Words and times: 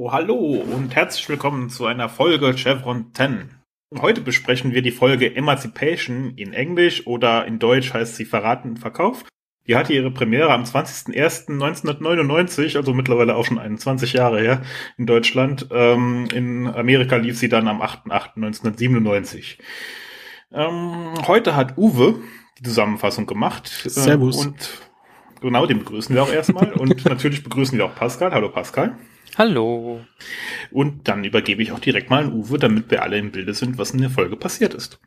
So, 0.00 0.12
hallo 0.12 0.64
und 0.72 0.96
herzlich 0.96 1.28
willkommen 1.28 1.68
zu 1.68 1.84
einer 1.84 2.08
Folge 2.08 2.56
Chevron 2.56 3.12
10. 3.12 3.50
Heute 4.00 4.22
besprechen 4.22 4.72
wir 4.72 4.80
die 4.80 4.92
Folge 4.92 5.36
Emancipation 5.36 6.32
in 6.36 6.54
Englisch 6.54 7.06
oder 7.06 7.44
in 7.44 7.58
Deutsch 7.58 7.92
heißt 7.92 8.16
sie 8.16 8.24
Verraten 8.24 8.70
und 8.70 8.78
Verkauf. 8.78 9.26
Die 9.66 9.76
hatte 9.76 9.92
ihre 9.92 10.10
Premiere 10.10 10.54
am 10.54 10.62
20.01.1999, 10.62 12.78
also 12.78 12.94
mittlerweile 12.94 13.36
auch 13.36 13.44
schon 13.44 13.58
21 13.58 14.14
Jahre 14.14 14.40
her 14.40 14.62
in 14.96 15.04
Deutschland. 15.04 15.66
Ähm, 15.70 16.28
in 16.32 16.66
Amerika 16.66 17.16
lief 17.16 17.38
sie 17.38 17.50
dann 17.50 17.68
am 17.68 17.82
8.08.1997. 17.82 19.58
Ähm, 20.50 21.12
heute 21.26 21.56
hat 21.56 21.76
Uwe 21.76 22.22
die 22.58 22.62
Zusammenfassung 22.62 23.26
gemacht. 23.26 23.82
Äh, 23.84 23.90
Servus. 23.90 24.46
Und 24.46 24.80
genau, 25.42 25.66
den 25.66 25.80
begrüßen 25.80 26.14
wir 26.14 26.22
auch 26.22 26.32
erstmal. 26.32 26.72
und 26.72 27.04
natürlich 27.08 27.42
begrüßen 27.42 27.76
wir 27.76 27.84
auch 27.84 27.94
Pascal. 27.94 28.32
Hallo 28.32 28.48
Pascal. 28.48 28.96
Hallo. 29.40 30.00
Und 30.70 31.08
dann 31.08 31.24
übergebe 31.24 31.62
ich 31.62 31.72
auch 31.72 31.78
direkt 31.78 32.10
mal 32.10 32.24
an 32.24 32.34
Uwe, 32.34 32.58
damit 32.58 32.90
wir 32.90 33.02
alle 33.02 33.16
im 33.16 33.30
Bilde 33.30 33.54
sind, 33.54 33.78
was 33.78 33.92
in 33.92 34.02
der 34.02 34.10
Folge 34.10 34.36
passiert 34.36 34.74
ist. 34.74 35.00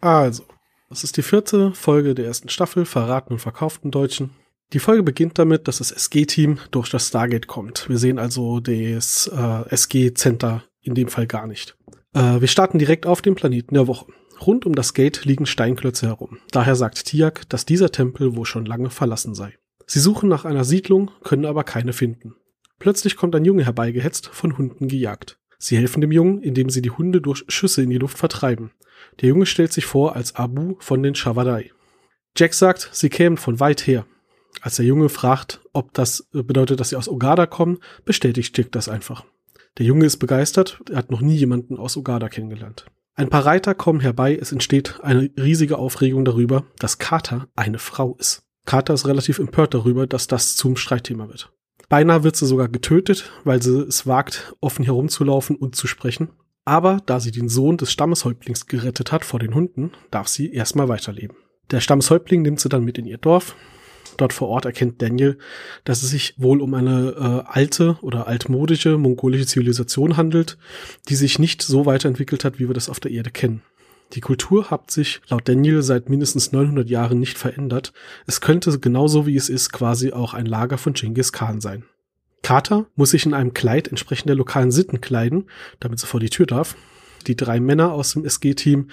Also, 0.00 0.42
das 0.88 1.04
ist 1.04 1.16
die 1.16 1.22
vierte 1.22 1.72
Folge 1.72 2.16
der 2.16 2.26
ersten 2.26 2.48
Staffel, 2.48 2.84
verraten 2.84 3.34
und 3.34 3.38
verkauften 3.38 3.92
Deutschen. 3.92 4.30
Die 4.72 4.80
Folge 4.80 5.04
beginnt 5.04 5.38
damit, 5.38 5.68
dass 5.68 5.78
das 5.78 5.92
SG-Team 5.92 6.58
durch 6.72 6.90
das 6.90 7.06
Stargate 7.06 7.46
kommt. 7.46 7.88
Wir 7.88 7.98
sehen 7.98 8.18
also 8.18 8.58
das 8.58 9.28
äh, 9.32 9.68
SG-Center 9.72 10.64
in 10.80 10.96
dem 10.96 11.06
Fall 11.06 11.28
gar 11.28 11.46
nicht. 11.46 11.76
Äh, 12.14 12.40
wir 12.40 12.48
starten 12.48 12.80
direkt 12.80 13.06
auf 13.06 13.22
dem 13.22 13.36
Planeten 13.36 13.74
der 13.74 13.86
Woche. 13.86 14.06
Rund 14.44 14.66
um 14.66 14.74
das 14.74 14.92
Gate 14.92 15.24
liegen 15.24 15.46
Steinklötze 15.46 16.08
herum. 16.08 16.38
Daher 16.50 16.74
sagt 16.74 17.04
Tiak, 17.04 17.48
dass 17.48 17.64
dieser 17.64 17.92
Tempel 17.92 18.34
wohl 18.34 18.44
schon 18.44 18.66
lange 18.66 18.90
verlassen 18.90 19.36
sei. 19.36 19.54
Sie 19.86 20.00
suchen 20.00 20.28
nach 20.28 20.44
einer 20.44 20.64
Siedlung, 20.64 21.12
können 21.22 21.44
aber 21.44 21.62
keine 21.62 21.92
finden. 21.92 22.34
Plötzlich 22.82 23.14
kommt 23.14 23.36
ein 23.36 23.44
Junge 23.44 23.64
herbeigehetzt, 23.64 24.26
von 24.32 24.58
Hunden 24.58 24.88
gejagt. 24.88 25.38
Sie 25.56 25.76
helfen 25.76 26.00
dem 26.00 26.10
Jungen, 26.10 26.42
indem 26.42 26.68
sie 26.68 26.82
die 26.82 26.90
Hunde 26.90 27.20
durch 27.20 27.44
Schüsse 27.46 27.80
in 27.80 27.90
die 27.90 27.98
Luft 27.98 28.18
vertreiben. 28.18 28.72
Der 29.20 29.28
Junge 29.28 29.46
stellt 29.46 29.72
sich 29.72 29.84
vor 29.84 30.16
als 30.16 30.34
Abu 30.34 30.74
von 30.80 31.00
den 31.00 31.14
Shavadai. 31.14 31.70
Jack 32.36 32.54
sagt, 32.54 32.90
sie 32.90 33.08
kämen 33.08 33.36
von 33.36 33.60
weit 33.60 33.86
her. 33.86 34.04
Als 34.62 34.74
der 34.74 34.84
Junge 34.84 35.10
fragt, 35.10 35.60
ob 35.72 35.94
das 35.94 36.28
bedeutet, 36.32 36.80
dass 36.80 36.88
sie 36.88 36.96
aus 36.96 37.08
Ogada 37.08 37.46
kommen, 37.46 37.78
bestätigt 38.04 38.58
Jack 38.58 38.72
das 38.72 38.88
einfach. 38.88 39.24
Der 39.78 39.86
Junge 39.86 40.06
ist 40.06 40.16
begeistert, 40.16 40.82
er 40.90 40.96
hat 40.96 41.12
noch 41.12 41.20
nie 41.20 41.36
jemanden 41.36 41.78
aus 41.78 41.96
Ogada 41.96 42.28
kennengelernt. 42.28 42.86
Ein 43.14 43.30
paar 43.30 43.46
Reiter 43.46 43.76
kommen 43.76 44.00
herbei, 44.00 44.36
es 44.36 44.50
entsteht 44.50 44.98
eine 45.04 45.30
riesige 45.36 45.78
Aufregung 45.78 46.24
darüber, 46.24 46.64
dass 46.80 46.98
Carter 46.98 47.46
eine 47.54 47.78
Frau 47.78 48.16
ist. 48.18 48.42
Carter 48.66 48.94
ist 48.94 49.06
relativ 49.06 49.38
empört 49.38 49.72
darüber, 49.72 50.08
dass 50.08 50.26
das 50.26 50.56
zum 50.56 50.74
Streitthema 50.74 51.28
wird. 51.28 51.52
Beinahe 51.92 52.24
wird 52.24 52.36
sie 52.36 52.46
sogar 52.46 52.68
getötet, 52.68 53.30
weil 53.44 53.60
sie 53.60 53.82
es 53.82 54.06
wagt, 54.06 54.54
offen 54.62 54.82
herumzulaufen 54.82 55.56
und 55.56 55.76
zu 55.76 55.86
sprechen. 55.86 56.30
Aber 56.64 57.02
da 57.04 57.20
sie 57.20 57.32
den 57.32 57.50
Sohn 57.50 57.76
des 57.76 57.92
Stammeshäuptlings 57.92 58.66
gerettet 58.66 59.12
hat 59.12 59.26
vor 59.26 59.38
den 59.38 59.54
Hunden, 59.54 59.90
darf 60.10 60.26
sie 60.26 60.50
erstmal 60.50 60.88
weiterleben. 60.88 61.36
Der 61.70 61.80
Stammeshäuptling 61.80 62.40
nimmt 62.40 62.60
sie 62.60 62.70
dann 62.70 62.82
mit 62.82 62.96
in 62.96 63.04
ihr 63.04 63.18
Dorf. 63.18 63.56
Dort 64.16 64.32
vor 64.32 64.48
Ort 64.48 64.64
erkennt 64.64 65.02
Daniel, 65.02 65.36
dass 65.84 66.02
es 66.02 66.08
sich 66.08 66.32
wohl 66.38 66.62
um 66.62 66.72
eine 66.72 67.10
äh, 67.10 67.52
alte 67.52 67.98
oder 68.00 68.26
altmodische 68.26 68.96
mongolische 68.96 69.46
Zivilisation 69.46 70.16
handelt, 70.16 70.56
die 71.10 71.14
sich 71.14 71.38
nicht 71.38 71.60
so 71.60 71.84
weiterentwickelt 71.84 72.46
hat, 72.46 72.58
wie 72.58 72.68
wir 72.68 72.74
das 72.74 72.88
auf 72.88 73.00
der 73.00 73.10
Erde 73.10 73.30
kennen. 73.30 73.60
Die 74.12 74.20
Kultur 74.20 74.70
hat 74.70 74.90
sich 74.90 75.22
laut 75.28 75.48
Daniel 75.48 75.82
seit 75.82 76.10
mindestens 76.10 76.52
900 76.52 76.88
Jahren 76.90 77.18
nicht 77.18 77.38
verändert. 77.38 77.92
Es 78.26 78.40
könnte 78.40 78.78
genauso 78.78 79.26
wie 79.26 79.36
es 79.36 79.48
ist 79.48 79.72
quasi 79.72 80.12
auch 80.12 80.34
ein 80.34 80.46
Lager 80.46 80.76
von 80.76 80.92
Genghis 80.92 81.32
Khan 81.32 81.60
sein. 81.60 81.84
Carter 82.42 82.86
muss 82.96 83.10
sich 83.10 83.24
in 83.24 83.34
einem 83.34 83.54
Kleid 83.54 83.88
entsprechend 83.88 84.28
der 84.28 84.36
lokalen 84.36 84.72
Sitten 84.72 85.00
kleiden, 85.00 85.46
damit 85.80 86.00
sie 86.00 86.06
vor 86.06 86.20
die 86.20 86.30
Tür 86.30 86.46
darf. 86.46 86.76
Die 87.26 87.36
drei 87.36 87.60
Männer 87.60 87.92
aus 87.92 88.12
dem 88.12 88.24
SG-Team 88.24 88.88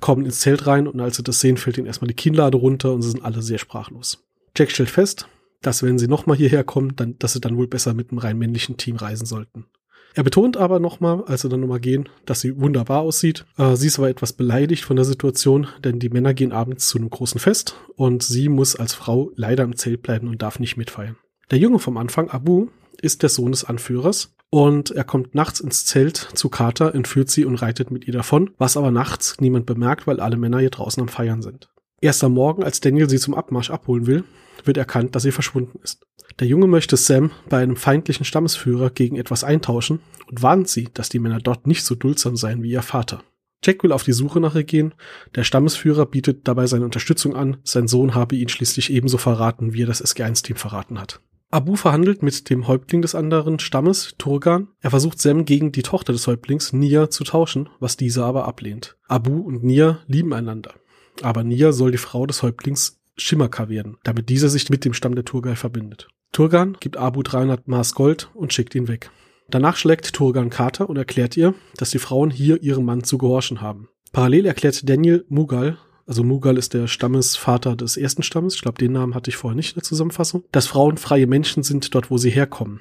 kommen 0.00 0.24
ins 0.24 0.40
Zelt 0.40 0.66
rein 0.66 0.88
und 0.88 1.00
als 1.00 1.16
sie 1.16 1.22
das 1.22 1.40
sehen, 1.40 1.58
fällt 1.58 1.76
ihnen 1.76 1.86
erstmal 1.86 2.08
die 2.08 2.14
Kinnlade 2.14 2.56
runter 2.56 2.92
und 2.92 3.02
sie 3.02 3.10
sind 3.10 3.24
alle 3.24 3.42
sehr 3.42 3.58
sprachlos. 3.58 4.24
Jack 4.56 4.70
stellt 4.70 4.90
fest, 4.90 5.28
dass 5.60 5.82
wenn 5.82 5.98
sie 5.98 6.08
nochmal 6.08 6.36
hierher 6.36 6.64
kommen, 6.64 6.96
dann, 6.96 7.18
dass 7.18 7.34
sie 7.34 7.40
dann 7.40 7.56
wohl 7.58 7.68
besser 7.68 7.92
mit 7.92 8.10
einem 8.10 8.18
rein 8.18 8.38
männlichen 8.38 8.78
Team 8.78 8.96
reisen 8.96 9.26
sollten. 9.26 9.66
Er 10.14 10.22
betont 10.22 10.56
aber 10.56 10.78
nochmal, 10.78 11.24
als 11.24 11.42
sie 11.42 11.48
dann 11.48 11.60
nochmal 11.60 11.80
gehen, 11.80 12.08
dass 12.24 12.40
sie 12.40 12.60
wunderbar 12.60 13.00
aussieht. 13.00 13.44
Äh, 13.58 13.74
sie 13.74 13.88
ist 13.88 13.98
aber 13.98 14.08
etwas 14.08 14.32
beleidigt 14.32 14.84
von 14.84 14.94
der 14.94 15.04
Situation, 15.04 15.66
denn 15.82 15.98
die 15.98 16.08
Männer 16.08 16.34
gehen 16.34 16.52
abends 16.52 16.88
zu 16.88 16.98
einem 16.98 17.10
großen 17.10 17.40
Fest 17.40 17.74
und 17.96 18.22
sie 18.22 18.48
muss 18.48 18.76
als 18.76 18.94
Frau 18.94 19.32
leider 19.34 19.64
im 19.64 19.76
Zelt 19.76 20.02
bleiben 20.02 20.28
und 20.28 20.40
darf 20.40 20.60
nicht 20.60 20.76
mitfeiern. 20.76 21.16
Der 21.50 21.58
Junge 21.58 21.80
vom 21.80 21.96
Anfang, 21.96 22.30
Abu, 22.30 22.68
ist 23.02 23.22
der 23.22 23.28
Sohn 23.28 23.50
des 23.50 23.64
Anführers 23.64 24.34
und 24.50 24.92
er 24.92 25.02
kommt 25.02 25.34
nachts 25.34 25.58
ins 25.58 25.84
Zelt 25.84 26.16
zu 26.16 26.48
Carter, 26.48 26.94
entführt 26.94 27.28
sie 27.28 27.44
und 27.44 27.56
reitet 27.56 27.90
mit 27.90 28.06
ihr 28.06 28.12
davon, 28.12 28.50
was 28.56 28.76
aber 28.76 28.92
nachts 28.92 29.40
niemand 29.40 29.66
bemerkt, 29.66 30.06
weil 30.06 30.20
alle 30.20 30.36
Männer 30.36 30.60
hier 30.60 30.70
draußen 30.70 31.02
am 31.02 31.08
Feiern 31.08 31.42
sind. 31.42 31.68
Erst 32.00 32.22
am 32.22 32.34
Morgen, 32.34 32.62
als 32.62 32.80
Daniel 32.80 33.10
sie 33.10 33.18
zum 33.18 33.34
Abmarsch 33.34 33.70
abholen 33.70 34.06
will, 34.06 34.24
wird 34.62 34.76
erkannt, 34.76 35.16
dass 35.16 35.24
sie 35.24 35.32
verschwunden 35.32 35.80
ist. 35.82 36.06
Der 36.40 36.46
Junge 36.46 36.66
möchte 36.66 36.96
Sam 36.96 37.30
bei 37.48 37.62
einem 37.62 37.76
feindlichen 37.76 38.24
Stammesführer 38.24 38.90
gegen 38.90 39.16
etwas 39.16 39.44
eintauschen 39.44 40.00
und 40.28 40.42
warnt 40.42 40.68
sie, 40.68 40.88
dass 40.92 41.08
die 41.08 41.18
Männer 41.18 41.38
dort 41.38 41.66
nicht 41.66 41.84
so 41.84 41.94
duldsam 41.94 42.36
seien 42.36 42.62
wie 42.62 42.70
ihr 42.70 42.82
Vater. 42.82 43.22
Jack 43.64 43.82
will 43.82 43.92
auf 43.92 44.02
die 44.02 44.12
Suche 44.12 44.40
nach 44.40 44.54
ihr 44.54 44.64
gehen. 44.64 44.94
Der 45.34 45.44
Stammesführer 45.44 46.06
bietet 46.06 46.46
dabei 46.46 46.66
seine 46.66 46.84
Unterstützung 46.84 47.34
an. 47.34 47.56
Sein 47.64 47.88
Sohn 47.88 48.14
habe 48.14 48.36
ihn 48.36 48.48
schließlich 48.48 48.92
ebenso 48.92 49.16
verraten, 49.16 49.72
wie 49.72 49.82
er 49.82 49.86
das 49.86 50.04
SG1-Team 50.04 50.56
verraten 50.56 51.00
hat. 51.00 51.20
Abu 51.50 51.76
verhandelt 51.76 52.22
mit 52.22 52.50
dem 52.50 52.66
Häuptling 52.66 53.00
des 53.00 53.14
anderen 53.14 53.60
Stammes, 53.60 54.16
Turgan. 54.18 54.68
Er 54.80 54.90
versucht 54.90 55.20
Sam 55.20 55.44
gegen 55.44 55.72
die 55.72 55.82
Tochter 55.82 56.12
des 56.12 56.26
Häuptlings, 56.26 56.72
Nia, 56.72 57.10
zu 57.10 57.24
tauschen, 57.24 57.68
was 57.78 57.96
dieser 57.96 58.24
aber 58.24 58.46
ablehnt. 58.46 58.96
Abu 59.06 59.38
und 59.38 59.62
Nia 59.62 60.00
lieben 60.08 60.34
einander. 60.34 60.74
Aber 61.22 61.44
Nia 61.44 61.72
soll 61.72 61.92
die 61.92 61.98
Frau 61.98 62.26
des 62.26 62.42
Häuptlings 62.42 63.00
Shimaka 63.16 63.68
werden, 63.68 63.96
damit 64.04 64.28
dieser 64.28 64.48
sich 64.48 64.68
mit 64.70 64.84
dem 64.84 64.94
Stamm 64.94 65.14
der 65.14 65.24
Turgai 65.24 65.56
verbindet. 65.56 66.08
Turgan 66.32 66.76
gibt 66.80 66.96
Abu 66.96 67.22
300 67.22 67.68
Maß 67.68 67.94
Gold 67.94 68.30
und 68.34 68.52
schickt 68.52 68.74
ihn 68.74 68.88
weg. 68.88 69.10
Danach 69.48 69.76
schlägt 69.76 70.12
Turgan 70.14 70.50
Carter 70.50 70.88
und 70.88 70.96
erklärt 70.96 71.36
ihr, 71.36 71.54
dass 71.76 71.90
die 71.90 71.98
Frauen 71.98 72.30
hier 72.30 72.62
ihrem 72.62 72.84
Mann 72.84 73.04
zu 73.04 73.18
gehorchen 73.18 73.60
haben. 73.60 73.88
Parallel 74.12 74.46
erklärt 74.46 74.88
Daniel 74.88 75.24
Mughal, 75.28 75.78
also 76.06 76.22
Mughal 76.22 76.58
ist 76.58 76.74
der 76.74 76.86
Stammesvater 76.86 77.76
des 77.76 77.96
ersten 77.96 78.22
Stammes, 78.22 78.56
ich 78.56 78.62
glaube, 78.62 78.78
den 78.78 78.92
Namen 78.92 79.14
hatte 79.14 79.30
ich 79.30 79.36
vorher 79.36 79.56
nicht 79.56 79.70
in 79.70 79.80
der 79.80 79.84
Zusammenfassung, 79.84 80.44
dass 80.52 80.66
Frauen 80.66 80.96
freie 80.96 81.26
Menschen 81.26 81.62
sind 81.62 81.94
dort, 81.94 82.10
wo 82.10 82.18
sie 82.18 82.30
herkommen. 82.30 82.80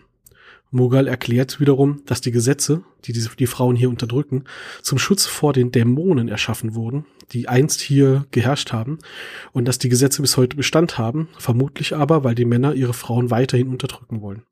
Mughal 0.74 1.08
erklärt 1.08 1.60
wiederum, 1.60 2.02
dass 2.06 2.22
die 2.22 2.32
Gesetze, 2.32 2.84
die 3.06 3.14
die, 3.14 3.26
die 3.38 3.48
Frauen 3.48 3.76
hier 3.76 3.90
unterdrücken, 3.90 4.46
zum 4.82 4.98
Schutz 4.98 5.26
vor 5.26 5.54
den 5.54 5.72
Dämonen 5.72 6.28
erschaffen 6.28 6.76
wurden, 6.76 7.06
die 7.32 7.48
einst 7.48 7.82
hier 7.82 8.26
geherrscht 8.32 8.74
haben, 8.74 9.00
und 9.52 9.68
dass 9.68 9.80
die 9.80 9.90
Gesetze 9.90 10.22
bis 10.22 10.38
heute 10.38 10.58
Bestand 10.58 10.98
haben, 10.98 11.30
vermutlich 11.38 11.96
aber, 11.96 12.24
weil 12.24 12.36
die 12.36 12.46
Männer 12.46 12.74
ihre 12.74 12.94
Frauen 12.94 13.32
weiterhin 13.32 13.70
unterdrücken 13.70 14.22
wollen. 14.22 14.44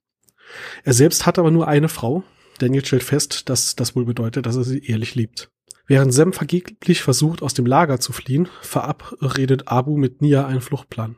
Er 0.84 0.94
selbst 0.94 1.26
hat 1.26 1.40
aber 1.40 1.52
nur 1.52 1.68
eine 1.68 1.90
Frau. 1.90 2.24
Daniel 2.60 2.86
stellt 2.86 3.04
fest, 3.04 3.50
dass 3.50 3.76
das 3.76 3.96
wohl 3.96 4.06
bedeutet, 4.06 4.46
dass 4.46 4.56
er 4.56 4.64
sie 4.64 4.86
ehrlich 4.86 5.16
liebt. 5.16 5.50
Während 5.88 6.14
Sam 6.14 6.32
vergeblich 6.32 7.02
versucht, 7.02 7.42
aus 7.42 7.54
dem 7.54 7.66
Lager 7.66 8.00
zu 8.00 8.14
fliehen, 8.14 8.48
verabredet 8.62 9.68
Abu 9.68 9.98
mit 9.98 10.22
Nia 10.22 10.46
einen 10.46 10.62
Fluchtplan. 10.62 11.18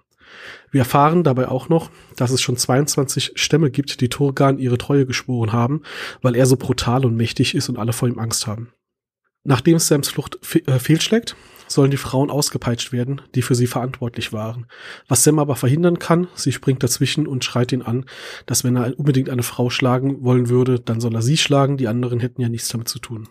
Wir 0.72 0.80
erfahren 0.80 1.24
dabei 1.24 1.48
auch 1.48 1.70
noch, 1.70 1.90
dass 2.16 2.32
es 2.32 2.42
schon 2.42 2.58
22 2.58 3.34
Stämme 3.36 3.72
gibt, 3.72 4.02
die 4.02 4.10
Turgan 4.10 4.58
ihre 4.58 4.78
Treue 4.78 5.06
geschworen 5.06 5.54
haben, 5.54 5.82
weil 6.22 6.36
er 6.36 6.46
so 6.46 6.58
brutal 6.58 7.06
und 7.06 7.16
mächtig 7.16 7.56
ist 7.56 7.70
und 7.70 7.78
alle 7.78 7.94
vor 7.94 8.08
ihm 8.08 8.20
Angst 8.20 8.48
haben. 8.48 8.74
Nachdem 9.44 9.78
Sams 9.78 10.10
Flucht 10.10 10.40
fe 10.42 10.66
äh, 10.68 10.80
fehlschlägt, 10.80 11.36
sollen 11.68 11.92
die 11.92 11.98
Frauen 11.98 12.30
ausgepeitscht 12.30 12.94
werden, 12.94 13.22
die 13.36 13.42
für 13.42 13.56
sie 13.56 13.68
verantwortlich 13.68 14.32
waren. 14.32 14.68
Was 15.08 15.24
Sam 15.24 15.40
aber 15.40 15.56
verhindern 15.56 16.00
kann, 16.00 16.28
sie 16.36 16.52
springt 16.52 16.84
dazwischen 16.84 17.28
und 17.28 17.44
schreit 17.44 17.72
ihn 17.72 17.82
an, 17.82 18.06
dass 18.46 18.64
wenn 18.64 18.78
er 18.78 18.98
unbedingt 18.98 19.30
eine 19.30 19.44
Frau 19.44 19.70
schlagen 19.70 20.24
wollen 20.24 20.50
würde, 20.50 20.80
dann 20.80 21.02
soll 21.02 21.16
er 21.16 21.22
sie 21.22 21.38
schlagen, 21.38 21.78
die 21.78 21.88
anderen 21.88 22.20
hätten 22.20 22.42
ja 22.42 22.50
nichts 22.50 22.70
damit 22.70 22.88
zu 22.88 23.00
tun. 23.00 23.28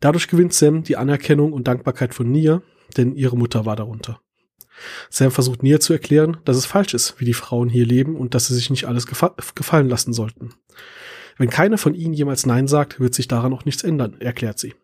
Dadurch 0.00 0.28
gewinnt 0.28 0.52
Sam 0.52 0.82
die 0.82 0.96
Anerkennung 0.96 1.52
und 1.52 1.66
Dankbarkeit 1.66 2.14
von 2.14 2.30
Nia, 2.30 2.62
denn 2.96 3.14
ihre 3.14 3.36
Mutter 3.36 3.64
war 3.64 3.76
darunter. 3.76 4.20
Sam 5.10 5.30
versucht 5.30 5.62
Nia 5.62 5.80
zu 5.80 5.92
erklären, 5.92 6.38
dass 6.44 6.56
es 6.56 6.66
falsch 6.66 6.94
ist, 6.94 7.18
wie 7.18 7.24
die 7.24 7.34
Frauen 7.34 7.68
hier 7.68 7.86
leben 7.86 8.16
und 8.16 8.34
dass 8.34 8.46
sie 8.46 8.54
sich 8.54 8.70
nicht 8.70 8.86
alles 8.86 9.06
gefa 9.06 9.34
gefallen 9.54 9.88
lassen 9.88 10.12
sollten. 10.12 10.54
Wenn 11.38 11.50
keiner 11.50 11.78
von 11.78 11.94
ihnen 11.94 12.14
jemals 12.14 12.46
Nein 12.46 12.68
sagt, 12.68 12.98
wird 13.00 13.14
sich 13.14 13.28
daran 13.28 13.52
auch 13.52 13.64
nichts 13.64 13.84
ändern, 13.84 14.20
erklärt 14.20 14.58
sie. 14.58 14.74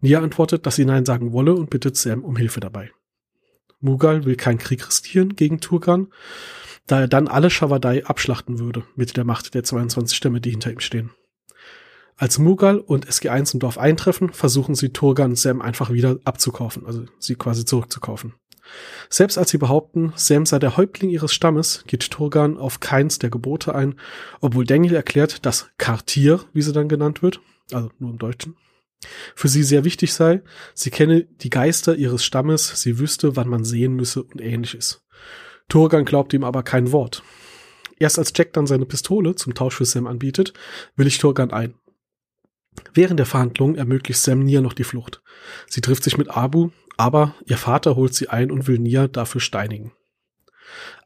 Nia 0.00 0.20
antwortet, 0.20 0.66
dass 0.66 0.76
sie 0.76 0.84
Nein 0.84 1.04
sagen 1.04 1.32
wolle 1.32 1.54
und 1.54 1.70
bittet 1.70 1.96
Sam 1.96 2.24
um 2.24 2.36
Hilfe 2.36 2.60
dabei. 2.60 2.90
Mughal 3.80 4.24
will 4.24 4.36
keinen 4.36 4.58
Krieg 4.58 4.86
riskieren 4.86 5.36
gegen 5.36 5.60
Turkan, 5.60 6.08
da 6.86 7.00
er 7.00 7.08
dann 7.08 7.28
alle 7.28 7.50
Shavadai 7.50 8.04
abschlachten 8.04 8.58
würde 8.58 8.84
mit 8.94 9.16
der 9.16 9.24
Macht 9.24 9.54
der 9.54 9.64
22 9.64 10.16
Stämme, 10.16 10.40
die 10.40 10.50
hinter 10.50 10.70
ihm 10.70 10.80
stehen. 10.80 11.10
Als 12.16 12.38
Mughal 12.38 12.78
und 12.78 13.06
SG1 13.06 13.54
im 13.54 13.60
Dorf 13.60 13.76
eintreffen, 13.76 14.32
versuchen 14.32 14.74
sie 14.74 14.88
Turgan 14.88 15.30
und 15.32 15.38
Sam 15.38 15.60
einfach 15.60 15.92
wieder 15.92 16.18
abzukaufen, 16.24 16.86
also 16.86 17.04
sie 17.18 17.34
quasi 17.34 17.66
zurückzukaufen. 17.66 18.34
Selbst 19.08 19.38
als 19.38 19.50
sie 19.50 19.58
behaupten, 19.58 20.12
Sam 20.16 20.46
sei 20.46 20.58
der 20.58 20.76
Häuptling 20.76 21.10
ihres 21.10 21.32
Stammes, 21.32 21.84
geht 21.86 22.10
Turgan 22.10 22.58
auf 22.58 22.80
keins 22.80 23.18
der 23.18 23.30
Gebote 23.30 23.74
ein, 23.74 23.94
obwohl 24.40 24.64
Daniel 24.64 24.94
erklärt, 24.94 25.46
dass 25.46 25.70
Kartier, 25.78 26.40
wie 26.52 26.62
sie 26.62 26.72
dann 26.72 26.88
genannt 26.88 27.22
wird, 27.22 27.40
also 27.72 27.90
nur 27.98 28.10
im 28.10 28.18
Deutschen, 28.18 28.56
für 29.34 29.48
sie 29.48 29.62
sehr 29.62 29.84
wichtig 29.84 30.12
sei, 30.12 30.42
sie 30.74 30.90
kenne 30.90 31.24
die 31.24 31.50
Geister 31.50 31.96
ihres 31.96 32.24
Stammes, 32.24 32.80
sie 32.80 32.98
wüsste, 32.98 33.36
wann 33.36 33.48
man 33.48 33.64
sehen 33.64 33.94
müsse 33.94 34.22
und 34.22 34.40
ähnliches. 34.40 35.04
Turgan 35.68 36.04
glaubt 36.04 36.32
ihm 36.32 36.44
aber 36.44 36.62
kein 36.62 36.92
Wort. 36.92 37.22
Erst 37.98 38.18
als 38.18 38.32
Jack 38.34 38.52
dann 38.52 38.66
seine 38.66 38.86
Pistole 38.86 39.34
zum 39.34 39.54
Tausch 39.54 39.76
für 39.76 39.84
Sam 39.84 40.06
anbietet, 40.06 40.52
will 40.96 41.06
ich 41.06 41.18
Turgan 41.18 41.50
ein. 41.50 41.74
Während 42.92 43.18
der 43.18 43.26
Verhandlungen 43.26 43.76
ermöglicht 43.76 44.20
Sam 44.20 44.40
Nia 44.40 44.60
noch 44.60 44.74
die 44.74 44.84
Flucht. 44.84 45.22
Sie 45.66 45.80
trifft 45.80 46.04
sich 46.04 46.18
mit 46.18 46.30
Abu, 46.30 46.70
aber 46.96 47.34
ihr 47.46 47.58
Vater 47.58 47.96
holt 47.96 48.14
sie 48.14 48.28
ein 48.28 48.50
und 48.50 48.66
will 48.66 48.78
Nia 48.78 49.08
dafür 49.08 49.40
steinigen. 49.40 49.92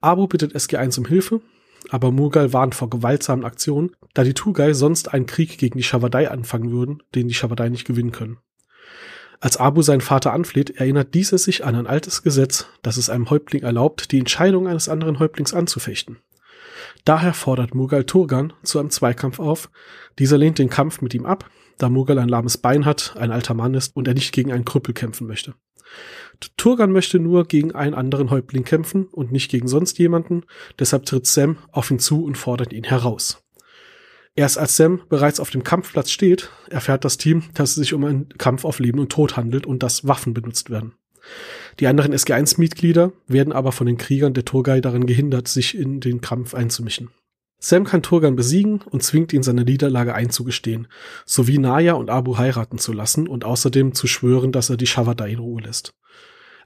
Abu 0.01 0.27
bittet 0.27 0.55
SG1 0.55 0.99
um 0.99 1.07
Hilfe, 1.07 1.41
aber 1.89 2.11
Mughal 2.11 2.53
warnt 2.53 2.75
vor 2.75 2.91
gewaltsamen 2.91 3.45
Aktionen, 3.45 3.97
da 4.15 4.25
die 4.25 4.35
Tugai 4.35 4.73
sonst 4.73 5.13
einen 5.13 5.27
Krieg 5.27 5.59
gegen 5.59 5.79
die 5.79 5.85
Shavadai 5.85 6.31
anfangen 6.31 6.71
würden, 6.71 7.03
den 7.15 7.29
die 7.29 7.35
Shavadai 7.35 7.69
nicht 7.69 7.87
gewinnen 7.87 8.13
können. 8.13 8.39
Als 9.41 9.57
Abu 9.57 9.81
seinen 9.81 10.03
Vater 10.03 10.35
anfleht, 10.35 10.71
erinnert 10.79 11.15
dieser 11.15 11.39
sich 11.39 11.65
an 11.65 11.75
ein 11.75 11.87
altes 11.87 12.23
Gesetz, 12.23 12.67
das 12.83 12.99
es 12.99 13.09
einem 13.09 13.31
Häuptling 13.31 13.63
erlaubt, 13.63 14.13
die 14.13 14.19
Entscheidung 14.19 14.69
eines 14.69 14.89
anderen 14.89 15.19
Häuptlings 15.19 15.55
anzufechten. 15.55 16.19
Daher 17.07 17.33
fordert 17.33 17.75
Mughal 17.75 18.05
Turgan 18.05 18.53
zu 18.63 18.79
einem 18.79 18.91
Zweikampf 18.91 19.39
auf. 19.39 19.71
Dieser 20.19 20.37
lehnt 20.37 20.59
den 20.59 20.69
Kampf 20.69 21.01
mit 21.01 21.15
ihm 21.15 21.25
ab, 21.25 21.51
da 21.83 21.89
Mughal 21.89 22.19
ein 22.19 22.29
lahmes 22.29 22.59
Bein 22.59 22.85
hat, 22.85 23.15
ein 23.17 23.31
alter 23.31 23.55
Mann 23.55 23.75
ist 23.75 23.97
und 23.97 24.09
er 24.09 24.15
nicht 24.15 24.33
gegen 24.33 24.53
einen 24.53 24.65
Krüppel 24.65 24.95
kämpfen 24.95 25.27
möchte. 25.27 25.55
Turgan 26.57 26.93
möchte 26.93 27.19
nur 27.19 27.47
gegen 27.47 27.75
einen 27.75 27.95
anderen 27.95 28.31
Häuptling 28.31 28.65
kämpfen 28.65 29.07
und 29.07 29.33
nicht 29.33 29.51
gegen 29.51 29.69
sonst 29.69 29.99
jemanden, 29.99 30.45
deshalb 30.79 31.05
tritt 31.05 31.27
Sam 31.27 31.59
auf 31.71 31.91
ihn 31.91 31.99
zu 31.99 32.25
und 32.25 32.39
fordert 32.39 32.73
ihn 32.73 32.85
heraus. 32.85 33.43
Erst 34.37 34.59
als 34.59 34.77
Sam 34.77 35.03
bereits 35.09 35.41
auf 35.41 35.51
dem 35.51 35.65
Kampfplatz 35.65 36.11
steht, 36.11 36.51
erfährt 36.71 37.05
das 37.05 37.19
Team, 37.19 37.45
dass 37.55 37.71
es 37.71 37.77
sich 37.77 37.95
um 37.95 38.05
einen 38.05 38.29
Kampf 38.39 38.65
auf 38.65 38.79
Leben 38.79 39.01
und 39.01 39.11
Tod 39.11 39.37
handelt 39.37 39.67
und 39.67 39.83
dass 39.83 40.07
Waffen 40.07 40.33
benutzt 40.35 40.71
werden. 40.71 40.95
Die 41.79 41.87
anderen 41.87 42.15
SG1-Mitglieder 42.15 43.13
werden 43.27 43.53
aber 43.53 43.73
von 43.73 43.87
den 43.87 43.99
Kriegern 43.99 44.33
der 44.33 44.45
Turgai 44.45 44.81
daran 44.81 45.07
gehindert, 45.07 45.49
sich 45.49 45.77
in 45.77 46.01
den 46.01 46.21
Kampf 46.21 46.55
einzumischen. 46.55 47.11
Sam 47.63 47.85
kann 47.85 48.03
Turgan 48.03 48.37
besiegen 48.37 48.81
und 48.81 49.03
zwingt 49.03 49.35
ihn 49.35 49.43
seine 49.43 49.65
Niederlage 49.65 50.15
einzugestehen, 50.15 50.89
sowie 51.27 51.59
Naya 51.59 51.93
und 51.93 52.09
Abu 52.09 52.39
heiraten 52.39 52.79
zu 52.79 52.95
lassen 52.95 53.29
und 53.29 53.45
außerdem 53.45 53.95
zu 53.95 54.07
schwören, 54.07 54.51
dass 54.51 54.71
er 54.71 54.79
die 54.79 54.87
Shavadai 54.87 55.33
in 55.33 55.39
Ruhe 55.39 55.61
lässt. 55.61 55.95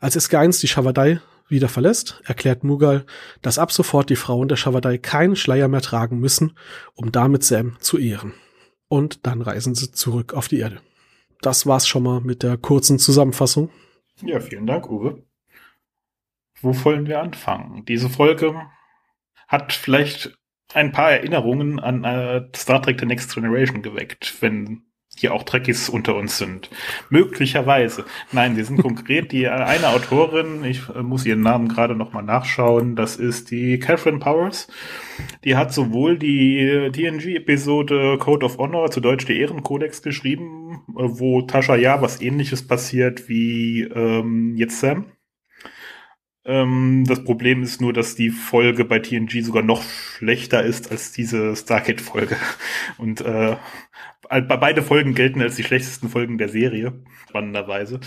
Als 0.01 0.17
SG1 0.17 0.61
die 0.61 0.69
Shavadai 0.69 1.21
wieder 1.49 1.69
verlässt, 1.69 2.21
erklärt 2.25 2.63
Mughal, 2.63 3.05
dass 3.43 3.59
ab 3.59 3.73
sofort 3.73 4.09
die 4.09 4.17
Frauen 4.17 4.49
der 4.49 4.57
Shavadai 4.57 4.99
keinen 4.99 5.35
Schleier 5.35 5.67
mehr 5.67 5.83
tragen 5.83 6.21
müssen, 6.21 6.57
um 6.95 7.11
damit 7.11 7.43
Sam 7.43 7.77
zu 7.81 7.99
ehren. 7.99 8.33
Und 8.87 9.27
dann 9.27 9.43
reisen 9.43 9.75
sie 9.75 9.91
zurück 9.91 10.33
auf 10.33 10.47
die 10.47 10.61
Erde. 10.61 10.81
Das 11.41 11.67
war's 11.67 11.89
schon 11.89 12.05
mal 12.05 12.21
mit 12.21 12.43
der 12.45 12.57
kurzen 12.57 13.01
Zusammenfassung. 13.01 13.71
Ja, 14.23 14.39
vielen 14.39 14.67
Dank, 14.67 14.89
Uwe. 14.89 15.25
Wo 16.61 16.85
wollen 16.85 17.07
wir 17.07 17.21
anfangen? 17.21 17.85
Diese 17.85 18.09
Folge 18.09 18.55
hat 19.49 19.73
vielleicht 19.73 20.39
ein 20.75 20.93
paar 20.93 21.13
Erinnerungen 21.13 21.81
an 21.81 22.05
äh, 22.05 22.43
Star 22.55 22.83
Trek 22.83 23.01
The 23.01 23.07
Next 23.07 23.35
Generation 23.35 23.83
geweckt, 23.83 24.35
wenn 24.41 24.83
hier 25.17 25.33
auch 25.33 25.45
Trekkies 25.45 25.89
unter 25.89 26.17
uns 26.17 26.39
sind. 26.39 26.71
Möglicherweise. 27.09 28.05
Nein, 28.33 28.57
wir 28.57 28.65
sind 28.65 28.79
konkret 28.83 29.33
die 29.33 29.45
äh, 29.45 29.51
eine 29.51 29.89
Autorin, 29.89 30.65
ich 30.65 30.89
äh, 30.89 31.03
muss 31.03 31.27
ihren 31.27 31.43
Namen 31.43 31.69
gerade 31.69 31.95
nochmal 31.95 32.23
nachschauen, 32.23 32.97
das 32.97 33.17
ist 33.17 33.51
die 33.51 33.79
Catherine 33.79 34.19
Powers. 34.19 34.69
Die 35.45 35.57
hat 35.57 35.73
sowohl 35.73 36.19
die 36.19 36.91
TNG-Episode 36.93 38.19
Code 38.19 38.47
of 38.47 38.59
Honor, 38.59 38.91
zu 38.91 39.01
Deutsch 39.01 39.27
die 39.27 39.39
Ehrenkodex 39.39 40.03
geschrieben, 40.03 40.83
äh, 40.89 41.03
wo 41.05 41.43
Tasha 41.43 41.77
ja 41.77 42.03
was 42.03 42.21
ähnliches 42.21 42.67
passiert 42.67 43.29
wie 43.29 43.83
ähm, 43.83 44.55
jetzt 44.57 44.81
Sam. 44.81 45.07
Ähm, 46.47 47.05
das 47.07 47.25
Problem 47.25 47.63
ist 47.63 47.81
nur, 47.81 47.93
dass 47.93 48.17
die 48.17 48.31
Folge 48.31 48.85
bei 48.85 48.99
TNG 48.99 49.43
sogar 49.43 49.63
noch 49.63 49.83
schlechter 49.83 50.63
ist 50.63 50.91
als 50.91 51.13
diese 51.13 51.57
Stargate-Folge. 51.57 52.37
Und 52.99 53.23
äh, 53.23 53.57
beide 54.29 54.83
Folgen 54.83 55.15
gelten 55.15 55.41
als 55.41 55.57
die 55.57 55.65
schlechtesten 55.65 56.09
Folgen 56.09 56.39
der 56.39 56.49
Serie, 56.49 56.93
spannenderweise. 57.29 58.01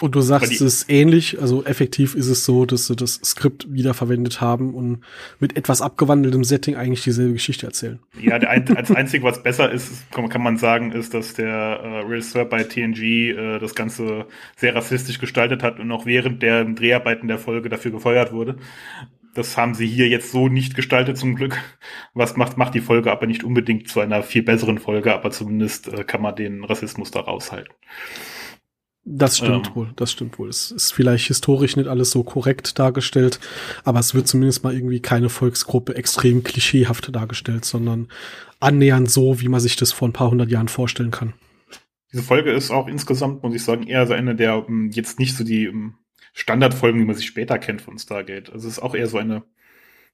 Und 0.00 0.14
du 0.16 0.20
sagst, 0.20 0.52
es 0.52 0.60
ist 0.60 0.90
ähnlich, 0.90 1.40
also 1.40 1.64
effektiv 1.64 2.14
ist 2.16 2.26
es 2.26 2.44
so, 2.44 2.66
dass 2.66 2.88
sie 2.88 2.96
das 2.96 3.20
Skript 3.24 3.72
wiederverwendet 3.72 4.40
haben 4.40 4.74
und 4.74 5.02
mit 5.38 5.56
etwas 5.56 5.80
abgewandeltem 5.80 6.42
Setting 6.42 6.74
eigentlich 6.74 7.04
dieselbe 7.04 7.34
Geschichte 7.34 7.66
erzählen. 7.66 8.00
Ja, 8.20 8.38
der 8.38 8.50
ein, 8.50 8.76
als 8.76 8.90
einzige, 8.90 9.24
was 9.24 9.42
besser 9.42 9.70
ist, 9.70 10.10
kann, 10.10 10.42
man 10.42 10.56
sagen, 10.56 10.90
ist, 10.90 11.14
dass 11.14 11.34
der 11.34 11.46
äh, 11.46 12.00
Regisseur 12.00 12.44
bei 12.44 12.64
TNG 12.64 13.02
äh, 13.02 13.58
das 13.60 13.74
Ganze 13.74 14.26
sehr 14.56 14.74
rassistisch 14.74 15.20
gestaltet 15.20 15.62
hat 15.62 15.78
und 15.78 15.90
auch 15.92 16.06
während 16.06 16.42
der 16.42 16.64
Dreharbeiten 16.64 17.28
der 17.28 17.38
Folge 17.38 17.68
dafür 17.68 17.92
gefeuert 17.92 18.32
wurde. 18.32 18.56
Das 19.34 19.56
haben 19.56 19.74
sie 19.74 19.86
hier 19.86 20.08
jetzt 20.08 20.30
so 20.30 20.48
nicht 20.48 20.74
gestaltet 20.74 21.18
zum 21.18 21.34
Glück. 21.34 21.60
Was 22.14 22.36
macht, 22.36 22.56
macht 22.56 22.74
die 22.74 22.80
Folge 22.80 23.10
aber 23.10 23.26
nicht 23.26 23.44
unbedingt 23.44 23.88
zu 23.88 24.00
einer 24.00 24.22
viel 24.22 24.42
besseren 24.42 24.78
Folge, 24.78 25.12
aber 25.12 25.30
zumindest 25.30 25.88
äh, 25.88 26.04
kann 26.04 26.22
man 26.22 26.36
den 26.36 26.64
Rassismus 26.64 27.10
da 27.10 27.20
raushalten. 27.20 27.74
Das 29.06 29.36
stimmt 29.36 29.68
ähm. 29.68 29.74
wohl, 29.74 29.92
das 29.96 30.12
stimmt 30.12 30.38
wohl. 30.38 30.48
Es 30.48 30.70
ist 30.70 30.92
vielleicht 30.92 31.26
historisch 31.26 31.76
nicht 31.76 31.88
alles 31.88 32.10
so 32.10 32.22
korrekt 32.22 32.78
dargestellt, 32.78 33.38
aber 33.84 33.98
es 33.98 34.14
wird 34.14 34.26
zumindest 34.26 34.64
mal 34.64 34.74
irgendwie 34.74 35.00
keine 35.00 35.28
Volksgruppe 35.28 35.94
extrem 35.94 36.42
klischeehaft 36.42 37.14
dargestellt, 37.14 37.66
sondern 37.66 38.08
annähernd 38.60 39.10
so, 39.10 39.40
wie 39.40 39.48
man 39.48 39.60
sich 39.60 39.76
das 39.76 39.92
vor 39.92 40.08
ein 40.08 40.14
paar 40.14 40.30
hundert 40.30 40.50
Jahren 40.50 40.68
vorstellen 40.68 41.10
kann. 41.10 41.34
Diese 42.12 42.22
Folge 42.22 42.52
ist 42.52 42.70
auch 42.70 42.88
insgesamt, 42.88 43.42
muss 43.42 43.54
ich 43.54 43.62
sagen, 43.62 43.86
eher 43.86 44.06
so 44.06 44.14
eine 44.14 44.34
der 44.34 44.66
um, 44.66 44.90
jetzt 44.90 45.18
nicht 45.18 45.36
so 45.36 45.44
die 45.44 45.68
um, 45.68 45.96
Standardfolgen, 46.34 47.00
wie 47.00 47.04
man 47.04 47.14
sich 47.14 47.26
später 47.26 47.58
kennt 47.58 47.80
von 47.80 47.96
Stargate. 47.96 48.52
Also 48.52 48.66
es 48.66 48.74
ist 48.74 48.82
auch 48.82 48.94
eher 48.94 49.06
so 49.06 49.18
eine, 49.18 49.44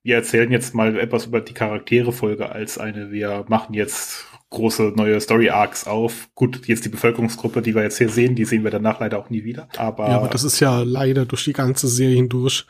wir 0.03 0.17
erzählen 0.17 0.53
jetzt 0.53 0.75
mal 0.75 0.99
etwas 0.99 1.27
über 1.27 1.41
die 1.41 1.55
Charaktere-Folge 1.55 2.53
als 2.53 2.79
eine, 2.79 3.11
wir 3.11 3.47
machen 3.49 3.75
jetzt 3.75 4.27
große 4.51 4.93
neue 4.97 5.19
Story-Arcs 5.21 5.87
auf. 5.87 6.29
Gut, 6.35 6.67
jetzt 6.67 6.85
die 6.85 6.91
Bevölkerungsgruppe, 6.91 7.63
die 7.63 7.75
wir 7.75 7.83
jetzt 7.83 7.99
hier 7.99 8.11
sehen, 8.11 8.35
die 8.35 8.45
sehen 8.45 8.65
wir 8.65 8.71
danach 8.71 9.01
leider 9.01 9.19
auch 9.19 9.31
nie 9.31 9.45
wieder. 9.45 9.69
Aber, 9.79 10.09
ja, 10.09 10.17
aber 10.17 10.29
das 10.29 10.45
ist 10.45 10.61
ja 10.61 10.83
leider 10.83 11.25
durch 11.25 11.45
die 11.45 11.53
ganze 11.53 11.89
Serie 11.89 12.17
hindurch 12.17 12.67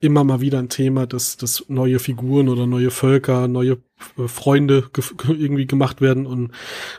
immer 0.00 0.24
mal 0.24 0.40
wieder 0.40 0.58
ein 0.58 0.68
Thema, 0.68 1.06
dass, 1.06 1.36
dass 1.36 1.64
neue 1.68 1.98
Figuren 1.98 2.48
oder 2.48 2.66
neue 2.66 2.90
Völker, 2.90 3.48
neue 3.48 3.78
äh, 4.16 4.28
Freunde 4.28 4.88
ge 4.92 5.04
irgendwie 5.28 5.66
gemacht 5.66 6.00
werden 6.00 6.24
und 6.24 6.52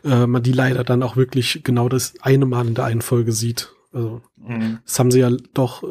äh, 0.04 0.28
man 0.28 0.44
die 0.44 0.52
leider 0.52 0.84
dann 0.84 1.02
auch 1.02 1.16
wirklich 1.16 1.62
genau 1.64 1.90
das 1.90 2.14
eine 2.22 2.46
Mal 2.46 2.68
in 2.68 2.76
der 2.76 2.86
einen 2.86 3.02
Folge 3.02 3.32
sieht. 3.32 3.75
Also, 3.96 4.22
mhm. 4.36 4.80
das 4.84 5.00
haben 5.00 5.10
sie 5.10 5.22
ja 5.22 5.32
doch, 5.54 5.82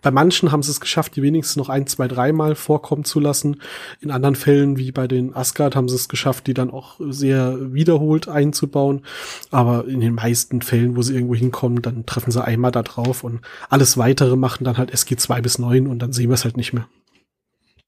bei 0.00 0.12
manchen 0.12 0.52
haben 0.52 0.62
sie 0.62 0.70
es 0.70 0.80
geschafft, 0.80 1.16
die 1.16 1.22
wenigstens 1.22 1.56
noch 1.56 1.68
ein, 1.68 1.88
zwei, 1.88 2.06
dreimal 2.06 2.54
vorkommen 2.54 3.02
zu 3.02 3.18
lassen. 3.18 3.60
In 4.00 4.12
anderen 4.12 4.36
Fällen, 4.36 4.78
wie 4.78 4.92
bei 4.92 5.08
den 5.08 5.34
Asgard, 5.34 5.74
haben 5.74 5.88
sie 5.88 5.96
es 5.96 6.08
geschafft, 6.08 6.46
die 6.46 6.54
dann 6.54 6.70
auch 6.70 7.00
sehr 7.00 7.74
wiederholt 7.74 8.28
einzubauen. 8.28 9.02
Aber 9.50 9.88
in 9.88 9.98
den 9.98 10.14
meisten 10.14 10.62
Fällen, 10.62 10.94
wo 10.94 11.02
sie 11.02 11.14
irgendwo 11.14 11.34
hinkommen, 11.34 11.82
dann 11.82 12.06
treffen 12.06 12.30
sie 12.30 12.44
einmal 12.44 12.70
da 12.70 12.84
drauf 12.84 13.24
und 13.24 13.40
alles 13.68 13.98
weitere 13.98 14.36
machen 14.36 14.62
dann 14.62 14.78
halt 14.78 14.92
SG 14.92 15.16
2 15.16 15.40
bis 15.40 15.58
9 15.58 15.88
und 15.88 15.98
dann 15.98 16.12
sehen 16.12 16.30
wir 16.30 16.34
es 16.34 16.44
halt 16.44 16.56
nicht 16.56 16.72
mehr. 16.72 16.86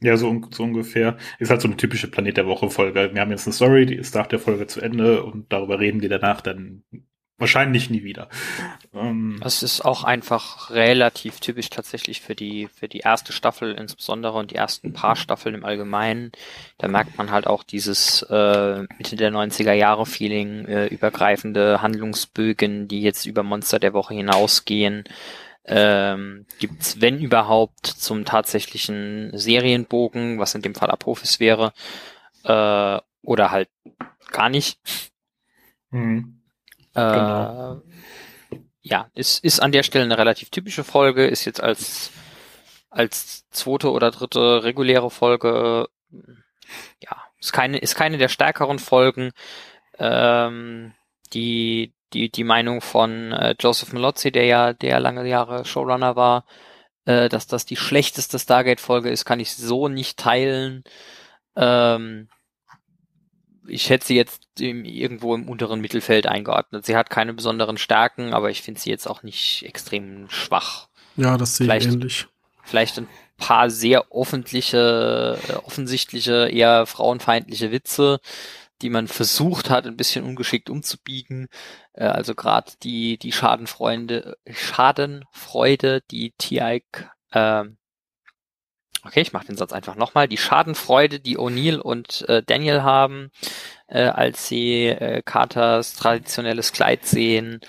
Ja, 0.02 0.16
so, 0.16 0.40
so 0.50 0.64
ungefähr. 0.64 1.16
Ist 1.38 1.50
halt 1.50 1.60
so 1.60 1.68
eine 1.68 1.76
typische 1.76 2.10
Planet 2.10 2.38
der 2.38 2.46
Woche 2.46 2.70
Folge. 2.70 3.10
Wir 3.12 3.20
haben 3.20 3.30
jetzt 3.30 3.46
eine 3.46 3.54
Story, 3.54 3.86
die 3.86 3.94
ist 3.94 4.16
nach 4.16 4.26
der 4.26 4.40
Folge 4.40 4.66
zu 4.66 4.80
Ende 4.80 5.22
und 5.22 5.52
darüber 5.52 5.78
reden 5.78 6.02
wir 6.02 6.08
danach 6.08 6.40
dann 6.40 6.82
Wahrscheinlich 7.40 7.88
nie 7.88 8.04
wieder. 8.04 8.28
Ähm, 8.92 9.40
es 9.42 9.62
ist 9.62 9.80
auch 9.80 10.04
einfach 10.04 10.68
relativ 10.70 11.40
typisch 11.40 11.70
tatsächlich 11.70 12.20
für 12.20 12.34
die, 12.34 12.68
für 12.68 12.86
die 12.86 12.98
erste 12.98 13.32
Staffel 13.32 13.72
insbesondere 13.72 14.36
und 14.36 14.50
die 14.50 14.56
ersten 14.56 14.92
paar 14.92 15.16
Staffeln 15.16 15.54
im 15.54 15.64
Allgemeinen. 15.64 16.32
Da 16.76 16.86
merkt 16.88 17.16
man 17.16 17.30
halt 17.30 17.46
auch 17.46 17.62
dieses 17.62 18.20
äh, 18.24 18.82
Mitte 18.98 19.16
der 19.16 19.32
90er 19.32 19.72
Jahre 19.72 20.04
Feeling, 20.04 20.66
äh, 20.66 20.86
übergreifende 20.88 21.80
Handlungsbögen, 21.80 22.88
die 22.88 23.00
jetzt 23.00 23.24
über 23.24 23.42
Monster 23.42 23.78
der 23.78 23.94
Woche 23.94 24.12
hinausgehen. 24.12 25.04
Ähm, 25.64 26.44
gibt's, 26.58 27.00
wenn 27.00 27.20
überhaupt, 27.20 27.86
zum 27.86 28.26
tatsächlichen 28.26 29.30
Serienbogen, 29.32 30.38
was 30.38 30.54
in 30.54 30.60
dem 30.60 30.74
Fall 30.74 30.90
Apophis 30.90 31.40
wäre, 31.40 31.72
äh, 32.44 32.98
oder 33.22 33.50
halt 33.50 33.70
gar 34.30 34.50
nicht. 34.50 34.78
Mhm. 35.90 36.39
Genau. 36.94 37.82
Äh, 38.52 38.58
ja, 38.82 39.10
ist, 39.14 39.44
ist 39.44 39.60
an 39.60 39.72
der 39.72 39.82
Stelle 39.82 40.04
eine 40.04 40.18
relativ 40.18 40.50
typische 40.50 40.84
Folge, 40.84 41.26
ist 41.26 41.44
jetzt 41.44 41.62
als, 41.62 42.10
als 42.90 43.48
zweite 43.50 43.90
oder 43.92 44.10
dritte 44.10 44.64
reguläre 44.64 45.10
Folge, 45.10 45.88
ja, 47.00 47.16
ist 47.38 47.52
keine, 47.52 47.78
ist 47.78 47.94
keine 47.94 48.18
der 48.18 48.28
stärkeren 48.28 48.78
Folgen. 48.78 49.32
Ähm, 49.98 50.94
die, 51.32 51.94
die, 52.12 52.30
die 52.30 52.44
Meinung 52.44 52.80
von 52.80 53.32
äh, 53.32 53.54
Joseph 53.60 53.92
Malozzi, 53.92 54.32
der 54.32 54.46
ja, 54.46 54.72
der 54.72 55.00
lange 55.00 55.26
Jahre 55.28 55.64
Showrunner 55.64 56.16
war, 56.16 56.44
Äh, 57.06 57.30
dass 57.30 57.46
das 57.46 57.64
die 57.64 57.76
schlechteste 57.76 58.38
Stargate-Folge 58.38 59.10
ist, 59.10 59.24
kann 59.24 59.40
ich 59.40 59.56
so 59.56 59.88
nicht 59.88 60.18
teilen. 60.18 60.84
Ähm, 61.56 62.28
ich 63.70 63.90
hätte 63.90 64.06
sie 64.06 64.16
jetzt 64.16 64.42
im, 64.58 64.84
irgendwo 64.84 65.34
im 65.34 65.48
unteren 65.48 65.80
Mittelfeld 65.80 66.26
eingeordnet. 66.26 66.84
Sie 66.84 66.96
hat 66.96 67.10
keine 67.10 67.32
besonderen 67.32 67.78
Stärken, 67.78 68.34
aber 68.34 68.50
ich 68.50 68.62
finde 68.62 68.80
sie 68.80 68.90
jetzt 68.90 69.08
auch 69.08 69.22
nicht 69.22 69.64
extrem 69.64 70.28
schwach. 70.28 70.88
Ja, 71.16 71.36
das 71.36 71.56
sehe 71.56 71.76
ich 71.76 71.86
ähnlich. 71.86 72.26
Vielleicht 72.64 72.98
ein 72.98 73.08
paar 73.36 73.70
sehr 73.70 74.12
offentliche, 74.14 75.38
äh, 75.48 75.52
offensichtliche, 75.54 76.48
eher 76.48 76.86
frauenfeindliche 76.86 77.72
Witze, 77.72 78.20
die 78.82 78.90
man 78.90 79.08
versucht 79.08 79.70
hat, 79.70 79.86
ein 79.86 79.96
bisschen 79.96 80.24
ungeschickt 80.24 80.70
umzubiegen. 80.70 81.48
Äh, 81.92 82.04
also 82.04 82.34
gerade 82.34 82.72
die, 82.82 83.18
die 83.18 83.32
Schadenfreunde, 83.32 84.36
Schadenfreude, 84.48 86.02
die 86.10 86.32
Tiaik, 86.38 87.10
äh, 87.32 87.64
okay, 89.04 89.20
ich 89.20 89.32
mache 89.32 89.46
den 89.46 89.56
Satz 89.56 89.72
einfach 89.72 89.96
nochmal, 89.96 90.28
die 90.28 90.36
Schadenfreude, 90.36 91.20
die 91.20 91.38
O'Neill 91.38 91.78
und 91.78 92.28
äh, 92.28 92.42
Daniel 92.42 92.82
haben, 92.82 93.30
äh, 93.88 94.04
als 94.04 94.46
sie 94.46 94.86
äh, 94.86 95.22
Carters 95.24 95.94
traditionelles 95.94 96.72
Kleid 96.72 97.06
sehen 97.06 97.60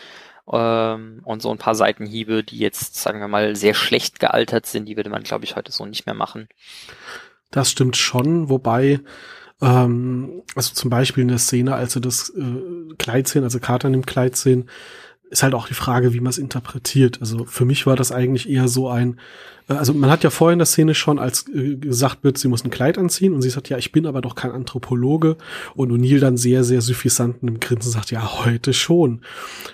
ähm, 0.51 1.21
und 1.23 1.41
so 1.41 1.51
ein 1.51 1.57
paar 1.57 1.75
Seitenhiebe, 1.75 2.43
die 2.43 2.59
jetzt, 2.59 2.95
sagen 2.95 3.19
wir 3.19 3.27
mal, 3.27 3.55
sehr 3.55 3.73
schlecht 3.73 4.19
gealtert 4.19 4.65
sind, 4.65 4.85
die 4.85 4.97
würde 4.97 5.09
man, 5.09 5.23
glaube 5.23 5.45
ich, 5.45 5.55
heute 5.55 5.71
so 5.71 5.85
nicht 5.85 6.05
mehr 6.05 6.15
machen. 6.15 6.47
Das 7.49 7.71
stimmt 7.71 7.97
schon, 7.97 8.49
wobei 8.49 8.99
ähm, 9.61 10.43
also 10.55 10.73
zum 10.73 10.89
Beispiel 10.89 11.21
in 11.21 11.27
der 11.27 11.37
Szene, 11.37 11.75
als 11.75 11.93
sie 11.93 12.01
das 12.01 12.29
äh, 12.29 12.95
Kleid 12.97 13.27
sehen, 13.27 13.43
also 13.43 13.59
Carter 13.59 13.87
in 13.87 14.05
Kleid 14.05 14.35
sehen, 14.35 14.69
ist 15.31 15.43
halt 15.43 15.53
auch 15.53 15.67
die 15.67 15.73
Frage, 15.73 16.13
wie 16.13 16.19
man 16.19 16.29
es 16.29 16.37
interpretiert. 16.37 17.19
Also 17.21 17.45
für 17.45 17.63
mich 17.63 17.87
war 17.87 17.95
das 17.95 18.11
eigentlich 18.11 18.49
eher 18.49 18.67
so 18.67 18.89
ein, 18.89 19.17
äh, 19.69 19.73
also 19.73 19.93
man 19.93 20.11
hat 20.11 20.23
ja 20.23 20.29
vorhin 20.29 20.55
in 20.55 20.59
der 20.59 20.65
Szene 20.65 20.93
schon, 20.93 21.19
als 21.19 21.47
äh, 21.47 21.77
gesagt 21.77 22.23
wird, 22.23 22.37
sie 22.37 22.49
muss 22.49 22.65
ein 22.65 22.69
Kleid 22.69 22.97
anziehen 22.97 23.33
und 23.33 23.41
sie 23.41 23.49
sagt, 23.49 23.69
ja, 23.69 23.77
ich 23.77 23.93
bin 23.93 24.05
aber 24.05 24.21
doch 24.21 24.35
kein 24.35 24.51
Anthropologe 24.51 25.37
und 25.73 25.91
O'Neill 25.91 26.19
dann 26.19 26.35
sehr, 26.35 26.65
sehr 26.65 26.81
suffisant 26.81 27.37
im 27.43 27.61
Grinsen 27.61 27.91
sagt, 27.91 28.11
ja, 28.11 28.45
heute 28.45 28.73
schon. 28.73 29.21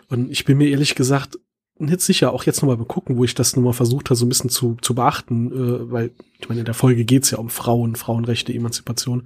Und 0.10 0.32
ich 0.32 0.46
bin 0.46 0.60
mir 0.60 0.70
ehrlich 0.70 0.94
gesagt 0.94 1.40
nicht 1.80 2.02
sicher, 2.02 2.34
auch 2.34 2.44
jetzt 2.44 2.62
nochmal 2.62 2.78
gucken, 2.86 3.18
wo 3.18 3.24
ich 3.24 3.36
das 3.36 3.56
nochmal 3.56 3.74
versucht 3.74 4.10
habe, 4.10 4.16
so 4.16 4.26
ein 4.26 4.30
bisschen 4.30 4.50
zu, 4.50 4.78
zu 4.82 4.94
beachten, 4.94 5.52
äh, 5.52 5.92
weil, 5.92 6.12
ich 6.40 6.50
meine, 6.50 6.62
in 6.62 6.66
der 6.66 6.76
Folge 6.76 7.04
geht's 7.04 7.32
ja 7.32 7.40
um 7.40 7.50
Frauen, 7.50 7.96
Frauenrechte, 7.96 8.54
Emanzipation. 8.54 9.24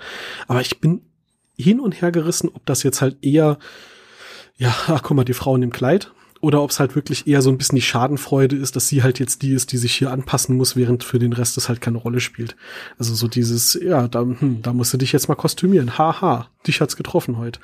Aber 0.47 0.61
ich 0.61 0.79
bin 0.79 1.01
hin 1.57 1.81
und 1.81 2.01
her 2.01 2.11
gerissen, 2.11 2.49
ob 2.53 2.65
das 2.65 2.83
jetzt 2.83 3.01
halt 3.01 3.17
eher, 3.21 3.57
ja, 4.57 4.73
ach 4.87 5.01
guck 5.03 5.17
mal, 5.17 5.25
die 5.25 5.33
Frauen 5.33 5.61
im 5.61 5.71
Kleid, 5.71 6.11
oder 6.41 6.61
ob 6.61 6.71
es 6.71 6.79
halt 6.79 6.95
wirklich 6.95 7.27
eher 7.27 7.41
so 7.41 7.49
ein 7.49 7.57
bisschen 7.57 7.75
die 7.75 7.81
Schadenfreude 7.81 8.55
ist, 8.55 8.75
dass 8.75 8.87
sie 8.87 9.03
halt 9.03 9.19
jetzt 9.19 9.41
die 9.41 9.53
ist, 9.53 9.71
die 9.71 9.77
sich 9.77 9.93
hier 9.95 10.11
anpassen 10.11 10.57
muss, 10.57 10.75
während 10.75 11.03
für 11.03 11.19
den 11.19 11.33
Rest 11.33 11.57
das 11.57 11.69
halt 11.69 11.81
keine 11.81 11.97
Rolle 11.97 12.19
spielt. 12.19 12.55
Also 12.97 13.13
so 13.13 13.27
dieses, 13.27 13.79
ja, 13.81 14.07
da, 14.07 14.21
hm, 14.21 14.61
da 14.61 14.73
musst 14.73 14.93
du 14.93 14.97
dich 14.97 15.11
jetzt 15.11 15.27
mal 15.27 15.35
kostümieren. 15.35 15.97
Haha, 15.97 16.47
dich 16.67 16.81
hat's 16.81 16.97
getroffen 16.97 17.37
heute 17.37 17.59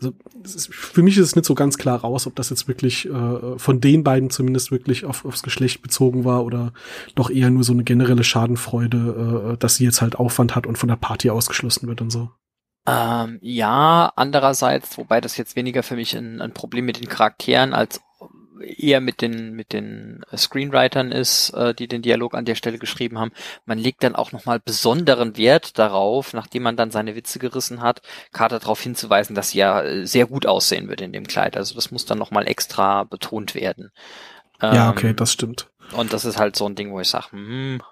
also 0.00 0.14
ist, 0.44 0.72
für 0.72 1.02
mich 1.02 1.18
ist 1.18 1.26
es 1.26 1.36
nicht 1.36 1.44
so 1.44 1.54
ganz 1.54 1.76
klar 1.76 2.00
raus, 2.00 2.26
ob 2.26 2.36
das 2.36 2.50
jetzt 2.50 2.68
wirklich 2.68 3.08
äh, 3.08 3.58
von 3.58 3.80
den 3.80 4.04
beiden 4.04 4.30
zumindest 4.30 4.70
wirklich 4.70 5.04
auf, 5.04 5.24
aufs 5.24 5.42
Geschlecht 5.42 5.82
bezogen 5.82 6.24
war 6.24 6.44
oder 6.44 6.72
doch 7.14 7.30
eher 7.30 7.50
nur 7.50 7.64
so 7.64 7.72
eine 7.72 7.84
generelle 7.84 8.24
Schadenfreude, 8.24 9.54
äh, 9.54 9.56
dass 9.58 9.76
sie 9.76 9.84
jetzt 9.84 10.00
halt 10.00 10.16
Aufwand 10.16 10.54
hat 10.54 10.66
und 10.66 10.78
von 10.78 10.88
der 10.88 10.96
Party 10.96 11.30
ausgeschlossen 11.30 11.88
wird 11.88 12.00
und 12.00 12.10
so. 12.10 12.30
Ähm, 12.88 13.38
ja, 13.42 14.12
andererseits, 14.16 14.96
wobei 14.96 15.20
das 15.20 15.36
jetzt 15.36 15.56
weniger 15.56 15.82
für 15.82 15.96
mich 15.96 16.14
ein, 16.14 16.40
ein 16.40 16.54
Problem 16.54 16.86
mit 16.86 17.00
den 17.00 17.08
Charakteren 17.08 17.74
als 17.74 18.00
eher 18.60 19.00
mit 19.00 19.20
den 19.20 19.52
mit 19.52 19.72
den 19.72 20.24
Screenwritern 20.36 21.12
ist, 21.12 21.50
äh, 21.50 21.74
die 21.74 21.86
den 21.86 22.02
Dialog 22.02 22.34
an 22.34 22.44
der 22.44 22.54
Stelle 22.54 22.78
geschrieben 22.78 23.18
haben. 23.18 23.32
Man 23.66 23.78
legt 23.78 24.02
dann 24.02 24.16
auch 24.16 24.32
nochmal 24.32 24.58
besonderen 24.58 25.36
Wert 25.36 25.78
darauf, 25.78 26.32
nachdem 26.32 26.64
man 26.64 26.76
dann 26.76 26.90
seine 26.90 27.14
Witze 27.14 27.38
gerissen 27.38 27.82
hat, 27.82 28.02
Carter 28.32 28.58
darauf 28.58 28.80
hinzuweisen, 28.80 29.36
dass 29.36 29.50
sie 29.50 29.58
ja 29.58 29.82
äh, 29.82 30.06
sehr 30.06 30.26
gut 30.26 30.46
aussehen 30.46 30.88
wird 30.88 31.00
in 31.00 31.12
dem 31.12 31.26
Kleid. 31.26 31.56
Also 31.56 31.74
das 31.74 31.90
muss 31.90 32.06
dann 32.06 32.18
nochmal 32.18 32.48
extra 32.48 33.04
betont 33.04 33.54
werden. 33.54 33.92
ja, 34.60 34.90
okay, 34.90 35.10
ähm, 35.10 35.16
das 35.16 35.32
stimmt. 35.32 35.70
Und 35.92 36.12
das 36.12 36.24
ist 36.24 36.38
halt 36.38 36.56
so 36.56 36.66
ein 36.66 36.74
Ding, 36.74 36.90
wo 36.90 37.00
ich 37.00 37.08
sage, 37.08 37.32
hm, 37.32 37.82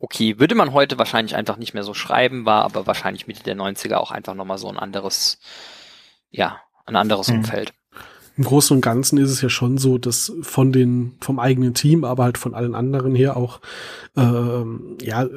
okay, 0.00 0.40
würde 0.40 0.56
man 0.56 0.72
heute 0.72 0.98
wahrscheinlich 0.98 1.36
einfach 1.36 1.56
nicht 1.56 1.74
mehr 1.74 1.84
so 1.84 1.94
schreiben, 1.94 2.44
war 2.44 2.64
aber 2.64 2.86
wahrscheinlich 2.86 3.28
Mitte 3.28 3.44
der 3.44 3.56
90er 3.56 3.96
auch 3.96 4.10
einfach 4.10 4.34
nochmal 4.34 4.58
so 4.58 4.68
ein 4.68 4.78
anderes, 4.78 5.38
ja, 6.30 6.60
ein 6.86 6.96
anderes 6.96 7.28
hm. 7.28 7.36
Umfeld 7.36 7.72
im 8.40 8.46
Großen 8.46 8.74
und 8.74 8.80
Ganzen 8.80 9.18
ist 9.18 9.30
es 9.30 9.42
ja 9.42 9.50
schon 9.50 9.76
so, 9.76 9.98
dass 9.98 10.32
von 10.40 10.72
den, 10.72 11.12
vom 11.20 11.38
eigenen 11.38 11.74
Team, 11.74 12.04
aber 12.04 12.24
halt 12.24 12.38
von 12.38 12.54
allen 12.54 12.74
anderen 12.74 13.14
her 13.14 13.36
auch, 13.36 13.60
ähm, 14.16 14.96
ja, 15.02 15.28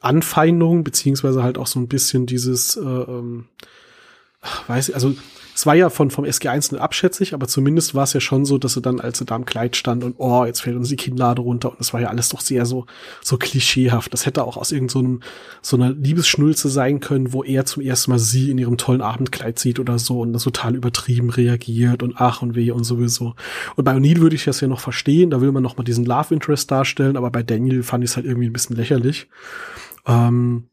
Anfeindungen, 0.00 0.84
beziehungsweise 0.84 1.42
halt 1.42 1.56
auch 1.56 1.66
so 1.66 1.80
ein 1.80 1.88
bisschen 1.88 2.26
dieses, 2.26 2.76
äh, 2.76 2.80
ähm, 2.80 3.46
weiß 4.66 4.90
ich, 4.90 4.94
also 4.94 5.14
es 5.54 5.66
war 5.66 5.74
ja 5.74 5.88
von, 5.88 6.10
vom 6.10 6.24
SG1 6.24 6.72
nicht 6.72 6.82
abschätzig, 6.82 7.32
aber 7.32 7.46
zumindest 7.46 7.94
war 7.94 8.02
es 8.02 8.12
ja 8.12 8.20
schon 8.20 8.44
so, 8.44 8.58
dass 8.58 8.74
sie 8.74 8.82
dann, 8.82 9.00
als 9.00 9.18
sie 9.18 9.24
da 9.24 9.36
im 9.36 9.44
Kleid 9.44 9.76
stand 9.76 10.02
und 10.02 10.16
oh, 10.18 10.44
jetzt 10.44 10.62
fällt 10.62 10.76
uns 10.76 10.88
die 10.88 10.96
Kinnlade 10.96 11.42
runter 11.42 11.70
und 11.70 11.80
das 11.80 11.92
war 11.92 12.00
ja 12.00 12.08
alles 12.08 12.28
doch 12.28 12.40
sehr 12.40 12.66
so, 12.66 12.86
so 13.22 13.36
klischeehaft. 13.36 14.12
Das 14.12 14.26
hätte 14.26 14.44
auch 14.44 14.56
aus 14.56 14.72
irgendeinem, 14.72 15.20
so, 15.62 15.76
so 15.76 15.82
einer 15.82 15.94
Liebesschnulze 15.94 16.68
sein 16.68 16.98
können, 16.98 17.32
wo 17.32 17.44
er 17.44 17.64
zum 17.66 17.82
ersten 17.82 18.10
Mal 18.10 18.18
sie 18.18 18.50
in 18.50 18.58
ihrem 18.58 18.78
tollen 18.78 19.00
Abendkleid 19.00 19.58
sieht 19.60 19.78
oder 19.78 19.98
so 20.00 20.20
und 20.20 20.32
das 20.32 20.42
total 20.42 20.74
übertrieben 20.74 21.30
reagiert 21.30 22.02
und 22.02 22.14
ach 22.16 22.42
und 22.42 22.56
weh 22.56 22.72
und 22.72 22.82
sowieso. 22.82 23.34
Und 23.76 23.84
bei 23.84 23.94
O'Neill 23.94 24.18
würde 24.18 24.34
ich 24.34 24.44
das 24.44 24.60
ja 24.60 24.66
noch 24.66 24.80
verstehen, 24.80 25.30
da 25.30 25.40
will 25.40 25.52
man 25.52 25.62
noch 25.62 25.76
mal 25.76 25.84
diesen 25.84 26.04
Love 26.04 26.34
Interest 26.34 26.68
darstellen, 26.68 27.16
aber 27.16 27.30
bei 27.30 27.44
Daniel 27.44 27.84
fand 27.84 28.02
ich 28.02 28.10
es 28.10 28.16
halt 28.16 28.26
irgendwie 28.26 28.48
ein 28.48 28.52
bisschen 28.52 28.76
lächerlich. 28.76 29.28
Ähm, 30.06 30.64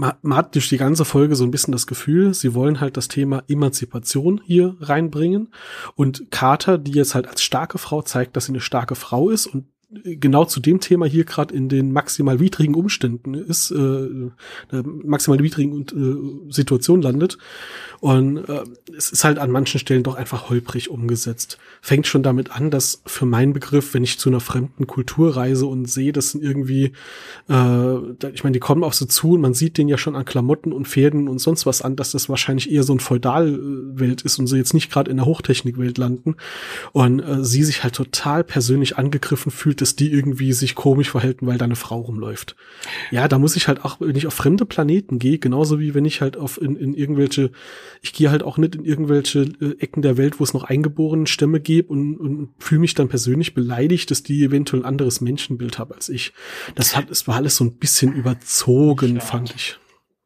man, 0.00 0.36
hat 0.36 0.54
durch 0.54 0.68
die 0.68 0.78
ganze 0.78 1.04
Folge 1.04 1.36
so 1.36 1.44
ein 1.44 1.50
bisschen 1.50 1.72
das 1.72 1.86
Gefühl, 1.86 2.34
sie 2.34 2.54
wollen 2.54 2.80
halt 2.80 2.96
das 2.96 3.08
Thema 3.08 3.42
Emanzipation 3.48 4.40
hier 4.44 4.76
reinbringen. 4.80 5.48
Und 5.94 6.30
Carter, 6.30 6.78
die 6.78 6.92
jetzt 6.92 7.14
halt 7.14 7.28
als 7.28 7.42
starke 7.42 7.78
Frau 7.78 8.02
zeigt, 8.02 8.36
dass 8.36 8.46
sie 8.46 8.52
eine 8.52 8.60
starke 8.60 8.94
Frau 8.94 9.30
ist 9.30 9.46
und 9.46 9.66
genau 9.90 10.44
zu 10.44 10.60
dem 10.60 10.80
Thema 10.80 11.06
hier 11.06 11.24
gerade 11.24 11.54
in 11.54 11.68
den 11.68 11.92
maximal 11.92 12.38
widrigen 12.38 12.74
Umständen 12.74 13.34
ist, 13.34 13.72
äh, 13.72 14.30
maximal 14.72 15.42
widrigen 15.42 16.46
äh, 16.48 16.52
Situation 16.52 17.02
landet. 17.02 17.38
Und 17.98 18.38
äh, 18.38 18.62
es 18.96 19.10
ist 19.10 19.24
halt 19.24 19.38
an 19.38 19.50
manchen 19.50 19.78
Stellen 19.80 20.04
doch 20.04 20.14
einfach 20.14 20.48
holprig 20.48 20.90
umgesetzt. 20.90 21.58
Fängt 21.82 22.06
schon 22.06 22.22
damit 22.22 22.50
an, 22.50 22.70
dass 22.70 23.02
für 23.04 23.26
meinen 23.26 23.52
Begriff, 23.52 23.92
wenn 23.92 24.04
ich 24.04 24.18
zu 24.18 24.30
einer 24.30 24.40
fremden 24.40 24.86
Kultur 24.86 25.36
reise 25.36 25.66
und 25.66 25.86
sehe, 25.86 26.12
das 26.12 26.30
sind 26.30 26.42
irgendwie, 26.42 26.92
äh, 27.48 27.96
ich 28.32 28.44
meine, 28.44 28.54
die 28.54 28.60
kommen 28.60 28.84
auf 28.84 28.94
so 28.94 29.06
zu 29.06 29.32
und 29.32 29.40
man 29.40 29.54
sieht 29.54 29.76
den 29.76 29.88
ja 29.88 29.98
schon 29.98 30.16
an 30.16 30.24
Klamotten 30.24 30.72
und 30.72 30.86
Pferden 30.86 31.28
und 31.28 31.40
sonst 31.40 31.66
was 31.66 31.82
an, 31.82 31.96
dass 31.96 32.12
das 32.12 32.28
wahrscheinlich 32.28 32.70
eher 32.70 32.84
so 32.84 32.94
ein 32.94 33.00
Feudalwelt 33.00 34.22
ist 34.22 34.38
und 34.38 34.46
sie 34.46 34.56
jetzt 34.56 34.72
nicht 34.72 34.90
gerade 34.90 35.10
in 35.10 35.16
der 35.16 35.26
Hochtechnikwelt 35.26 35.98
landen. 35.98 36.36
Und 36.92 37.20
äh, 37.20 37.44
sie 37.44 37.64
sich 37.64 37.82
halt 37.82 37.96
total 37.96 38.44
persönlich 38.44 38.96
angegriffen 38.96 39.50
fühlt, 39.50 39.79
dass 39.80 39.96
die 39.96 40.12
irgendwie 40.12 40.52
sich 40.52 40.74
komisch 40.74 41.10
verhalten, 41.10 41.46
weil 41.46 41.58
da 41.58 41.64
eine 41.64 41.76
Frau 41.76 42.00
rumläuft. 42.00 42.56
Ja, 43.10 43.28
da 43.28 43.38
muss 43.38 43.56
ich 43.56 43.68
halt 43.68 43.84
auch, 43.84 44.00
wenn 44.00 44.16
ich 44.16 44.26
auf 44.26 44.34
fremde 44.34 44.66
Planeten 44.66 45.18
gehe, 45.18 45.38
genauso 45.38 45.80
wie 45.80 45.94
wenn 45.94 46.04
ich 46.04 46.20
halt 46.20 46.36
auf 46.36 46.60
in, 46.60 46.76
in 46.76 46.94
irgendwelche 46.94 47.50
ich 48.02 48.12
gehe 48.12 48.30
halt 48.30 48.42
auch 48.42 48.58
nicht 48.58 48.74
in 48.74 48.84
irgendwelche 48.84 49.40
äh, 49.60 49.76
Ecken 49.78 50.02
der 50.02 50.16
Welt, 50.16 50.40
wo 50.40 50.44
es 50.44 50.54
noch 50.54 50.64
eingeborenen 50.64 51.26
Stämme 51.26 51.60
gibt 51.60 51.90
und, 51.90 52.16
und 52.16 52.50
fühle 52.58 52.80
mich 52.80 52.94
dann 52.94 53.08
persönlich 53.08 53.54
beleidigt, 53.54 54.10
dass 54.10 54.22
die 54.22 54.44
eventuell 54.44 54.82
ein 54.82 54.86
anderes 54.86 55.20
Menschenbild 55.20 55.78
haben 55.78 55.92
als 55.92 56.08
ich. 56.08 56.32
Das 56.74 56.96
hat, 56.96 57.10
es 57.10 57.26
war 57.28 57.36
alles 57.36 57.56
so 57.56 57.64
ein 57.64 57.76
bisschen 57.78 58.12
überzogen, 58.12 59.16
ja. 59.16 59.20
fand 59.20 59.54
ich. 59.54 59.78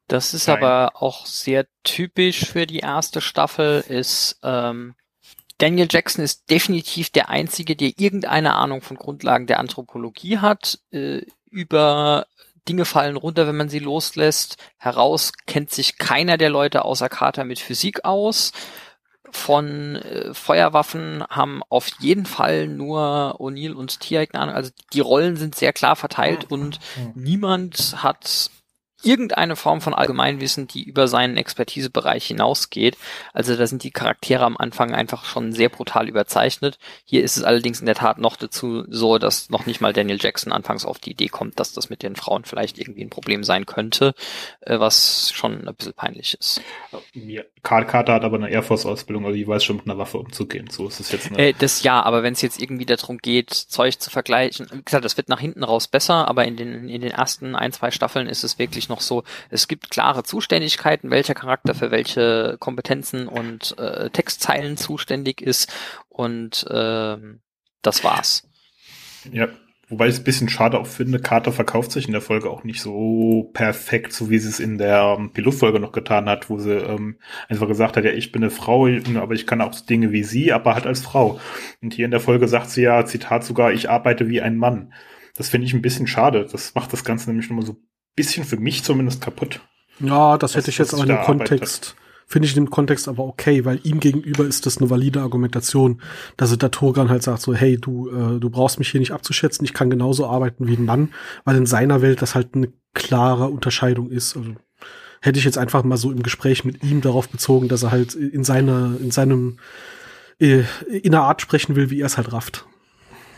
Das 0.09 0.35
ist 0.35 0.49
Nein. 0.49 0.59
aber 0.59 1.03
auch 1.03 1.25
sehr 1.27 1.67
typisch 1.83 2.45
für 2.45 2.67
die 2.67 2.81
erste 2.81 3.21
Staffel, 3.21 3.83
ist, 3.89 4.39
ähm, 4.43 4.95
Daniel 5.65 5.89
Jackson 5.91 6.23
ist 6.23 6.51
definitiv 6.51 7.09
der 7.09 7.31
Einzige, 7.31 7.75
der 7.75 7.93
irgendeine 7.97 8.55
Ahnung 8.55 8.83
von 8.83 8.99
Grundlagen 8.99 9.47
der 9.47 9.61
Anthropologie 9.61 10.37
hat. 10.37 10.79
Äh, 10.91 11.23
über 11.49 12.27
Dinge 12.69 12.85
fallen 12.85 13.17
runter, 13.17 13.47
wenn 13.47 13.57
man 13.57 13.71
sie 13.71 13.79
loslässt. 13.79 14.59
Heraus 14.77 15.33
kennt 15.47 15.71
sich 15.71 15.97
keiner 15.97 16.37
der 16.37 16.51
Leute 16.51 16.85
außer 16.85 17.09
Carter 17.09 17.45
mit 17.45 17.61
Physik 17.61 18.05
aus. 18.05 18.53
Von 19.31 19.97
äh, 19.97 20.35
Feuerwaffen 20.35 21.25
haben 21.31 21.63
auf 21.71 21.89
jeden 21.99 22.27
Fall 22.27 22.67
nur 22.69 23.41
O'Neill 23.41 23.73
und 23.73 24.01
Tiag 24.01 24.35
eine 24.35 24.43
Ahnung. 24.43 24.57
Also 24.57 24.71
die 24.93 25.01
Rollen 25.01 25.39
sind 25.39 25.55
sehr 25.55 25.73
klar 25.73 25.97
verteilt 25.97 26.51
und 26.51 26.79
niemand 27.15 28.03
hat 28.03 28.51
irgendeine 29.05 29.57
Form 29.57 29.81
von 29.81 29.95
Allgemeinwissen, 29.95 30.67
die 30.67 30.83
über 30.83 31.09
seinen 31.09 31.37
Expertisebereich 31.37 32.27
hinausgeht. 32.27 32.97
Also 33.33 33.57
da 33.57 33.67
sind 33.67 33.83
die 33.83 33.91
Charaktere 33.91 34.45
am 34.45 34.57
Anfang 34.57 34.95
einfach 34.95 35.25
schon 35.25 35.53
sehr 35.53 35.69
brutal 35.69 36.09
überzeichnet. 36.09 36.79
Hier 37.05 37.23
ist 37.23 37.37
es 37.37 37.45
allerdings 37.45 37.81
in 37.81 37.87
der 37.87 37.95
Tat 37.95 38.19
noch 38.19 38.37
dazu 38.37 38.85
so, 38.89 39.19
dass 39.19 39.51
noch 39.51 39.67
nicht 39.67 39.81
mal 39.81 39.93
Daniel 39.93 40.19
Jackson 40.21 40.53
anfangs 40.53 40.85
auf 40.85 40.99
die 40.99 41.13
Idee 41.13 41.29
kommt, 41.29 41.61
dass 41.61 41.73
das 41.73 41.91
mit 41.91 42.03
den 42.03 42.17
Frauen 42.17 42.45
vielleicht 42.45 42.79
irgendwie 42.79 43.03
ein 43.03 43.11
Problem 43.11 43.45
sein 43.45 43.67
könnte, 43.67 44.15
äh, 44.61 44.79
was 44.79 45.33
schon 45.33 45.69
ein 45.69 45.75
bisschen 45.75 45.95
peinlich 45.95 46.37
ist. 46.39 46.61
Ja, 47.13 47.43
Karl 47.63 47.87
Carter 47.87 48.15
hat 48.15 48.25
aber 48.25 48.37
eine 48.37 48.51
Air 48.51 48.63
Force-Ausbildung, 48.63 49.25
also 49.25 49.37
die 49.37 49.47
weiß 49.47 49.65
schon 49.65 49.77
mit 49.77 49.87
einer 49.87 49.99
Waffe 49.99 50.19
umzugehen. 50.19 50.69
So 50.71 50.89
ist 50.89 51.01
es 51.01 51.13
jetzt. 51.13 51.31
Eine 51.31 51.39
äh, 51.39 51.55
das 51.59 51.83
ja, 51.83 52.03
aber 52.03 52.23
wenn 52.23 52.35
es 52.35 52.43
jetzt 52.43 52.61
irgendwie 52.61 52.87
darum 52.87 53.19
geht, 53.19 53.51
Zeug 53.53 53.99
zu 53.99 54.11
vergleichen, 54.11 54.67
wie 54.73 54.83
gesagt, 54.83 55.05
das 55.05 55.17
wird 55.17 55.29
nach 55.29 55.41
hinten 55.41 55.65
raus 55.65 55.89
besser, 55.89 56.29
aber 56.29 56.45
in 56.45 56.57
den, 56.57 56.89
in 56.89 57.01
den 57.01 57.11
ersten 57.11 57.55
ein, 57.55 57.73
zwei 57.73 57.91
Staffeln 57.91 58.27
ist 58.27 58.45
es 58.45 58.59
wirklich 58.59 58.89
noch 58.89 58.94
so, 59.01 59.25
es 59.51 59.69
gibt 59.69 59.91
klare 59.91 60.23
Zuständigkeiten, 60.23 61.11
welcher 61.11 61.35
Charakter 61.35 61.75
für 61.75 61.91
welche 61.91 62.57
Kompetenzen 62.59 63.29
und 63.29 63.79
äh, 63.79 64.11
Textzeilen 64.11 64.77
zuständig 64.77 65.41
ist 65.41 65.73
und 66.09 66.67
äh, 66.71 67.17
das 67.83 68.05
war's. 68.05 68.49
Ja, 69.33 69.49
Wobei 69.89 70.07
ich 70.09 70.15
es 70.15 70.21
ein 70.21 70.25
bisschen 70.25 70.49
schade 70.49 70.79
auch 70.79 70.87
finde, 70.87 71.19
Carter 71.19 71.53
verkauft 71.53 71.93
sich 71.93 72.07
in 72.07 72.13
der 72.13 72.23
Folge 72.23 72.49
auch 72.49 72.65
nicht 72.65 72.81
so 72.81 73.51
perfekt, 73.53 74.15
so 74.15 74.31
wie 74.31 74.39
sie 74.39 74.49
es 74.49 74.59
in 74.59 74.79
der 74.79 75.17
ähm, 75.19 75.33
Pilotfolge 75.33 75.79
noch 75.79 75.93
getan 75.93 76.27
hat, 76.29 76.49
wo 76.49 76.59
sie 76.59 76.73
ähm, 76.73 77.19
einfach 77.49 77.69
gesagt 77.69 77.97
hat, 77.97 78.05
ja, 78.05 78.11
ich 78.11 78.33
bin 78.33 78.43
eine 78.43 78.51
Frau, 78.51 78.87
aber 78.89 79.35
ich 79.35 79.47
kann 79.47 79.61
auch 79.61 79.79
Dinge 79.79 80.11
wie 80.11 80.25
sie, 80.25 80.53
aber 80.53 80.75
halt 80.75 80.87
als 80.87 81.03
Frau. 81.03 81.39
Und 81.83 81.93
hier 81.93 82.07
in 82.07 82.11
der 82.13 82.21
Folge 82.21 82.49
sagt 82.49 82.71
sie 82.71 82.83
ja, 82.83 83.05
Zitat 83.05 83.45
sogar, 83.45 83.73
ich 83.73 83.91
arbeite 83.91 84.29
wie 84.29 84.41
ein 84.41 84.57
Mann. 84.57 84.95
Das 85.37 85.51
finde 85.51 85.67
ich 85.67 85.75
ein 85.75 85.83
bisschen 85.83 86.07
schade. 86.07 86.49
Das 86.51 86.75
macht 86.75 86.93
das 86.93 87.05
Ganze 87.05 87.29
nämlich 87.29 87.51
nochmal 87.51 87.67
so 87.67 87.77
bisschen 88.15 88.45
für 88.45 88.57
mich 88.57 88.83
zumindest 88.83 89.21
kaputt. 89.21 89.61
Ja, 90.01 90.39
das 90.39 90.55
hätte 90.57 90.71
ich 90.71 90.79
jetzt 90.79 90.95
auch 90.95 91.03
in 91.03 91.09
dem 91.09 91.23
Kontext 91.23 91.97
Finde 92.27 92.49
ich 92.49 92.57
in 92.57 92.65
dem 92.65 92.71
Kontext 92.71 93.07
aber 93.07 93.25
okay, 93.25 93.65
weil 93.65 93.81
ihm 93.85 94.01
gegenüber 94.01 94.45
ist 94.45 94.67
das 94.67 94.79
eine 94.79 94.89
valide 94.89 95.21
Argumentation, 95.21 96.01
dass 96.37 96.51
er 96.51 96.57
da 96.57 96.69
Turgan 96.69 97.11
halt 97.11 97.23
sagt 97.23 97.43
so, 97.43 97.55
hey, 97.55 97.77
du, 97.77 98.09
äh, 98.09 98.41
du 98.41 98.51
brauchst 98.51 98.79
mich 98.79 98.89
hier 98.89 99.01
nicht 99.01 99.13
abzuschätzen, 99.13 99.65
ich 99.65 99.75
kann 99.75 99.91
genauso 99.91 100.27
arbeiten 100.27 100.67
wie 100.67 100.77
ein 100.77 100.85
Mann, 100.85 101.11
weil 101.45 101.57
in 101.57 101.67
seiner 101.67 102.03
Welt 102.03 102.23
das 102.23 102.35
halt 102.35 102.55
eine 102.55 102.73
klare 102.95 103.49
Unterscheidung 103.49 104.11
ist. 104.11 104.37
Also 104.37 104.55
hätte 105.21 105.39
ich 105.39 105.45
jetzt 105.45 105.59
einfach 105.59 105.85
mal 105.85 105.99
so 105.99 106.11
im 106.11 106.23
Gespräch 106.23 106.65
mit 106.65 106.83
ihm 106.83 107.03
darauf 107.03 107.29
bezogen, 107.29 107.69
dass 107.69 107.83
er 107.83 107.91
halt 107.91 108.15
in 108.15 108.43
seiner, 108.43 108.97
in 109.01 109.11
seinem, 109.11 109.59
äh, 110.41 110.63
in 110.91 111.15
einer 111.15 111.25
Art 111.25 111.43
sprechen 111.43 111.77
will, 111.77 111.91
wie 111.91 112.01
er 112.01 112.07
es 112.07 112.17
halt 112.17 112.33
rafft 112.33 112.67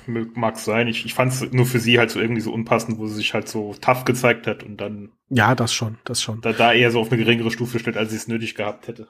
mag 0.06 0.58
sein. 0.58 0.88
Ich, 0.88 1.04
ich 1.04 1.14
fand 1.14 1.32
es 1.32 1.52
nur 1.52 1.66
für 1.66 1.78
sie 1.78 1.98
halt 1.98 2.10
so 2.10 2.20
irgendwie 2.20 2.40
so 2.40 2.52
unpassend, 2.52 2.98
wo 2.98 3.06
sie 3.06 3.16
sich 3.16 3.34
halt 3.34 3.48
so 3.48 3.74
tough 3.80 4.04
gezeigt 4.04 4.46
hat 4.46 4.62
und 4.62 4.80
dann. 4.80 5.10
Ja, 5.30 5.54
das 5.54 5.72
schon, 5.72 5.98
das 6.04 6.22
schon. 6.22 6.40
Da, 6.40 6.52
da 6.52 6.72
eher 6.72 6.90
so 6.90 7.00
auf 7.00 7.10
eine 7.10 7.22
geringere 7.22 7.50
Stufe 7.50 7.78
stellt, 7.78 7.96
als 7.96 8.10
sie 8.10 8.16
es 8.16 8.28
nötig 8.28 8.54
gehabt 8.54 8.88
hätte. 8.88 9.08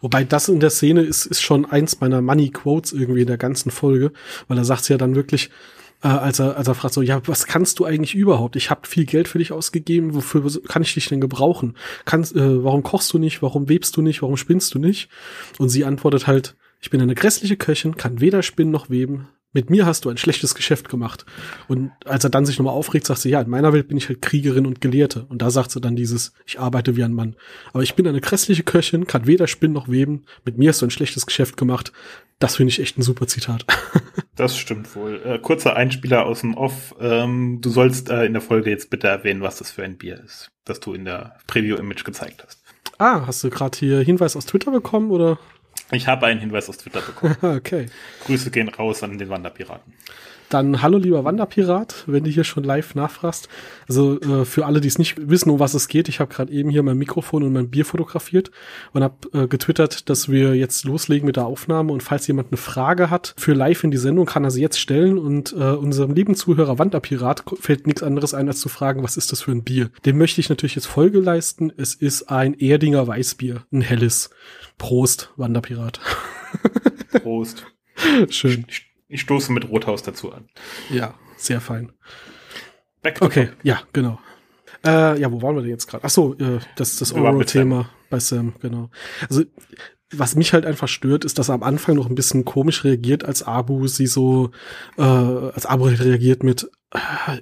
Wobei 0.00 0.24
das 0.24 0.48
in 0.48 0.60
der 0.60 0.70
Szene 0.70 1.02
ist, 1.02 1.26
ist 1.26 1.40
schon 1.40 1.64
eins 1.66 2.00
meiner 2.00 2.22
Money 2.22 2.50
Quotes 2.50 2.92
irgendwie 2.92 3.22
in 3.22 3.26
der 3.26 3.38
ganzen 3.38 3.70
Folge, 3.70 4.12
weil 4.46 4.58
er 4.58 4.64
sagt 4.64 4.88
ja 4.88 4.96
dann 4.96 5.16
wirklich, 5.16 5.50
äh, 6.02 6.08
als 6.08 6.38
er, 6.38 6.56
als 6.56 6.68
er 6.68 6.74
fragt 6.74 6.94
so, 6.94 7.02
ja, 7.02 7.20
was 7.26 7.46
kannst 7.46 7.78
du 7.78 7.84
eigentlich 7.84 8.14
überhaupt? 8.14 8.56
Ich 8.56 8.70
habe 8.70 8.86
viel 8.86 9.04
Geld 9.04 9.26
für 9.26 9.38
dich 9.38 9.52
ausgegeben, 9.52 10.14
wofür 10.14 10.44
kann 10.68 10.82
ich 10.82 10.94
dich 10.94 11.08
denn 11.08 11.20
gebrauchen? 11.20 11.76
Kannst, 12.04 12.36
äh, 12.36 12.62
warum 12.64 12.82
kochst 12.82 13.12
du 13.12 13.18
nicht? 13.18 13.42
Warum 13.42 13.68
webst 13.68 13.96
du 13.96 14.02
nicht? 14.02 14.22
Warum 14.22 14.36
spinnst 14.36 14.74
du 14.74 14.78
nicht? 14.78 15.08
Und 15.58 15.68
sie 15.68 15.84
antwortet 15.84 16.26
halt, 16.26 16.56
ich 16.80 16.90
bin 16.90 17.00
eine 17.00 17.16
grässliche 17.16 17.56
Köchin, 17.56 17.96
kann 17.96 18.20
weder 18.20 18.42
spinnen 18.44 18.70
noch 18.70 18.90
weben, 18.90 19.28
mit 19.52 19.70
mir 19.70 19.86
hast 19.86 20.04
du 20.04 20.10
ein 20.10 20.18
schlechtes 20.18 20.54
Geschäft 20.54 20.88
gemacht. 20.88 21.24
Und 21.68 21.90
als 22.04 22.24
er 22.24 22.30
dann 22.30 22.44
sich 22.44 22.58
nochmal 22.58 22.74
aufregt, 22.74 23.06
sagt 23.06 23.20
sie, 23.20 23.30
ja, 23.30 23.40
in 23.40 23.48
meiner 23.48 23.72
Welt 23.72 23.88
bin 23.88 23.96
ich 23.96 24.08
halt 24.08 24.20
Kriegerin 24.20 24.66
und 24.66 24.80
Gelehrte. 24.80 25.24
Und 25.28 25.40
da 25.40 25.50
sagt 25.50 25.70
sie 25.70 25.80
dann 25.80 25.96
dieses, 25.96 26.32
ich 26.46 26.60
arbeite 26.60 26.96
wie 26.96 27.04
ein 27.04 27.14
Mann. 27.14 27.34
Aber 27.72 27.82
ich 27.82 27.94
bin 27.94 28.06
eine 28.06 28.20
grässliche 28.20 28.62
Köchin, 28.62 29.06
kann 29.06 29.26
weder 29.26 29.46
spinnen 29.46 29.72
noch 29.72 29.88
weben. 29.88 30.24
Mit 30.44 30.58
mir 30.58 30.68
hast 30.68 30.82
du 30.82 30.86
ein 30.86 30.90
schlechtes 30.90 31.24
Geschäft 31.24 31.56
gemacht. 31.56 31.92
Das 32.38 32.56
finde 32.56 32.70
ich 32.70 32.80
echt 32.80 32.98
ein 32.98 33.02
super 33.02 33.26
Zitat. 33.26 33.64
Das 34.38 34.56
stimmt 34.56 34.94
wohl. 34.94 35.20
Äh, 35.24 35.40
kurzer 35.40 35.74
Einspieler 35.74 36.24
aus 36.24 36.42
dem 36.42 36.54
Off. 36.54 36.94
Ähm, 37.00 37.58
du 37.60 37.70
sollst 37.70 38.08
äh, 38.08 38.24
in 38.24 38.34
der 38.34 38.40
Folge 38.40 38.70
jetzt 38.70 38.88
bitte 38.88 39.08
erwähnen, 39.08 39.40
was 39.40 39.56
das 39.56 39.72
für 39.72 39.82
ein 39.82 39.98
Bier 39.98 40.22
ist, 40.24 40.52
das 40.64 40.78
du 40.78 40.94
in 40.94 41.04
der 41.04 41.34
Preview-Image 41.48 42.04
gezeigt 42.04 42.44
hast. 42.46 42.62
Ah, 42.98 43.26
hast 43.26 43.42
du 43.42 43.50
gerade 43.50 43.76
hier 43.76 43.98
Hinweis 44.00 44.36
aus 44.36 44.46
Twitter 44.46 44.70
bekommen 44.70 45.10
oder? 45.10 45.40
Ich 45.90 46.06
habe 46.06 46.26
einen 46.26 46.40
Hinweis 46.40 46.68
aus 46.68 46.78
Twitter 46.78 47.00
bekommen. 47.00 47.36
okay. 47.56 47.86
Grüße 48.26 48.50
gehen 48.50 48.68
raus 48.68 49.02
an 49.02 49.16
den 49.18 49.28
Wanderpiraten. 49.28 49.92
Dann 50.48 50.80
hallo 50.80 50.96
lieber 50.96 51.24
Wanderpirat, 51.24 52.04
wenn 52.06 52.24
du 52.24 52.30
hier 52.30 52.44
schon 52.44 52.64
live 52.64 52.94
nachfragst. 52.94 53.48
Also 53.86 54.18
äh, 54.20 54.44
für 54.46 54.64
alle, 54.64 54.80
die 54.80 54.88
es 54.88 54.98
nicht 54.98 55.28
wissen, 55.28 55.50
um 55.50 55.58
was 55.58 55.74
es 55.74 55.88
geht, 55.88 56.08
ich 56.08 56.20
habe 56.20 56.32
gerade 56.32 56.50
eben 56.50 56.70
hier 56.70 56.82
mein 56.82 56.96
Mikrofon 56.96 57.42
und 57.42 57.52
mein 57.52 57.68
Bier 57.68 57.84
fotografiert 57.84 58.50
und 58.92 59.02
habe 59.02 59.16
äh, 59.34 59.46
getwittert, 59.46 60.08
dass 60.08 60.30
wir 60.30 60.54
jetzt 60.54 60.84
loslegen 60.84 61.26
mit 61.26 61.36
der 61.36 61.44
Aufnahme 61.44 61.92
und 61.92 62.02
falls 62.02 62.26
jemand 62.26 62.48
eine 62.48 62.56
Frage 62.56 63.10
hat 63.10 63.34
für 63.36 63.52
live 63.52 63.84
in 63.84 63.90
die 63.90 63.98
Sendung, 63.98 64.24
kann 64.24 64.44
er 64.44 64.50
sie 64.50 64.62
jetzt 64.62 64.80
stellen 64.80 65.18
und 65.18 65.52
äh, 65.52 65.56
unserem 65.56 66.14
lieben 66.14 66.34
Zuhörer 66.34 66.78
Wanderpirat 66.78 67.44
fällt 67.60 67.86
nichts 67.86 68.02
anderes 68.02 68.32
ein, 68.32 68.48
als 68.48 68.60
zu 68.60 68.70
fragen, 68.70 69.02
was 69.02 69.18
ist 69.18 69.32
das 69.32 69.42
für 69.42 69.52
ein 69.52 69.64
Bier? 69.64 69.90
Dem 70.06 70.16
möchte 70.16 70.40
ich 70.40 70.48
natürlich 70.48 70.76
jetzt 70.76 70.86
Folge 70.86 71.20
leisten. 71.20 71.70
Es 71.76 71.94
ist 71.94 72.30
ein 72.30 72.54
Erdinger 72.54 73.06
Weißbier, 73.06 73.64
ein 73.70 73.82
helles. 73.82 74.30
Prost, 74.78 75.32
Wanderpirat. 75.36 76.00
Prost. 77.22 77.66
Schön. 78.30 78.64
Ich, 78.68 78.86
ich 79.08 79.20
stoße 79.20 79.52
mit 79.52 79.68
Rothaus 79.68 80.02
dazu 80.02 80.32
an. 80.32 80.48
Ja, 80.90 81.14
sehr 81.36 81.60
fein. 81.60 81.92
okay, 83.20 83.50
ja, 83.62 83.82
genau. 83.92 84.18
Äh, 84.84 85.20
ja, 85.20 85.32
wo 85.32 85.42
waren 85.42 85.56
wir 85.56 85.62
denn 85.62 85.70
jetzt 85.70 85.88
gerade? 85.88 86.04
Ach 86.04 86.10
so, 86.10 86.34
äh, 86.34 86.60
das 86.76 86.92
ist 86.92 87.00
das 87.00 87.12
Oro-Thema 87.12 87.90
bei 88.10 88.20
Sam, 88.20 88.54
genau. 88.60 88.90
Also, 89.28 89.42
was 90.12 90.36
mich 90.36 90.52
halt 90.52 90.64
einfach 90.64 90.88
stört, 90.88 91.24
ist, 91.24 91.38
dass 91.38 91.48
er 91.48 91.54
am 91.54 91.62
Anfang 91.62 91.96
noch 91.96 92.08
ein 92.08 92.14
bisschen 92.14 92.44
komisch 92.44 92.84
reagiert, 92.84 93.24
als 93.24 93.42
Abu 93.42 93.86
sie 93.88 94.06
so, 94.06 94.52
äh, 94.96 95.02
als 95.02 95.66
Abu 95.66 95.84
reagiert 95.84 96.42
mit 96.42 96.70
äh, 96.92 97.40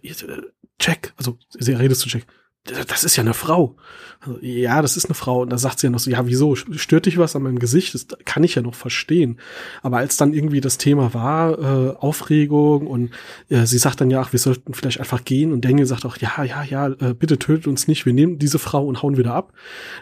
Jack, 0.81 1.12
also 1.16 1.38
sie 1.51 1.72
redet 1.72 1.99
zu 1.99 2.09
Jack, 2.09 2.27
das 2.67 3.05
ist 3.05 3.17
ja 3.17 3.23
eine 3.23 3.35
Frau. 3.35 3.77
Also, 4.21 4.39
ja, 4.41 4.83
das 4.83 4.97
ist 4.97 5.07
eine 5.07 5.15
Frau. 5.15 5.43
Und 5.43 5.51
da 5.51 5.59
sagt 5.59 5.79
sie 5.79 5.87
ja 5.87 5.91
noch 5.91 5.99
so, 5.99 6.11
ja, 6.11 6.27
wieso? 6.27 6.55
Stört 6.55 7.07
dich 7.07 7.19
was 7.19 7.37
an 7.37 7.43
meinem 7.43 7.59
Gesicht? 7.59 7.95
Das 7.95 8.07
kann 8.25 8.45
ich 8.45 8.55
ja 8.55 8.63
noch 8.63 8.75
verstehen. 8.75 9.39
Aber 9.83 9.99
als 9.99 10.17
dann 10.17 10.33
irgendwie 10.33 10.61
das 10.61 10.79
Thema 10.79 11.15
war, 11.15 11.59
äh, 11.59 11.97
Aufregung 11.97 12.87
und 12.87 13.11
äh, 13.49 13.67
sie 13.67 13.79
sagt 13.79 14.01
dann 14.01 14.11
ja, 14.11 14.21
ach, 14.21 14.33
wir 14.33 14.41
sollten 14.41 14.75
vielleicht 14.75 15.01
einfach 15.01 15.25
gehen. 15.25 15.53
Und 15.53 15.65
Daniel 15.65 15.87
sagt 15.87 16.05
auch, 16.05 16.17
ja, 16.19 16.43
ja, 16.45 16.63
ja, 16.63 16.89
äh, 16.89 17.15
bitte 17.15 17.39
tötet 17.39 17.67
uns 17.67 17.89
nicht. 17.89 18.07
Wir 18.07 18.13
nehmen 18.13 18.39
diese 18.39 18.59
Frau 18.59 18.85
und 18.85 19.03
hauen 19.03 19.17
wieder 19.17 19.35
ab. 19.35 19.53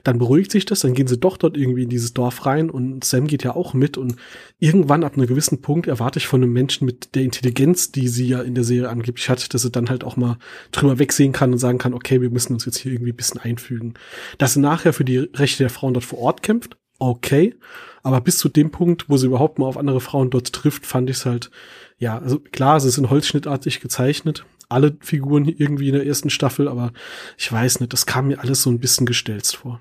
Dann 0.04 0.18
beruhigt 0.18 0.52
sich 0.52 0.64
das. 0.64 0.80
Dann 0.80 0.94
gehen 0.94 1.06
sie 1.06 1.18
doch 1.18 1.36
dort 1.36 1.56
irgendwie 1.56 1.82
in 1.82 1.88
dieses 1.88 2.14
Dorf 2.14 2.46
rein. 2.46 2.70
Und 2.70 3.04
Sam 3.04 3.26
geht 3.26 3.44
ja 3.44 3.54
auch 3.54 3.74
mit. 3.74 3.96
Und 3.98 4.16
irgendwann 4.58 5.04
ab 5.04 5.14
einem 5.16 5.26
gewissen 5.26 5.60
Punkt 5.60 5.86
erwarte 5.86 6.18
ich 6.18 6.26
von 6.26 6.42
einem 6.42 6.52
Menschen 6.52 6.84
mit 6.84 7.14
der 7.14 7.22
Intelligenz, 7.22 7.92
die 7.92 8.08
sie 8.08 8.28
ja 8.28 8.40
in 8.40 8.54
der 8.54 8.64
Serie 8.64 8.88
angeblich 8.88 9.28
hat, 9.28 9.52
dass 9.52 9.62
sie 9.62 9.70
dann 9.70 9.90
halt 9.90 10.04
auch 10.04 10.16
mal 10.16 10.38
drüber 10.72 10.98
wegsehen 10.98 11.32
kann 11.32 11.52
und 11.52 11.58
sagen 11.58 11.78
kann, 11.78 11.94
okay, 11.94 12.20
wir 12.20 12.30
müssen 12.30 12.53
uns 12.54 12.64
jetzt 12.64 12.78
hier 12.78 12.92
irgendwie 12.92 13.12
ein 13.12 13.16
bisschen 13.16 13.40
einfügen. 13.40 13.94
Dass 14.38 14.54
sie 14.54 14.60
nachher 14.60 14.92
für 14.92 15.04
die 15.04 15.18
Rechte 15.18 15.64
der 15.64 15.70
Frauen 15.70 15.94
dort 15.94 16.04
vor 16.04 16.18
Ort 16.18 16.42
kämpft, 16.42 16.76
okay. 16.98 17.54
Aber 18.02 18.20
bis 18.20 18.38
zu 18.38 18.48
dem 18.48 18.70
Punkt, 18.70 19.08
wo 19.08 19.16
sie 19.16 19.26
überhaupt 19.26 19.58
mal 19.58 19.66
auf 19.66 19.78
andere 19.78 20.00
Frauen 20.00 20.30
dort 20.30 20.52
trifft, 20.52 20.86
fand 20.86 21.10
ich 21.10 21.16
es 21.18 21.26
halt, 21.26 21.50
ja, 21.98 22.18
also 22.18 22.38
klar, 22.38 22.76
ist 22.76 22.98
in 22.98 23.10
Holzschnittartig 23.10 23.80
gezeichnet. 23.80 24.44
Alle 24.68 24.96
Figuren 25.00 25.46
irgendwie 25.46 25.88
in 25.88 25.94
der 25.94 26.06
ersten 26.06 26.30
Staffel, 26.30 26.68
aber 26.68 26.92
ich 27.36 27.50
weiß 27.50 27.80
nicht, 27.80 27.92
das 27.92 28.06
kam 28.06 28.28
mir 28.28 28.40
alles 28.40 28.62
so 28.62 28.70
ein 28.70 28.80
bisschen 28.80 29.06
gestelzt 29.06 29.56
vor. 29.56 29.80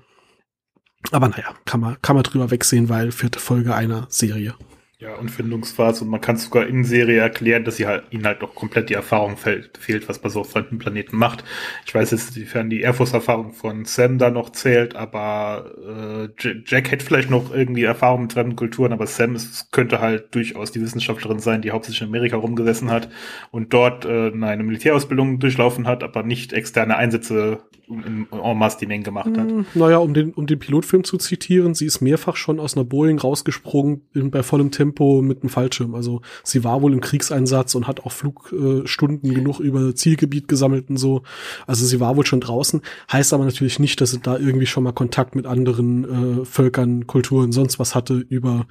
Aber 1.10 1.28
naja, 1.28 1.54
kann 1.64 1.80
man, 1.80 2.00
kann 2.00 2.16
man 2.16 2.22
drüber 2.22 2.50
wegsehen, 2.50 2.88
weil 2.88 3.12
vierte 3.12 3.38
Folge 3.38 3.74
einer 3.74 4.06
Serie. 4.08 4.54
Ja, 5.00 5.16
und 5.16 5.28
Findungsphase 5.28 6.04
und 6.04 6.10
man 6.10 6.20
kann 6.20 6.36
sogar 6.36 6.68
in 6.68 6.84
Serie 6.84 7.18
erklären, 7.20 7.64
dass 7.64 7.78
sie 7.78 7.86
halt, 7.86 8.04
ihnen 8.10 8.24
halt 8.26 8.42
doch 8.42 8.54
komplett 8.54 8.90
die 8.90 8.94
Erfahrung 8.94 9.36
fehlt, 9.36 9.76
fehlt, 9.76 10.08
was 10.08 10.22
man 10.22 10.30
so 10.30 10.40
auf 10.40 10.50
fremden 10.50 10.78
Planeten 10.78 11.16
macht. 11.16 11.42
Ich 11.84 11.92
weiß 11.92 12.12
jetzt, 12.12 12.36
inwiefern 12.36 12.70
die 12.70 12.80
Air 12.80 12.94
Force-Erfahrung 12.94 13.52
von 13.52 13.84
Sam 13.86 14.18
da 14.18 14.30
noch 14.30 14.50
zählt, 14.50 14.94
aber 14.94 16.28
äh, 16.38 16.62
Jack 16.64 16.92
hätte 16.92 17.04
vielleicht 17.04 17.28
noch 17.28 17.52
irgendwie 17.52 17.82
Erfahrung 17.82 18.22
mit 18.22 18.34
fremden 18.34 18.54
Kulturen, 18.54 18.92
aber 18.92 19.08
Sam 19.08 19.34
ist, 19.34 19.72
könnte 19.72 20.00
halt 20.00 20.32
durchaus 20.32 20.70
die 20.70 20.80
Wissenschaftlerin 20.80 21.40
sein, 21.40 21.60
die 21.60 21.72
hauptsächlich 21.72 22.02
in 22.02 22.08
Amerika 22.08 22.36
rumgesessen 22.36 22.92
hat 22.92 23.08
und 23.50 23.72
dort 23.72 24.04
äh, 24.04 24.30
eine 24.30 24.62
Militärausbildung 24.62 25.40
durchlaufen 25.40 25.88
hat, 25.88 26.04
aber 26.04 26.22
nicht 26.22 26.52
externe 26.52 26.96
Einsätze 26.96 27.58
in 27.88 28.26
en 28.30 28.58
masse 28.58 28.78
die 28.78 28.86
Menge 28.86 29.04
gemacht 29.04 29.36
hat. 29.36 29.50
Hm, 29.50 29.66
naja, 29.74 29.98
um 29.98 30.14
den, 30.14 30.32
um 30.32 30.46
den 30.46 30.58
Pilotfilm 30.58 31.04
zu 31.04 31.18
zitieren, 31.18 31.74
sie 31.74 31.86
ist 31.86 32.00
mehrfach 32.00 32.36
schon 32.36 32.60
aus 32.60 32.76
einer 32.76 32.84
Boeing 32.84 33.18
rausgesprungen 33.18 34.02
in, 34.14 34.30
bei 34.30 34.42
vollem 34.42 34.70
Tempo 34.70 34.93
Tempo 34.94 35.22
mit 35.22 35.42
einem 35.42 35.50
Fallschirm. 35.50 35.94
Also 35.94 36.22
sie 36.42 36.64
war 36.64 36.82
wohl 36.82 36.92
im 36.92 37.00
Kriegseinsatz 37.00 37.74
und 37.74 37.86
hat 37.86 38.00
auch 38.00 38.12
Flugstunden 38.12 39.30
äh, 39.30 39.34
genug 39.34 39.60
über 39.60 39.94
Zielgebiet 39.94 40.48
gesammelt 40.48 40.88
und 40.88 40.96
so. 40.96 41.22
Also 41.66 41.84
sie 41.84 42.00
war 42.00 42.16
wohl 42.16 42.26
schon 42.26 42.40
draußen. 42.40 42.80
Heißt 43.12 43.32
aber 43.32 43.44
natürlich 43.44 43.78
nicht, 43.78 44.00
dass 44.00 44.12
sie 44.12 44.20
da 44.20 44.38
irgendwie 44.38 44.66
schon 44.66 44.84
mal 44.84 44.92
Kontakt 44.92 45.34
mit 45.34 45.46
anderen 45.46 46.42
äh, 46.42 46.44
Völkern, 46.44 47.06
Kulturen, 47.06 47.52
sonst 47.52 47.78
was 47.78 47.94
hatte 47.94 48.14
über, 48.14 48.66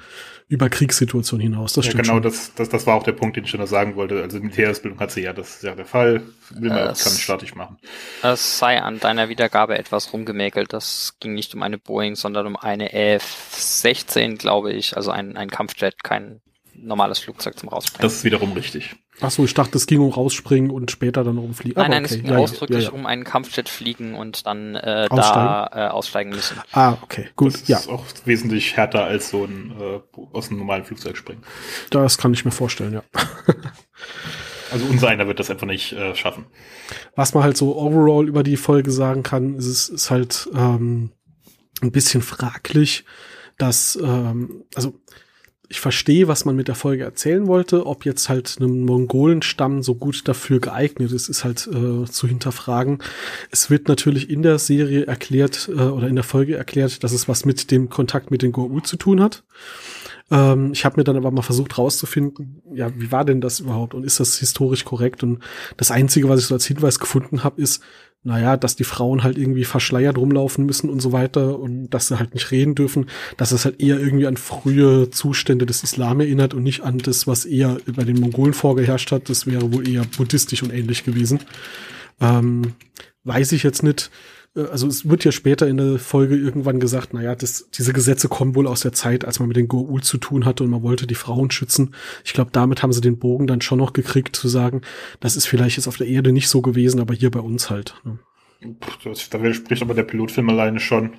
über 0.47 0.69
Kriegssituationen 0.69 1.43
hinaus. 1.43 1.73
Das 1.73 1.88
ja, 1.88 1.93
genau, 1.93 2.19
das, 2.19 2.53
das, 2.55 2.69
das 2.69 2.88
war 2.88 2.95
auch 2.95 3.03
der 3.03 3.13
Punkt, 3.13 3.36
den 3.36 3.43
ich 3.43 3.49
schon 3.49 3.59
noch 3.59 3.67
sagen 3.67 3.95
wollte. 3.95 4.21
Also 4.21 4.39
Militärausbildung 4.39 4.99
hat 4.99 5.12
sie 5.12 5.21
ja, 5.21 5.33
das 5.33 5.55
ist 5.55 5.63
ja 5.63 5.75
der 5.75 5.86
Fall. 5.86 6.21
Will 6.61 6.69
man 6.69 6.87
es, 6.89 7.03
kann 7.03 7.13
statisch 7.13 7.55
machen. 7.55 7.77
Es 8.21 8.59
sei 8.59 8.81
an 8.81 8.99
deiner 8.99 9.29
Wiedergabe 9.29 9.77
etwas 9.77 10.13
rumgemäkelt. 10.13 10.73
Das 10.73 11.15
ging 11.19 11.33
nicht 11.33 11.53
um 11.55 11.63
eine 11.63 11.77
Boeing, 11.77 12.15
sondern 12.15 12.47
um 12.47 12.55
eine 12.55 12.93
F-16, 12.93 14.37
glaube 14.37 14.73
ich. 14.73 14.95
Also 14.95 15.11
ein, 15.11 15.37
ein 15.37 15.49
Kampfjet, 15.49 16.03
kein 16.03 16.41
normales 16.75 17.19
Flugzeug 17.19 17.57
zum 17.57 17.69
Rausspringen. 17.69 18.01
Das 18.01 18.13
ist 18.13 18.23
wiederum 18.23 18.53
richtig. 18.53 18.95
Ach 19.21 19.29
so, 19.29 19.45
ich 19.45 19.53
dachte, 19.53 19.77
es 19.77 19.85
ging 19.85 19.99
um 19.99 20.11
rausspringen 20.11 20.71
und 20.71 20.89
später 20.89 21.23
dann 21.23 21.37
rumfliegen. 21.37 21.79
Nein, 21.79 21.91
nein, 21.91 22.05
okay. 22.05 22.15
es 22.15 22.21
ging 22.21 22.31
ja, 22.31 22.37
ausdrücklich 22.37 22.85
ja, 22.85 22.89
ja. 22.89 22.95
um 22.95 23.05
einen 23.05 23.23
Kampfjet 23.23 23.69
fliegen 23.69 24.15
und 24.15 24.47
dann 24.47 24.75
äh, 24.75 25.07
da 25.09 25.69
äh, 25.71 25.87
aussteigen 25.89 26.31
müssen. 26.31 26.57
Ah, 26.71 26.97
okay, 27.01 27.29
gut. 27.35 27.53
Das 27.53 27.67
ja. 27.67 27.77
ist 27.77 27.89
auch 27.89 28.05
wesentlich 28.25 28.75
härter 28.75 29.03
als 29.03 29.29
so 29.29 29.45
ein 29.45 29.73
äh, 29.79 29.99
aus 30.33 30.49
einem 30.49 30.59
normalen 30.59 30.83
Flugzeug 30.83 31.15
springen. 31.15 31.43
Das 31.91 32.17
kann 32.17 32.33
ich 32.33 32.43
mir 32.43 32.51
vorstellen, 32.51 32.93
ja. 32.93 33.03
also 34.73 34.86
unser 34.88 35.07
einer 35.07 35.27
wird 35.27 35.39
das 35.39 35.49
einfach 35.49 35.67
nicht 35.67 35.93
äh, 35.93 36.15
schaffen. 36.15 36.45
Was 37.15 37.33
man 37.33 37.43
halt 37.43 37.55
so 37.55 37.77
overall 37.77 38.27
über 38.27 38.43
die 38.43 38.57
Folge 38.57 38.91
sagen 38.91 39.23
kann, 39.23 39.55
ist 39.55 39.67
es 39.67 39.89
ist 39.89 40.12
halt 40.12 40.49
ähm, 40.55 41.12
ein 41.81 41.91
bisschen 41.91 42.21
fraglich, 42.21 43.05
dass 43.57 43.97
ähm, 44.01 44.63
also 44.75 44.93
ich 45.69 45.79
verstehe, 45.79 46.27
was 46.27 46.45
man 46.45 46.55
mit 46.55 46.67
der 46.67 46.75
Folge 46.75 47.03
erzählen 47.03 47.47
wollte. 47.47 47.88
Ob 47.88 48.05
jetzt 48.05 48.29
halt 48.29 48.59
ein 48.59 48.83
Mongolenstamm 48.86 49.81
so 49.81 49.95
gut 49.95 50.27
dafür 50.27 50.59
geeignet 50.59 51.12
ist, 51.12 51.29
ist 51.29 51.43
halt 51.43 51.67
äh, 51.67 52.05
zu 52.05 52.27
hinterfragen. 52.27 52.99
Es 53.49 53.71
wird 53.71 53.88
natürlich 53.88 54.29
in 54.29 54.43
der 54.43 54.59
Serie 54.59 55.05
erklärt 55.07 55.69
äh, 55.69 55.81
oder 55.81 56.07
in 56.07 56.15
der 56.15 56.23
Folge 56.23 56.55
erklärt, 56.55 57.03
dass 57.03 57.12
es 57.12 57.27
was 57.27 57.45
mit 57.45 57.71
dem 57.71 57.89
Kontakt 57.89 58.29
mit 58.29 58.43
den 58.43 58.53
Goa'uld 58.53 58.83
zu 58.83 58.97
tun 58.97 59.21
hat. 59.21 59.43
Ähm, 60.31 60.71
ich 60.73 60.86
habe 60.86 60.99
mir 60.99 61.03
dann 61.03 61.17
aber 61.17 61.31
mal 61.31 61.41
versucht 61.41 61.77
rauszufinden, 61.77 62.62
ja, 62.73 62.91
wie 62.99 63.12
war 63.12 63.25
denn 63.25 63.41
das 63.41 63.59
überhaupt 63.59 63.93
und 63.93 64.03
ist 64.03 64.19
das 64.19 64.38
historisch 64.38 64.86
korrekt? 64.86 65.23
Und 65.23 65.39
das 65.77 65.91
Einzige, 65.91 66.29
was 66.29 66.39
ich 66.39 66.47
so 66.47 66.55
als 66.55 66.65
Hinweis 66.65 66.99
gefunden 66.99 67.43
habe, 67.43 67.62
ist, 67.62 67.83
naja, 68.25 68.55
dass 68.55 68.77
die 68.77 68.86
Frauen 68.86 69.23
halt 69.23 69.38
irgendwie 69.38 69.65
verschleiert 69.65 70.17
rumlaufen 70.17 70.65
müssen 70.65 70.89
und 70.89 71.01
so 71.01 71.12
weiter 71.12 71.59
und 71.59 71.89
dass 71.89 72.07
sie 72.07 72.19
halt 72.19 72.33
nicht 72.33 72.51
reden 72.51 72.73
dürfen, 72.73 73.07
dass 73.36 73.51
es 73.51 73.65
halt 73.65 73.81
eher 73.81 73.99
irgendwie 73.99 74.27
an 74.27 74.38
frühe 74.38 75.09
Zustände 75.09 75.65
des 75.65 75.83
Islam 75.83 76.21
erinnert 76.21 76.53
und 76.53 76.63
nicht 76.63 76.81
an 76.81 76.99
das, 76.99 77.27
was 77.27 77.43
eher 77.43 77.77
bei 77.86 78.05
den 78.05 78.19
Mongolen 78.19 78.53
vorgeherrscht 78.53 79.12
hat. 79.12 79.29
Das 79.29 79.45
wäre 79.45 79.73
wohl 79.73 79.88
eher 79.88 80.05
buddhistisch 80.17 80.63
und 80.63 80.71
ähnlich 80.71 81.03
gewesen. 81.03 81.41
Ähm, 82.21 82.75
weiß 83.25 83.51
ich 83.51 83.63
jetzt 83.63 83.83
nicht. 83.83 84.09
Äh, 84.55 84.65
also 84.71 84.87
es 84.87 85.07
wird 85.09 85.23
ja 85.23 85.31
später 85.31 85.67
in 85.67 85.77
der 85.77 85.99
Folge 85.99 86.35
irgendwann 86.35 86.79
gesagt, 86.79 87.13
naja, 87.13 87.35
das, 87.35 87.69
diese 87.71 87.93
Gesetze 87.93 88.27
kommen 88.27 88.55
wohl 88.55 88.67
aus 88.67 88.81
der 88.81 88.93
Zeit, 88.93 89.25
als 89.25 89.39
man 89.39 89.47
mit 89.47 89.57
den 89.57 89.67
Goa'uld 89.67 90.03
zu 90.03 90.17
tun 90.17 90.45
hatte 90.45 90.63
und 90.63 90.69
man 90.69 90.83
wollte 90.83 91.07
die 91.07 91.15
Frauen 91.15 91.51
schützen. 91.51 91.93
Ich 92.23 92.33
glaube, 92.33 92.51
damit 92.51 92.83
haben 92.83 92.93
sie 92.93 93.01
den 93.01 93.19
Bogen 93.19 93.47
dann 93.47 93.61
schon 93.61 93.79
noch 93.79 93.93
gekriegt, 93.93 94.35
zu 94.35 94.47
sagen, 94.47 94.81
das 95.19 95.35
ist 95.35 95.45
vielleicht 95.45 95.77
jetzt 95.77 95.87
auf 95.87 95.97
der 95.97 96.07
Erde 96.07 96.31
nicht 96.31 96.47
so 96.47 96.61
gewesen, 96.61 96.99
aber 96.99 97.13
hier 97.13 97.31
bei 97.31 97.39
uns 97.39 97.69
halt. 97.69 97.95
Ne? 98.03 98.19
Das, 99.03 99.29
da 99.29 99.53
spricht 99.53 99.81
aber 99.81 99.93
der 99.93 100.03
Pilotfilm 100.03 100.49
alleine 100.49 100.79
schon, 100.79 101.11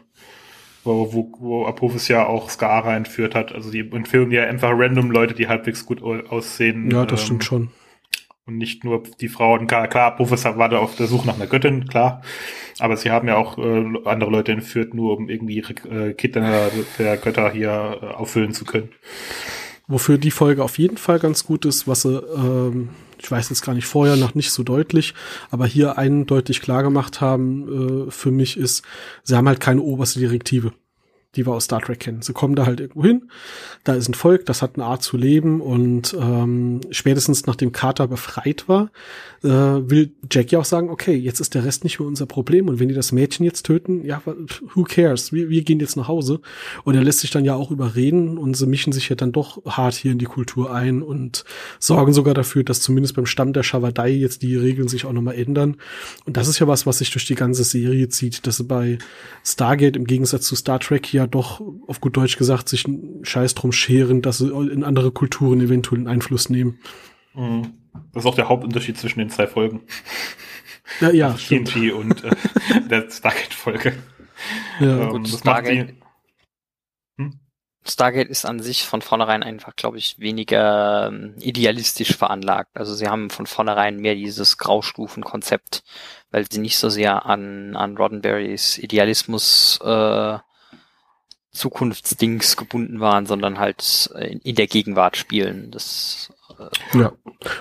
wo, 0.82 1.12
wo, 1.12 1.32
wo 1.38 1.66
Apophis 1.66 2.08
ja 2.08 2.26
auch 2.26 2.48
Skara 2.48 2.96
entführt 2.96 3.34
hat. 3.34 3.52
Also 3.52 3.70
die 3.70 3.80
entführen 3.80 4.30
ja 4.30 4.44
einfach 4.44 4.70
random 4.72 5.10
Leute, 5.10 5.34
die 5.34 5.48
halbwegs 5.48 5.84
gut 5.84 6.02
aussehen. 6.02 6.90
Ja, 6.90 7.04
das 7.04 7.20
ähm, 7.20 7.26
stimmt 7.26 7.44
schon. 7.44 7.70
Und 8.46 8.58
nicht 8.58 8.84
nur 8.84 9.02
die 9.20 9.28
Frauen. 9.28 9.66
Klar, 9.66 9.88
klar 9.88 10.16
Professor 10.16 10.58
war 10.58 10.68
da 10.68 10.78
auf 10.78 10.96
der 10.96 11.06
Suche 11.06 11.26
nach 11.26 11.36
einer 11.36 11.46
Göttin, 11.46 11.88
klar. 11.88 12.20
Aber 12.78 12.96
sie 12.96 13.10
haben 13.10 13.26
ja 13.26 13.36
auch 13.36 13.56
äh, 13.56 13.84
andere 14.04 14.30
Leute 14.30 14.52
entführt, 14.52 14.92
nur 14.92 15.16
um 15.16 15.30
irgendwie 15.30 15.56
ihre 15.56 15.72
äh, 15.88 16.12
Kinder 16.12 16.70
der, 16.98 17.16
Götter 17.16 17.50
hier 17.50 17.98
äh, 18.02 18.06
auffüllen 18.06 18.52
zu 18.52 18.66
können. 18.66 18.90
Wofür 19.86 20.18
die 20.18 20.30
Folge 20.30 20.62
auf 20.62 20.78
jeden 20.78 20.98
Fall 20.98 21.18
ganz 21.18 21.44
gut 21.44 21.64
ist, 21.64 21.88
was 21.88 22.02
sie, 22.02 22.16
ähm, 22.16 22.90
ich 23.18 23.30
weiß 23.30 23.48
jetzt 23.48 23.62
gar 23.62 23.74
nicht 23.74 23.86
vorher 23.86 24.16
noch 24.16 24.34
nicht 24.34 24.50
so 24.50 24.62
deutlich, 24.62 25.14
aber 25.50 25.66
hier 25.66 25.96
eindeutig 25.96 26.60
klar 26.60 26.82
gemacht 26.82 27.22
haben, 27.22 28.08
äh, 28.08 28.10
für 28.10 28.30
mich 28.30 28.58
ist, 28.58 28.82
sie 29.22 29.36
haben 29.36 29.48
halt 29.48 29.60
keine 29.60 29.80
oberste 29.80 30.20
Direktive 30.20 30.72
die 31.36 31.46
wir 31.46 31.54
aus 31.54 31.64
Star 31.64 31.80
Trek 31.80 32.00
kennen. 32.00 32.22
Sie 32.22 32.32
kommen 32.32 32.54
da 32.54 32.66
halt 32.66 32.80
irgendwo 32.80 33.04
hin, 33.04 33.30
da 33.84 33.94
ist 33.94 34.08
ein 34.08 34.14
Volk, 34.14 34.46
das 34.46 34.62
hat 34.62 34.76
eine 34.76 34.84
Art 34.84 35.02
zu 35.02 35.16
leben 35.16 35.60
und 35.60 36.16
ähm, 36.18 36.80
spätestens 36.90 37.46
nachdem 37.46 37.72
Carter 37.72 38.08
befreit 38.08 38.68
war, 38.68 38.90
äh, 39.42 39.48
will 39.48 40.12
Jack 40.30 40.52
ja 40.52 40.60
auch 40.60 40.64
sagen, 40.64 40.90
okay, 40.90 41.14
jetzt 41.14 41.40
ist 41.40 41.54
der 41.54 41.64
Rest 41.64 41.84
nicht 41.84 42.00
mehr 42.00 42.08
unser 42.08 42.26
Problem 42.26 42.68
und 42.68 42.78
wenn 42.78 42.88
die 42.88 42.94
das 42.94 43.12
Mädchen 43.12 43.44
jetzt 43.44 43.64
töten, 43.66 44.04
ja, 44.04 44.22
who 44.74 44.84
cares? 44.84 45.32
Wir, 45.32 45.48
wir 45.50 45.62
gehen 45.62 45.80
jetzt 45.80 45.96
nach 45.96 46.08
Hause 46.08 46.40
und 46.84 46.94
er 46.94 47.02
lässt 47.02 47.20
sich 47.20 47.30
dann 47.30 47.44
ja 47.44 47.54
auch 47.54 47.70
überreden 47.70 48.38
und 48.38 48.56
sie 48.56 48.66
mischen 48.66 48.92
sich 48.92 49.08
ja 49.08 49.16
dann 49.16 49.32
doch 49.32 49.64
hart 49.66 49.94
hier 49.94 50.12
in 50.12 50.18
die 50.18 50.24
Kultur 50.24 50.72
ein 50.72 51.02
und 51.02 51.44
sorgen 51.78 52.12
sogar 52.12 52.34
dafür, 52.34 52.64
dass 52.64 52.80
zumindest 52.80 53.16
beim 53.16 53.26
Stamm 53.26 53.52
der 53.52 53.62
Shavadai 53.62 54.10
jetzt 54.10 54.42
die 54.42 54.56
Regeln 54.56 54.88
sich 54.88 55.04
auch 55.04 55.12
nochmal 55.12 55.34
ändern 55.34 55.76
und 56.24 56.36
das 56.36 56.48
ist 56.48 56.58
ja 56.58 56.68
was, 56.68 56.86
was 56.86 56.98
sich 56.98 57.10
durch 57.10 57.26
die 57.26 57.34
ganze 57.34 57.64
Serie 57.64 58.08
zieht, 58.08 58.46
dass 58.46 58.62
bei 58.66 58.98
Stargate 59.44 59.96
im 59.96 60.06
Gegensatz 60.06 60.46
zu 60.46 60.56
Star 60.56 60.80
Trek 60.80 61.06
hier 61.06 61.23
doch, 61.26 61.60
auf 61.86 62.00
gut 62.00 62.16
Deutsch 62.16 62.36
gesagt, 62.36 62.68
sich 62.68 62.86
einen 62.86 63.24
Scheiß 63.24 63.54
drum 63.54 63.72
scheren, 63.72 64.22
dass 64.22 64.38
sie 64.38 64.48
in 64.48 64.84
andere 64.84 65.10
Kulturen 65.10 65.60
eventuell 65.60 66.00
einen 66.00 66.08
Einfluss 66.08 66.48
nehmen. 66.48 66.78
Mhm. 67.34 67.74
Das 68.12 68.24
ist 68.24 68.26
auch 68.26 68.34
der 68.34 68.48
Hauptunterschied 68.48 68.98
zwischen 68.98 69.20
den 69.20 69.30
zwei 69.30 69.46
Folgen. 69.46 69.82
Ja, 71.00 71.10
ja. 71.10 71.30
Also 71.32 71.46
TNT 71.46 71.92
und 71.92 72.24
äh, 72.24 72.30
der 72.90 73.10
Stargate-Folge. 73.10 73.94
Ja, 74.80 75.02
ähm, 75.02 75.08
gut, 75.10 75.28
Stargate, 75.28 75.94
hm? 77.16 77.40
Stargate 77.86 78.28
ist 78.28 78.46
an 78.46 78.60
sich 78.60 78.84
von 78.84 79.02
vornherein 79.02 79.42
einfach, 79.42 79.76
glaube 79.76 79.98
ich, 79.98 80.18
weniger 80.18 81.08
ähm, 81.08 81.34
idealistisch 81.38 82.16
veranlagt. 82.16 82.70
Also 82.74 82.94
sie 82.94 83.08
haben 83.08 83.28
von 83.30 83.46
vornherein 83.46 83.98
mehr 83.98 84.14
dieses 84.14 84.56
Graustufenkonzept, 84.56 85.82
weil 86.30 86.46
sie 86.50 86.60
nicht 86.60 86.78
so 86.78 86.88
sehr 86.88 87.26
an, 87.26 87.76
an 87.76 87.96
Roddenberrys 87.96 88.78
Idealismus 88.78 89.78
äh, 89.82 90.38
Zukunftsdings 91.54 92.56
gebunden 92.56 93.00
waren, 93.00 93.26
sondern 93.26 93.58
halt 93.58 94.10
in, 94.18 94.40
in 94.40 94.54
der 94.56 94.66
Gegenwart 94.66 95.16
spielen. 95.16 95.70
Das 95.70 96.30
äh, 96.58 96.98
ja. 96.98 97.12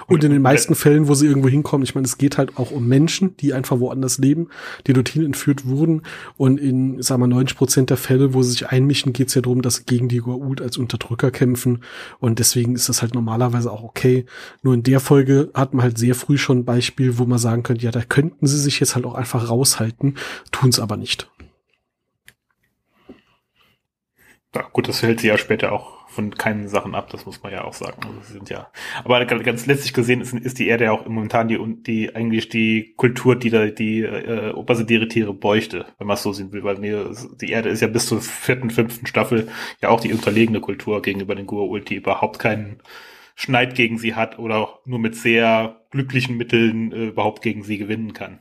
Und 0.08 0.24
in 0.24 0.32
den 0.32 0.42
meisten 0.42 0.76
Fällen, 0.76 1.08
wo 1.08 1.14
sie 1.14 1.28
irgendwo 1.28 1.50
hinkommen, 1.50 1.84
ich 1.84 1.96
meine, 1.96 2.06
es 2.06 2.18
geht 2.18 2.38
halt 2.38 2.58
auch 2.58 2.72
um 2.72 2.88
Menschen, 2.88 3.36
die 3.38 3.54
einfach 3.54 3.80
woanders 3.80 4.18
leben, 4.18 4.50
die 4.88 4.94
dorthin 4.94 5.26
entführt 5.26 5.66
wurden. 5.66 6.04
Und 6.38 6.60
in, 6.60 7.02
sagen 7.02 7.22
wir, 7.22 7.28
90 7.28 7.58
Prozent 7.58 7.90
der 7.90 7.98
Fälle, 7.98 8.34
wo 8.34 8.44
sie 8.44 8.52
sich 8.52 8.68
einmischen, 8.68 9.14
geht 9.14 9.30
es 9.30 9.36
ja 9.36 9.42
darum, 9.42 9.62
dass 9.62 9.78
sie 9.78 9.86
gegen 9.86 10.08
die 10.10 10.22
Goa'uld 10.22 10.62
als 10.62 10.78
Unterdrücker 10.78 11.32
kämpfen. 11.32 11.84
Und 12.20 12.40
deswegen 12.40 12.76
ist 12.76 12.90
das 12.90 13.02
halt 13.02 13.14
normalerweise 13.14 13.72
auch 13.72 13.84
okay. 13.84 14.26
Nur 14.62 14.74
in 14.74 14.84
der 14.84 15.00
Folge 15.00 15.50
hat 15.54 15.74
man 15.74 15.84
halt 15.84 15.98
sehr 15.98 16.16
früh 16.16 16.38
schon 16.38 16.60
ein 16.60 16.66
Beispiel, 16.66 17.18
wo 17.18 17.26
man 17.26 17.40
sagen 17.40 17.64
könnte, 17.64 17.84
ja, 17.84 17.92
da 17.92 18.04
könnten 18.04 18.48
sie 18.48 18.60
sich 18.60 18.80
jetzt 18.80 18.96
halt 18.96 19.06
auch 19.06 19.16
einfach 19.16 19.50
raushalten, 19.50 20.16
tun 20.52 20.70
es 20.70 20.80
aber 20.80 20.98
nicht. 20.98 21.28
Ja, 24.56 24.62
gut, 24.72 24.88
das 24.88 25.02
hält 25.02 25.20
sie 25.20 25.28
ja 25.28 25.38
später 25.38 25.72
auch 25.72 26.08
von 26.08 26.36
keinen 26.36 26.68
Sachen 26.68 26.94
ab, 26.94 27.10
das 27.10 27.26
muss 27.26 27.42
man 27.42 27.52
ja 27.52 27.64
auch 27.64 27.74
sagen. 27.74 27.98
Also 28.06 28.20
sie 28.22 28.34
sind 28.34 28.50
ja, 28.52 28.68
aber 29.04 29.26
ganz 29.26 29.66
letztlich 29.66 29.94
gesehen 29.94 30.22
ist, 30.22 30.32
ist 30.34 30.60
die 30.60 30.68
Erde 30.68 30.84
ja 30.86 30.92
auch 30.92 31.08
momentan 31.08 31.48
die, 31.48 31.58
die 31.82 32.16
eigentlich 32.16 32.50
die 32.50 32.94
Kultur, 32.96 33.36
die 33.36 33.50
da 33.50 33.66
die 33.66 34.02
äh, 34.02 34.52
obersedäre 34.52 35.08
Tiere 35.08 35.34
bräuchte, 35.34 35.88
wenn 35.98 36.06
man 36.06 36.14
es 36.14 36.22
so 36.22 36.32
sehen 36.32 36.52
will, 36.52 36.64
weil 36.64 36.78
mir 36.78 37.12
die 37.42 37.50
Erde 37.50 37.70
ist 37.70 37.82
ja 37.82 37.88
bis 37.88 38.06
zur 38.06 38.22
vierten, 38.22 38.70
fünften 38.70 39.08
Staffel 39.08 39.48
ja 39.82 39.90
auch 39.90 40.00
die 40.00 40.14
unterlegene 40.14 40.62
Kultur 40.62 41.02
gegenüber 41.02 41.34
den 41.34 41.48
Goa'uld, 41.48 41.86
die 41.86 41.96
überhaupt 41.96 42.38
keinen 42.38 42.80
Schneid 43.36 43.74
gegen 43.74 43.98
sie 43.98 44.14
hat 44.14 44.38
oder 44.38 44.80
nur 44.86 45.00
mit 45.00 45.16
sehr 45.16 45.78
glücklichen 45.90 46.38
Mitteln 46.38 46.92
äh, 46.92 47.08
überhaupt 47.08 47.42
gegen 47.42 47.64
sie 47.64 47.80
gewinnen 47.80 48.14
kann. 48.14 48.40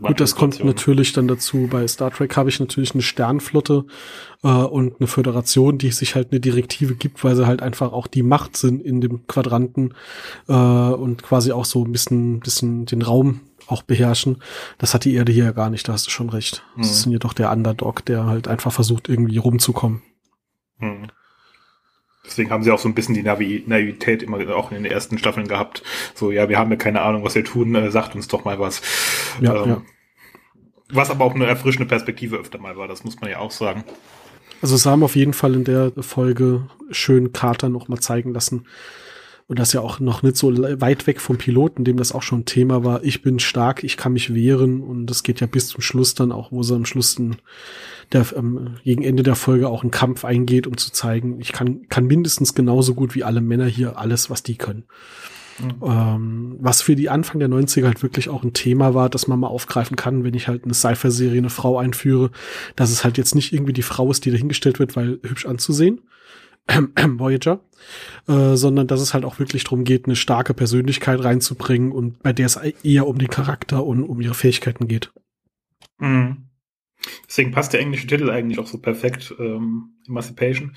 Gut, 0.00 0.20
das 0.20 0.36
kommt 0.36 0.64
natürlich 0.64 1.12
dann 1.12 1.26
dazu. 1.28 1.68
Bei 1.68 1.86
Star 1.88 2.10
Trek 2.10 2.36
habe 2.36 2.48
ich 2.48 2.60
natürlich 2.60 2.92
eine 2.92 3.02
Sternflotte 3.02 3.86
äh, 4.42 4.48
und 4.48 5.00
eine 5.00 5.06
Föderation, 5.06 5.78
die 5.78 5.90
sich 5.90 6.14
halt 6.14 6.30
eine 6.30 6.40
Direktive 6.40 6.94
gibt, 6.94 7.24
weil 7.24 7.34
sie 7.34 7.46
halt 7.46 7.62
einfach 7.62 7.92
auch 7.92 8.06
die 8.06 8.22
Macht 8.22 8.56
sind 8.56 8.82
in 8.82 9.00
dem 9.00 9.26
Quadranten 9.26 9.94
äh, 10.48 10.52
und 10.52 11.22
quasi 11.22 11.52
auch 11.52 11.64
so 11.64 11.84
ein 11.84 11.92
bisschen, 11.92 12.40
bisschen 12.40 12.86
den 12.86 13.02
Raum 13.02 13.40
auch 13.66 13.82
beherrschen. 13.82 14.42
Das 14.78 14.94
hat 14.94 15.04
die 15.04 15.14
Erde 15.14 15.32
hier 15.32 15.44
ja 15.44 15.52
gar 15.52 15.70
nicht, 15.70 15.88
da 15.88 15.92
hast 15.92 16.06
du 16.06 16.10
schon 16.10 16.30
recht. 16.30 16.62
Mhm. 16.76 16.82
Das 16.82 17.02
sind 17.02 17.12
ja 17.12 17.18
doch 17.18 17.32
der 17.32 17.50
Underdog, 17.50 18.04
der 18.04 18.26
halt 18.26 18.48
einfach 18.48 18.72
versucht, 18.72 19.08
irgendwie 19.08 19.38
rumzukommen. 19.38 20.02
Mhm. 20.78 21.08
Deswegen 22.28 22.50
haben 22.50 22.62
sie 22.62 22.70
auch 22.70 22.78
so 22.78 22.88
ein 22.88 22.94
bisschen 22.94 23.14
die 23.14 23.22
Navi 23.22 23.64
Naivität 23.66 24.22
immer 24.22 24.38
auch 24.54 24.70
in 24.70 24.82
den 24.82 24.92
ersten 24.92 25.18
Staffeln 25.18 25.48
gehabt. 25.48 25.82
So, 26.14 26.30
ja, 26.30 26.48
wir 26.48 26.58
haben 26.58 26.70
ja 26.70 26.76
keine 26.76 27.00
Ahnung, 27.00 27.24
was 27.24 27.34
wir 27.34 27.44
tun, 27.44 27.74
äh, 27.74 27.90
sagt 27.90 28.14
uns 28.14 28.28
doch 28.28 28.44
mal 28.44 28.58
was. 28.58 28.82
Ja, 29.40 29.62
ähm, 29.62 29.68
ja. 29.68 29.82
Was 30.90 31.10
aber 31.10 31.24
auch 31.24 31.34
eine 31.34 31.46
erfrischende 31.46 31.86
Perspektive 31.86 32.36
öfter 32.36 32.58
mal 32.58 32.76
war, 32.76 32.88
das 32.88 33.04
muss 33.04 33.20
man 33.20 33.30
ja 33.30 33.38
auch 33.38 33.50
sagen. 33.50 33.84
Also 34.62 34.74
es 34.74 34.86
haben 34.86 35.02
auf 35.02 35.16
jeden 35.16 35.34
Fall 35.34 35.54
in 35.54 35.64
der 35.64 35.92
Folge 36.00 36.68
schön 36.90 37.32
Carter 37.32 37.68
noch 37.68 37.88
mal 37.88 38.00
zeigen 38.00 38.32
lassen, 38.32 38.66
und 39.48 39.58
das 39.58 39.72
ja 39.72 39.80
auch 39.80 39.98
noch 39.98 40.22
nicht 40.22 40.36
so 40.36 40.52
weit 40.80 41.06
weg 41.06 41.22
vom 41.22 41.38
Piloten, 41.38 41.82
dem 41.82 41.96
das 41.96 42.12
auch 42.12 42.22
schon 42.22 42.44
Thema 42.44 42.84
war. 42.84 43.02
Ich 43.02 43.22
bin 43.22 43.38
stark, 43.38 43.82
ich 43.82 43.96
kann 43.96 44.12
mich 44.12 44.34
wehren 44.34 44.82
und 44.82 45.06
das 45.06 45.22
geht 45.22 45.40
ja 45.40 45.46
bis 45.46 45.68
zum 45.68 45.80
Schluss 45.80 46.14
dann 46.14 46.32
auch, 46.32 46.52
wo 46.52 46.62
sie 46.62 46.74
am 46.74 46.84
Schluss 46.84 47.14
in 47.18 47.36
der, 48.12 48.26
ähm, 48.36 48.76
gegen 48.84 49.02
Ende 49.02 49.22
der 49.22 49.34
Folge 49.34 49.68
auch 49.68 49.82
einen 49.82 49.90
Kampf 49.90 50.24
eingeht, 50.24 50.66
um 50.66 50.76
zu 50.76 50.92
zeigen, 50.92 51.40
ich 51.40 51.52
kann, 51.52 51.88
kann 51.88 52.06
mindestens 52.06 52.54
genauso 52.54 52.94
gut 52.94 53.14
wie 53.14 53.24
alle 53.24 53.40
Männer 53.40 53.66
hier 53.66 53.98
alles, 53.98 54.30
was 54.30 54.42
die 54.42 54.56
können. 54.56 54.84
Mhm. 55.60 55.82
Ähm, 55.82 56.56
was 56.60 56.82
für 56.82 56.94
die 56.94 57.08
Anfang 57.08 57.40
der 57.40 57.48
90er 57.48 57.86
halt 57.86 58.02
wirklich 58.02 58.28
auch 58.28 58.44
ein 58.44 58.52
Thema 58.52 58.94
war, 58.94 59.08
dass 59.08 59.26
man 59.26 59.40
mal 59.40 59.48
aufgreifen 59.48 59.96
kann, 59.96 60.24
wenn 60.24 60.34
ich 60.34 60.48
halt 60.48 60.64
eine 60.64 60.74
Cypher-Serie 60.74 61.38
eine 61.38 61.50
Frau 61.50 61.78
einführe, 61.78 62.30
dass 62.76 62.90
es 62.90 63.04
halt 63.04 63.18
jetzt 63.18 63.34
nicht 63.34 63.52
irgendwie 63.52 63.72
die 63.72 63.82
Frau 63.82 64.10
ist, 64.10 64.24
die 64.24 64.30
dahingestellt 64.30 64.78
wird, 64.78 64.96
weil 64.96 65.18
hübsch 65.22 65.46
anzusehen, 65.46 66.02
Voyager, 66.68 67.60
äh, 68.28 68.54
sondern 68.54 68.86
dass 68.86 69.00
es 69.00 69.14
halt 69.14 69.24
auch 69.24 69.38
wirklich 69.38 69.64
darum 69.64 69.84
geht, 69.84 70.06
eine 70.06 70.16
starke 70.16 70.54
Persönlichkeit 70.54 71.22
reinzubringen 71.22 71.92
und 71.92 72.22
bei 72.22 72.32
der 72.32 72.46
es 72.46 72.56
eher 72.56 73.06
um 73.06 73.18
den 73.18 73.28
Charakter 73.28 73.84
und 73.84 74.04
um 74.04 74.20
ihre 74.20 74.34
Fähigkeiten 74.34 74.86
geht. 74.86 75.12
Mhm. 75.98 76.47
Deswegen 77.28 77.52
passt 77.52 77.72
der 77.72 77.80
englische 77.80 78.06
Titel 78.06 78.30
eigentlich 78.30 78.58
auch 78.58 78.66
so 78.66 78.78
perfekt, 78.78 79.34
ähm, 79.38 79.94
Emancipation. 80.06 80.76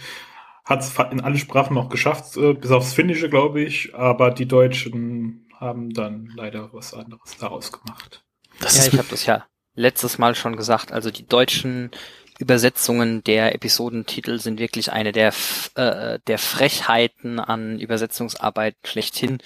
Hat 0.63 0.81
es 0.81 0.93
in 1.11 1.21
alle 1.21 1.37
Sprachen 1.37 1.73
noch 1.73 1.89
geschafft, 1.89 2.37
äh, 2.37 2.53
bis 2.53 2.71
aufs 2.71 2.93
Finnische, 2.93 3.29
glaube 3.29 3.61
ich, 3.61 3.95
aber 3.95 4.31
die 4.31 4.47
Deutschen 4.47 5.47
haben 5.53 5.91
dann 5.93 6.31
leider 6.35 6.73
was 6.73 6.93
anderes 6.93 7.37
daraus 7.37 7.71
gemacht. 7.71 8.23
Das 8.59 8.77
ja, 8.77 8.91
ich 8.91 8.97
habe 8.97 9.07
das 9.09 9.25
ja 9.25 9.45
letztes 9.75 10.17
Mal 10.17 10.35
schon 10.35 10.55
gesagt. 10.55 10.91
Also 10.91 11.11
die 11.11 11.27
deutschen 11.27 11.91
Übersetzungen 12.39 13.23
der 13.23 13.53
Episodentitel 13.53 14.39
sind 14.39 14.59
wirklich 14.59 14.91
eine 14.91 15.11
der, 15.11 15.33
äh, 15.75 16.19
der 16.25 16.37
Frechheiten 16.37 17.39
an 17.39 17.79
Übersetzungsarbeit 17.79 18.75
schlechthin, 18.83 19.37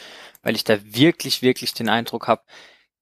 weil 0.44 0.56
ich 0.56 0.64
da 0.64 0.78
wirklich, 0.84 1.42
wirklich 1.42 1.74
den 1.74 1.90
Eindruck 1.90 2.28
habe, 2.28 2.44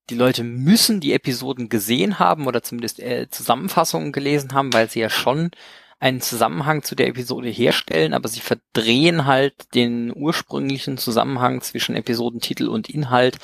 die 0.09 0.15
Leute 0.15 0.43
müssen 0.43 0.99
die 0.99 1.13
Episoden 1.13 1.69
gesehen 1.69 2.19
haben 2.19 2.47
oder 2.47 2.61
zumindest 2.61 2.99
äh, 2.99 3.27
Zusammenfassungen 3.29 4.11
gelesen 4.11 4.53
haben, 4.53 4.73
weil 4.73 4.89
sie 4.89 4.99
ja 4.99 5.09
schon 5.09 5.51
einen 5.99 6.19
Zusammenhang 6.19 6.83
zu 6.83 6.95
der 6.95 7.07
Episode 7.07 7.47
herstellen, 7.47 8.13
aber 8.13 8.27
sie 8.27 8.41
verdrehen 8.41 9.25
halt 9.25 9.73
den 9.73 10.11
ursprünglichen 10.13 10.97
Zusammenhang 10.97 11.61
zwischen 11.61 11.95
Episodentitel 11.95 12.67
und 12.67 12.89
Inhalt 12.89 13.37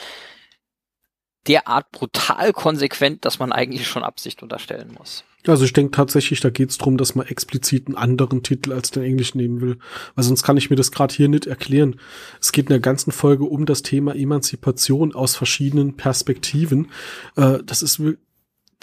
derart 1.49 1.91
brutal 1.91 2.53
konsequent, 2.53 3.25
dass 3.25 3.39
man 3.39 3.51
eigentlich 3.51 3.87
schon 3.87 4.03
Absicht 4.03 4.43
unterstellen 4.43 4.95
muss. 4.97 5.23
Also 5.47 5.63
ich 5.65 5.73
denke 5.73 5.91
tatsächlich, 5.91 6.41
da 6.41 6.49
geht 6.49 6.69
es 6.69 6.77
darum, 6.77 6.97
dass 6.97 7.15
man 7.15 7.25
explizit 7.25 7.87
einen 7.87 7.95
anderen 7.95 8.43
Titel 8.43 8.73
als 8.73 8.91
den 8.91 9.03
Englisch 9.03 9.35
nehmen 9.35 9.61
will. 9.61 9.79
Weil 10.15 10.25
sonst 10.25 10.43
kann 10.43 10.57
ich 10.57 10.69
mir 10.69 10.75
das 10.75 10.91
gerade 10.91 11.13
hier 11.13 11.29
nicht 11.29 11.47
erklären. 11.47 11.95
Es 12.41 12.51
geht 12.51 12.65
in 12.65 12.69
der 12.69 12.81
ganzen 12.81 13.11
Folge 13.11 13.45
um 13.45 13.65
das 13.65 13.81
Thema 13.81 14.15
Emanzipation 14.15 15.15
aus 15.15 15.35
verschiedenen 15.35 15.95
Perspektiven. 15.95 16.91
Äh, 17.35 17.59
das 17.65 17.81
ist 17.81 18.01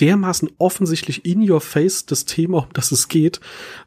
dermaßen 0.01 0.51
offensichtlich 0.59 1.25
in 1.25 1.49
your 1.49 1.61
face 1.61 2.07
das 2.07 2.25
Thema, 2.25 2.59
um 2.59 2.73
das 2.73 2.91
es 2.91 3.09
geht. 3.09 3.37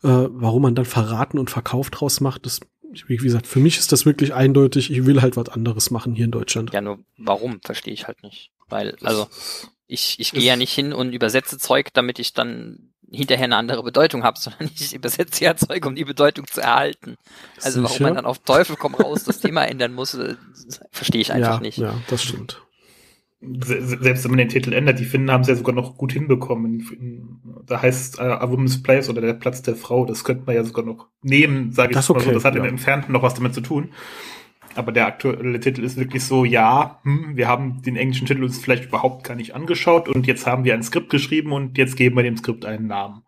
Äh, 0.04 0.08
warum 0.30 0.62
man 0.62 0.76
dann 0.76 0.86
verraten 0.86 1.40
und 1.40 1.50
verkauft 1.50 2.00
draus 2.00 2.22
macht, 2.22 2.46
das 2.46 2.62
wie 3.06 3.18
gesagt, 3.18 3.46
für 3.46 3.60
mich 3.60 3.78
ist 3.78 3.92
das 3.92 4.08
wirklich 4.08 4.34
eindeutig. 4.34 4.92
Ich 4.92 5.06
will 5.06 5.22
halt 5.22 5.38
was 5.38 5.50
anderes 5.50 5.92
machen 5.92 6.16
hier 6.16 6.26
in 6.26 6.32
Deutschland. 6.32 6.74
Ja, 6.74 6.82
nur 6.82 6.98
warum, 7.18 7.60
verstehe 7.64 7.94
ich 7.94 8.08
halt 8.08 8.24
nicht. 8.24 8.52
Weil, 8.70 8.96
also, 9.04 9.28
ich, 9.88 10.20
ich 10.20 10.32
gehe 10.32 10.44
ja 10.44 10.56
nicht 10.56 10.74
hin 10.74 10.94
und 10.94 11.14
übersetze 11.14 11.58
Zeug, 11.58 11.90
damit 11.94 12.20
ich 12.20 12.34
dann 12.34 12.90
hinterher 13.12 13.46
eine 13.46 13.56
andere 13.56 13.84
Bedeutung 13.84 14.24
habe, 14.24 14.38
sondern 14.40 14.70
ich 14.74 14.94
übersetze 14.94 15.44
ja 15.44 15.56
Zeug, 15.56 15.86
um 15.86 15.96
die 15.96 16.06
Bedeutung 16.06 16.48
zu 16.48 16.62
erhalten. 16.62 17.18
Also 17.62 17.82
Sicher? 17.82 17.84
warum 17.84 18.04
man 18.04 18.16
dann 18.16 18.26
auf 18.26 18.40
Teufel 18.40 18.76
komm 18.76 18.96
raus 18.96 19.24
das 19.24 19.40
Thema 19.40 19.66
ändern 19.66 19.94
muss, 19.94 20.14
äh, 20.14 20.36
verstehe 20.92 21.22
ich 21.22 21.34
einfach 21.34 21.56
ja, 21.56 21.60
nicht. 21.60 21.78
Ja, 21.78 21.96
das 22.08 22.24
stimmt. 22.24 22.62
Selbst 23.42 24.26
wenn 24.26 24.32
man 24.32 24.40
den 24.40 24.50
Titel 24.50 24.74
ändert, 24.74 25.00
die 25.00 25.06
Finnen 25.06 25.32
haben 25.32 25.42
es 25.42 25.48
ja 25.48 25.56
sogar 25.56 25.74
noch 25.74 25.96
gut 25.96 26.12
hinbekommen. 26.12 27.64
Da 27.66 27.82
heißt 27.82 28.20
äh, 28.20 28.24
A 28.24 28.52
Woman's 28.52 28.84
Place 28.84 29.10
oder 29.10 29.22
der 29.22 29.34
Platz 29.34 29.62
der 29.62 29.78
Frau, 29.78 30.06
das 30.06 30.26
könnte 30.26 30.44
man 30.46 30.56
ja 30.56 30.64
sogar 30.66 30.84
noch 30.84 31.08
nehmen, 31.22 31.72
sage 31.72 31.92
ich 31.92 31.96
das 31.96 32.10
mal 32.10 32.16
okay, 32.16 32.26
so. 32.26 32.32
Das 32.32 32.44
hat 32.44 32.56
ja. 32.56 32.62
im 32.62 32.68
Entfernten 32.68 33.14
noch 33.14 33.24
was 33.24 33.36
damit 33.36 33.54
zu 33.54 33.62
tun. 33.62 33.94
Aber 34.80 34.94
der 34.94 35.08
aktuelle 35.08 35.60
Titel 35.60 35.84
ist 35.84 35.98
wirklich 35.98 36.24
so, 36.24 36.46
ja, 36.46 37.02
hm, 37.04 37.36
wir 37.36 37.50
haben 37.50 37.82
den 37.82 37.98
englischen 37.98 38.26
Titel 38.26 38.46
uns 38.46 38.58
vielleicht 38.58 38.86
überhaupt 38.86 39.26
gar 39.26 39.36
nicht 39.36 39.54
angeschaut 39.54 40.08
und 40.08 40.26
jetzt 40.26 40.48
haben 40.48 40.64
wir 40.64 40.74
ein 40.74 40.84
Skript 40.84 41.10
geschrieben 41.10 41.52
und 41.52 41.78
jetzt 41.78 41.98
geben 41.98 42.16
wir 42.16 42.24
dem 42.24 42.38
Skript 42.38 42.66
einen 42.66 42.88
Namen. 42.88 43.24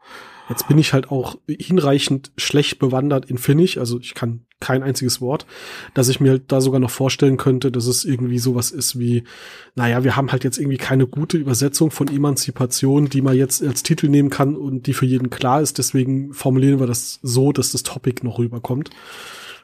Jetzt 0.48 0.70
bin 0.70 0.78
ich 0.78 0.94
halt 0.94 1.12
auch 1.12 1.36
hinreichend 1.48 2.32
schlecht 2.38 2.80
bewandert 2.80 3.26
in 3.26 3.38
Finnisch, 3.38 3.78
also 3.78 4.00
ich 4.00 4.14
kann 4.14 4.46
kein 4.62 4.82
einziges 4.82 5.20
Wort, 5.20 5.46
dass 5.94 6.08
ich 6.08 6.22
mir 6.22 6.40
da 6.40 6.62
sogar 6.62 6.80
noch 6.80 6.90
vorstellen 6.90 7.36
könnte, 7.36 7.70
dass 7.70 7.86
es 7.86 8.06
irgendwie 8.06 8.40
sowas 8.40 8.72
ist 8.72 8.98
wie, 8.98 9.26
naja, 9.76 10.06
wir 10.06 10.16
haben 10.16 10.32
halt 10.32 10.46
jetzt 10.46 10.58
irgendwie 10.58 10.78
keine 10.78 11.06
gute 11.06 11.38
Übersetzung 11.38 11.92
von 11.92 12.08
Emanzipation, 12.08 13.10
die 13.10 13.22
man 13.22 13.36
jetzt 13.36 13.62
als 13.62 13.84
Titel 13.84 14.08
nehmen 14.08 14.30
kann 14.30 14.56
und 14.56 14.88
die 14.88 14.94
für 14.94 15.06
jeden 15.06 15.30
klar 15.30 15.62
ist, 15.62 15.80
deswegen 15.80 16.34
formulieren 16.34 16.80
wir 16.80 16.88
das 16.88 17.20
so, 17.22 17.52
dass 17.52 17.74
das 17.74 17.84
Topic 17.84 18.26
noch 18.26 18.40
rüberkommt. 18.40 18.90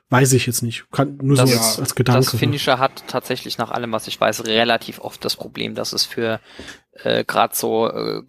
Weiß 0.10 0.32
ich 0.34 0.46
jetzt 0.46 0.62
nicht. 0.62 0.90
Kann 0.92 1.18
nur 1.22 1.36
das, 1.36 1.50
so 1.50 1.58
als, 1.58 1.80
als 1.80 1.96
Gedanke. 1.96 2.32
Das 2.32 2.40
Finnische 2.40 2.80
hat 2.80 3.04
tatsächlich 3.08 3.58
nach 3.58 3.72
allem, 3.72 3.92
was 3.92 4.08
ich 4.08 4.20
weiß, 4.20 4.46
relativ 4.46 5.00
oft 5.00 5.24
das 5.26 5.36
Problem, 5.36 5.76
dass 5.76 5.92
es 5.92 6.06
für 6.06 6.40
äh, 7.04 7.26
gerade 7.26 7.56
so 7.56 7.90
äh, 7.90 8.22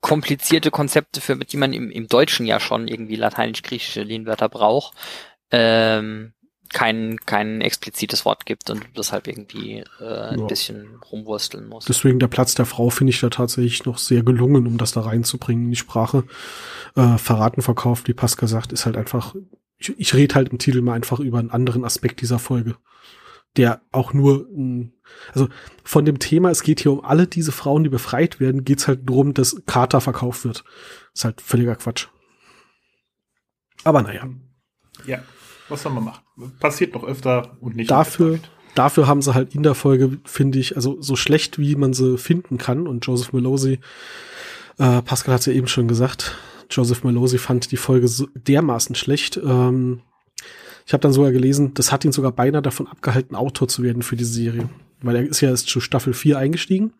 komplizierte 0.00 0.70
Konzepte, 0.70 1.20
für 1.20 1.36
die 1.36 1.56
man 1.58 1.74
im, 1.74 1.90
im 1.90 2.08
Deutschen 2.08 2.46
ja 2.46 2.60
schon 2.60 2.88
irgendwie 2.88 3.16
lateinisch-griechische 3.16 4.02
Lehnwörter 4.02 4.48
braucht, 4.48 4.96
ähm, 5.50 6.32
kein, 6.72 7.18
kein 7.26 7.60
explizites 7.60 8.24
Wort 8.24 8.46
gibt 8.46 8.70
und 8.70 8.86
deshalb 8.96 9.26
irgendwie 9.26 9.84
äh, 10.00 10.30
ein 10.30 10.38
ja. 10.38 10.46
bisschen 10.46 11.00
rumwursteln 11.10 11.68
muss. 11.68 11.84
Deswegen 11.84 12.20
der 12.20 12.28
Platz 12.28 12.54
der 12.54 12.64
Frau 12.64 12.90
finde 12.90 13.10
ich 13.10 13.20
da 13.20 13.28
tatsächlich 13.28 13.84
noch 13.84 13.98
sehr 13.98 14.22
gelungen, 14.22 14.66
um 14.66 14.78
das 14.78 14.92
da 14.92 15.00
reinzubringen 15.00 15.64
in 15.64 15.70
die 15.70 15.76
Sprache. 15.76 16.24
Äh, 16.96 17.18
Verraten 17.18 17.60
verkauft, 17.60 18.08
wie 18.08 18.14
Pascal 18.14 18.48
sagt, 18.48 18.72
ist 18.72 18.86
halt 18.86 18.96
einfach 18.96 19.34
ich, 19.80 19.98
ich 19.98 20.14
rede 20.14 20.34
halt 20.34 20.50
im 20.50 20.58
Titel 20.58 20.82
mal 20.82 20.92
einfach 20.92 21.18
über 21.18 21.38
einen 21.38 21.50
anderen 21.50 21.84
Aspekt 21.84 22.20
dieser 22.20 22.38
Folge, 22.38 22.76
der 23.56 23.80
auch 23.90 24.12
nur, 24.12 24.46
also 25.32 25.48
von 25.82 26.04
dem 26.04 26.18
Thema, 26.18 26.50
es 26.50 26.62
geht 26.62 26.80
hier 26.80 26.92
um 26.92 27.04
alle 27.04 27.26
diese 27.26 27.50
Frauen, 27.50 27.82
die 27.82 27.90
befreit 27.90 28.38
werden, 28.38 28.64
geht's 28.64 28.86
halt 28.86 29.08
darum, 29.08 29.34
dass 29.34 29.62
Carter 29.66 30.00
verkauft 30.00 30.44
wird. 30.44 30.64
Ist 31.14 31.24
halt 31.24 31.40
völliger 31.40 31.74
Quatsch. 31.74 32.06
Aber 33.82 34.02
naja. 34.02 34.28
Ja, 35.06 35.22
was 35.68 35.82
soll 35.82 35.92
man 35.92 36.04
machen? 36.04 36.22
Passiert 36.60 36.94
noch 36.94 37.04
öfter 37.04 37.56
und 37.60 37.74
nicht. 37.74 37.90
Dafür, 37.90 38.38
dafür 38.74 39.06
haben 39.06 39.22
sie 39.22 39.34
halt 39.34 39.54
in 39.54 39.62
der 39.62 39.74
Folge, 39.74 40.18
finde 40.24 40.58
ich, 40.58 40.76
also 40.76 41.00
so 41.00 41.16
schlecht 41.16 41.58
wie 41.58 41.74
man 41.74 41.94
sie 41.94 42.18
finden 42.18 42.58
kann 42.58 42.86
und 42.86 43.06
Joseph 43.06 43.32
Melosi, 43.32 43.80
äh, 44.78 45.02
Pascal 45.02 45.34
hat 45.34 45.46
ja 45.46 45.52
eben 45.54 45.68
schon 45.68 45.88
gesagt, 45.88 46.36
Joseph 46.70 47.04
Melosi 47.04 47.38
fand 47.38 47.70
die 47.72 47.76
Folge 47.76 48.08
so 48.08 48.28
dermaßen 48.34 48.94
schlecht. 48.94 49.36
Ähm, 49.36 50.00
ich 50.86 50.92
habe 50.92 51.02
dann 51.02 51.12
sogar 51.12 51.32
gelesen, 51.32 51.74
das 51.74 51.92
hat 51.92 52.04
ihn 52.04 52.12
sogar 52.12 52.32
beinahe 52.32 52.62
davon 52.62 52.86
abgehalten, 52.86 53.36
Autor 53.36 53.68
zu 53.68 53.82
werden 53.82 54.02
für 54.02 54.16
die 54.16 54.24
Serie. 54.24 54.68
Weil 55.02 55.16
er 55.16 55.22
ist 55.22 55.40
ja 55.40 55.50
erst 55.50 55.68
zu 55.68 55.80
Staffel 55.80 56.12
4 56.12 56.38
eingestiegen 56.38 56.92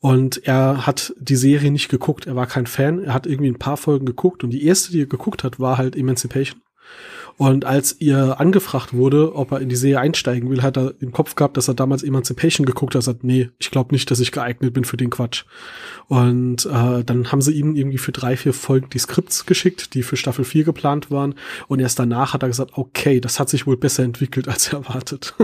und 0.00 0.46
er 0.46 0.86
hat 0.86 1.14
die 1.18 1.36
Serie 1.36 1.70
nicht 1.70 1.88
geguckt. 1.88 2.26
Er 2.26 2.36
war 2.36 2.46
kein 2.46 2.66
Fan. 2.66 3.02
Er 3.02 3.14
hat 3.14 3.26
irgendwie 3.26 3.50
ein 3.50 3.58
paar 3.58 3.76
Folgen 3.76 4.06
geguckt 4.06 4.44
und 4.44 4.50
die 4.50 4.64
erste, 4.64 4.92
die 4.92 5.02
er 5.02 5.06
geguckt 5.06 5.44
hat, 5.44 5.60
war 5.60 5.78
halt 5.78 5.96
Emancipation. 5.96 6.60
Und 7.38 7.64
als 7.64 8.00
ihr 8.00 8.40
angefragt 8.40 8.94
wurde, 8.94 9.36
ob 9.36 9.52
er 9.52 9.60
in 9.60 9.68
die 9.68 9.76
Serie 9.76 10.00
einsteigen 10.00 10.50
will, 10.50 10.62
hat 10.62 10.76
er 10.76 10.94
im 10.98 11.12
Kopf 11.12 11.36
gehabt, 11.36 11.56
dass 11.56 11.68
er 11.68 11.74
damals 11.74 12.02
Emancipation 12.02 12.66
geguckt 12.66 12.96
hat. 12.96 13.02
Er 13.02 13.02
sagt, 13.02 13.22
nee, 13.22 13.50
ich 13.58 13.70
glaube 13.70 13.94
nicht, 13.94 14.10
dass 14.10 14.18
ich 14.18 14.32
geeignet 14.32 14.74
bin 14.74 14.82
für 14.82 14.96
den 14.96 15.08
Quatsch. 15.08 15.44
Und 16.08 16.66
äh, 16.66 17.04
dann 17.04 17.30
haben 17.30 17.40
sie 17.40 17.52
ihm 17.52 17.76
irgendwie 17.76 17.98
für 17.98 18.10
drei, 18.10 18.36
vier 18.36 18.52
Folgen 18.52 18.90
die 18.90 18.98
Skripts 18.98 19.46
geschickt, 19.46 19.94
die 19.94 20.02
für 20.02 20.16
Staffel 20.16 20.44
4 20.44 20.64
geplant 20.64 21.12
waren. 21.12 21.36
Und 21.68 21.78
erst 21.78 22.00
danach 22.00 22.34
hat 22.34 22.42
er 22.42 22.48
gesagt, 22.48 22.72
okay, 22.74 23.20
das 23.20 23.38
hat 23.38 23.48
sich 23.48 23.68
wohl 23.68 23.76
besser 23.76 24.02
entwickelt 24.02 24.48
als 24.48 24.72
erwartet. 24.72 25.36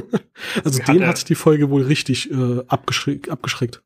also 0.65 0.81
hat 0.81 0.89
den 0.89 1.07
hat 1.07 1.29
die 1.29 1.37
Folge 1.37 1.71
wohl 1.71 1.83
richtig 1.83 2.29
äh, 2.29 2.65
abgeschreckt. 2.67 3.31
abgeschreckt 3.31 3.83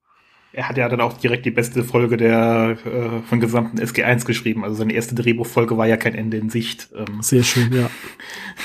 er 0.59 0.69
hat 0.69 0.77
ja 0.77 0.89
dann 0.89 1.01
auch 1.01 1.13
direkt 1.17 1.47
die 1.47 1.53
beste 1.53 1.85
Folge 1.85 2.17
der 2.17 2.77
äh, 2.85 3.23
von 3.29 3.39
gesamten 3.39 3.79
SG1 3.79 4.27
geschrieben. 4.27 4.65
Also 4.65 4.75
seine 4.75 4.93
erste 4.93 5.15
Drehbuchfolge 5.15 5.79
war 5.79 5.87
ja 5.87 5.97
kein 5.97 6.17
Ende 6.17 6.37
in 6.37 6.51
Sicht. 6.51 6.89
Ähm. 6.97 7.23
Sehr 7.23 7.45
schön, 7.45 7.73
ja. 7.73 7.89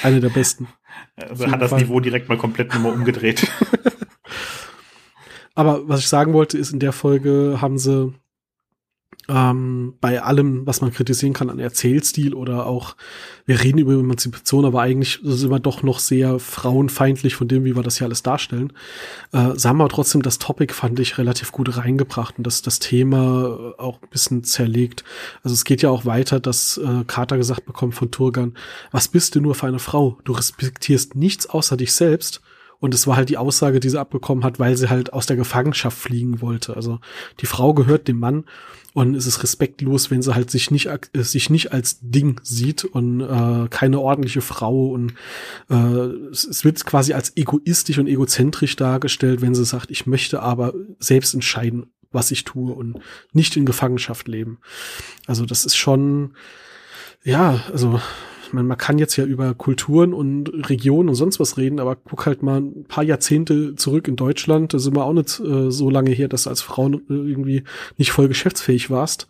Eine 0.01 0.19
der 0.19 0.29
besten. 0.29 0.67
Also 1.15 1.51
hat 1.51 1.61
das 1.61 1.69
Fall. 1.69 1.81
Niveau 1.81 1.99
direkt 1.99 2.29
mal 2.29 2.37
komplett 2.39 2.73
nochmal 2.73 2.93
umgedreht. 2.93 3.47
Aber 5.53 5.87
was 5.87 5.99
ich 5.99 6.07
sagen 6.07 6.33
wollte, 6.33 6.57
ist, 6.57 6.73
in 6.73 6.79
der 6.79 6.93
Folge 6.93 7.59
haben 7.61 7.77
sie 7.77 8.11
ähm, 9.29 9.93
bei 10.01 10.21
allem, 10.21 10.65
was 10.67 10.81
man 10.81 10.91
kritisieren 10.91 11.33
kann 11.33 11.49
an 11.49 11.59
Erzählstil 11.59 12.33
oder 12.33 12.65
auch, 12.65 12.95
wir 13.45 13.61
reden 13.63 13.77
über 13.77 13.93
Emanzipation, 13.93 14.65
aber 14.65 14.81
eigentlich 14.81 15.19
sind 15.23 15.49
wir 15.49 15.59
doch 15.59 15.81
noch 15.83 15.99
sehr 15.99 16.39
frauenfeindlich 16.39 17.35
von 17.35 17.47
dem, 17.47 17.63
wie 17.63 17.75
wir 17.75 17.83
das 17.83 17.97
hier 17.97 18.07
alles 18.07 18.23
darstellen. 18.23 18.73
Äh, 19.31 19.51
sie 19.55 19.67
haben 19.67 19.85
trotzdem 19.89 20.21
das 20.21 20.39
Topic, 20.39 20.73
fand 20.73 20.99
ich, 20.99 21.17
relativ 21.17 21.51
gut 21.51 21.77
reingebracht 21.77 22.37
und 22.37 22.45
das, 22.45 22.61
das 22.61 22.79
Thema 22.79 23.73
auch 23.77 24.01
ein 24.01 24.09
bisschen 24.09 24.43
zerlegt. 24.43 25.03
Also 25.43 25.53
es 25.53 25.63
geht 25.63 25.81
ja 25.81 25.89
auch 25.89 26.05
weiter, 26.05 26.39
dass 26.39 26.77
äh, 26.77 27.03
Carter 27.05 27.37
gesagt 27.37 27.65
bekommt 27.65 27.95
von 27.95 28.11
Turgan, 28.11 28.55
was 28.91 29.07
bist 29.07 29.35
du 29.35 29.41
nur 29.41 29.55
für 29.55 29.67
eine 29.67 29.79
Frau? 29.79 30.17
Du 30.23 30.33
respektierst 30.33 31.15
nichts 31.15 31.49
außer 31.49 31.77
dich 31.77 31.93
selbst 31.93 32.41
Und 32.83 32.93
es 32.93 33.07
war 33.07 33.15
halt 33.15 33.29
die 33.29 33.37
Aussage, 33.37 33.79
die 33.79 33.87
sie 33.87 33.97
abbekommen 33.97 34.43
hat, 34.43 34.59
weil 34.59 34.75
sie 34.75 34.89
halt 34.89 35.13
aus 35.13 35.25
der 35.25 35.37
Gefangenschaft 35.37 35.97
fliegen 35.97 36.41
wollte. 36.41 36.75
Also 36.75 36.99
die 37.39 37.45
Frau 37.45 37.73
gehört 37.73 38.09
dem 38.09 38.19
Mann 38.19 38.43
und 38.93 39.15
es 39.15 39.25
ist 39.25 39.41
respektlos, 39.41 40.11
wenn 40.11 40.21
sie 40.21 40.35
halt 40.35 40.51
sich 40.51 40.69
nicht, 40.71 40.87
äh, 40.87 40.99
sich 41.23 41.49
nicht 41.49 41.73
als 41.73 41.97
Ding 42.01 42.39
sieht 42.43 42.85
und 42.85 43.21
äh, 43.21 43.67
keine 43.69 43.99
ordentliche 43.99 44.41
Frau 44.41 44.87
und 44.87 45.13
äh, 45.69 45.75
es, 45.75 46.43
es 46.43 46.63
wird 46.63 46.83
quasi 46.85 47.13
als 47.13 47.35
egoistisch 47.35 47.97
und 47.97 48.07
egozentrisch 48.07 48.75
dargestellt, 48.75 49.41
wenn 49.41 49.55
sie 49.55 49.65
sagt, 49.65 49.89
ich 49.89 50.05
möchte 50.05 50.41
aber 50.41 50.73
selbst 50.99 51.33
entscheiden, 51.33 51.87
was 52.11 52.31
ich 52.31 52.43
tue 52.43 52.71
und 52.71 52.99
nicht 53.31 53.57
in 53.57 53.65
Gefangenschaft 53.65 54.27
leben. 54.27 54.59
Also 55.25 55.45
das 55.45 55.65
ist 55.65 55.75
schon, 55.75 56.35
ja, 57.23 57.63
also 57.71 57.99
meine, 58.53 58.67
man 58.67 58.77
kann 58.77 58.97
jetzt 58.97 59.15
ja 59.15 59.25
über 59.25 59.53
Kulturen 59.53 60.13
und 60.13 60.69
Regionen 60.69 61.09
und 61.09 61.15
sonst 61.15 61.39
was 61.39 61.57
reden, 61.57 61.79
aber 61.79 61.95
guck 61.95 62.25
halt 62.25 62.43
mal 62.43 62.61
ein 62.61 62.85
paar 62.87 63.03
Jahrzehnte 63.03 63.75
zurück 63.75 64.07
in 64.07 64.15
Deutschland, 64.15 64.73
da 64.73 64.79
sind 64.79 64.95
wir 64.95 65.05
auch 65.05 65.13
nicht 65.13 65.39
äh, 65.39 65.71
so 65.71 65.89
lange 65.89 66.11
her, 66.11 66.27
dass 66.27 66.43
du 66.43 66.49
als 66.49 66.61
Frau 66.61 66.89
irgendwie 67.09 67.63
nicht 67.97 68.11
voll 68.11 68.27
geschäftsfähig 68.27 68.89
warst. 68.89 69.27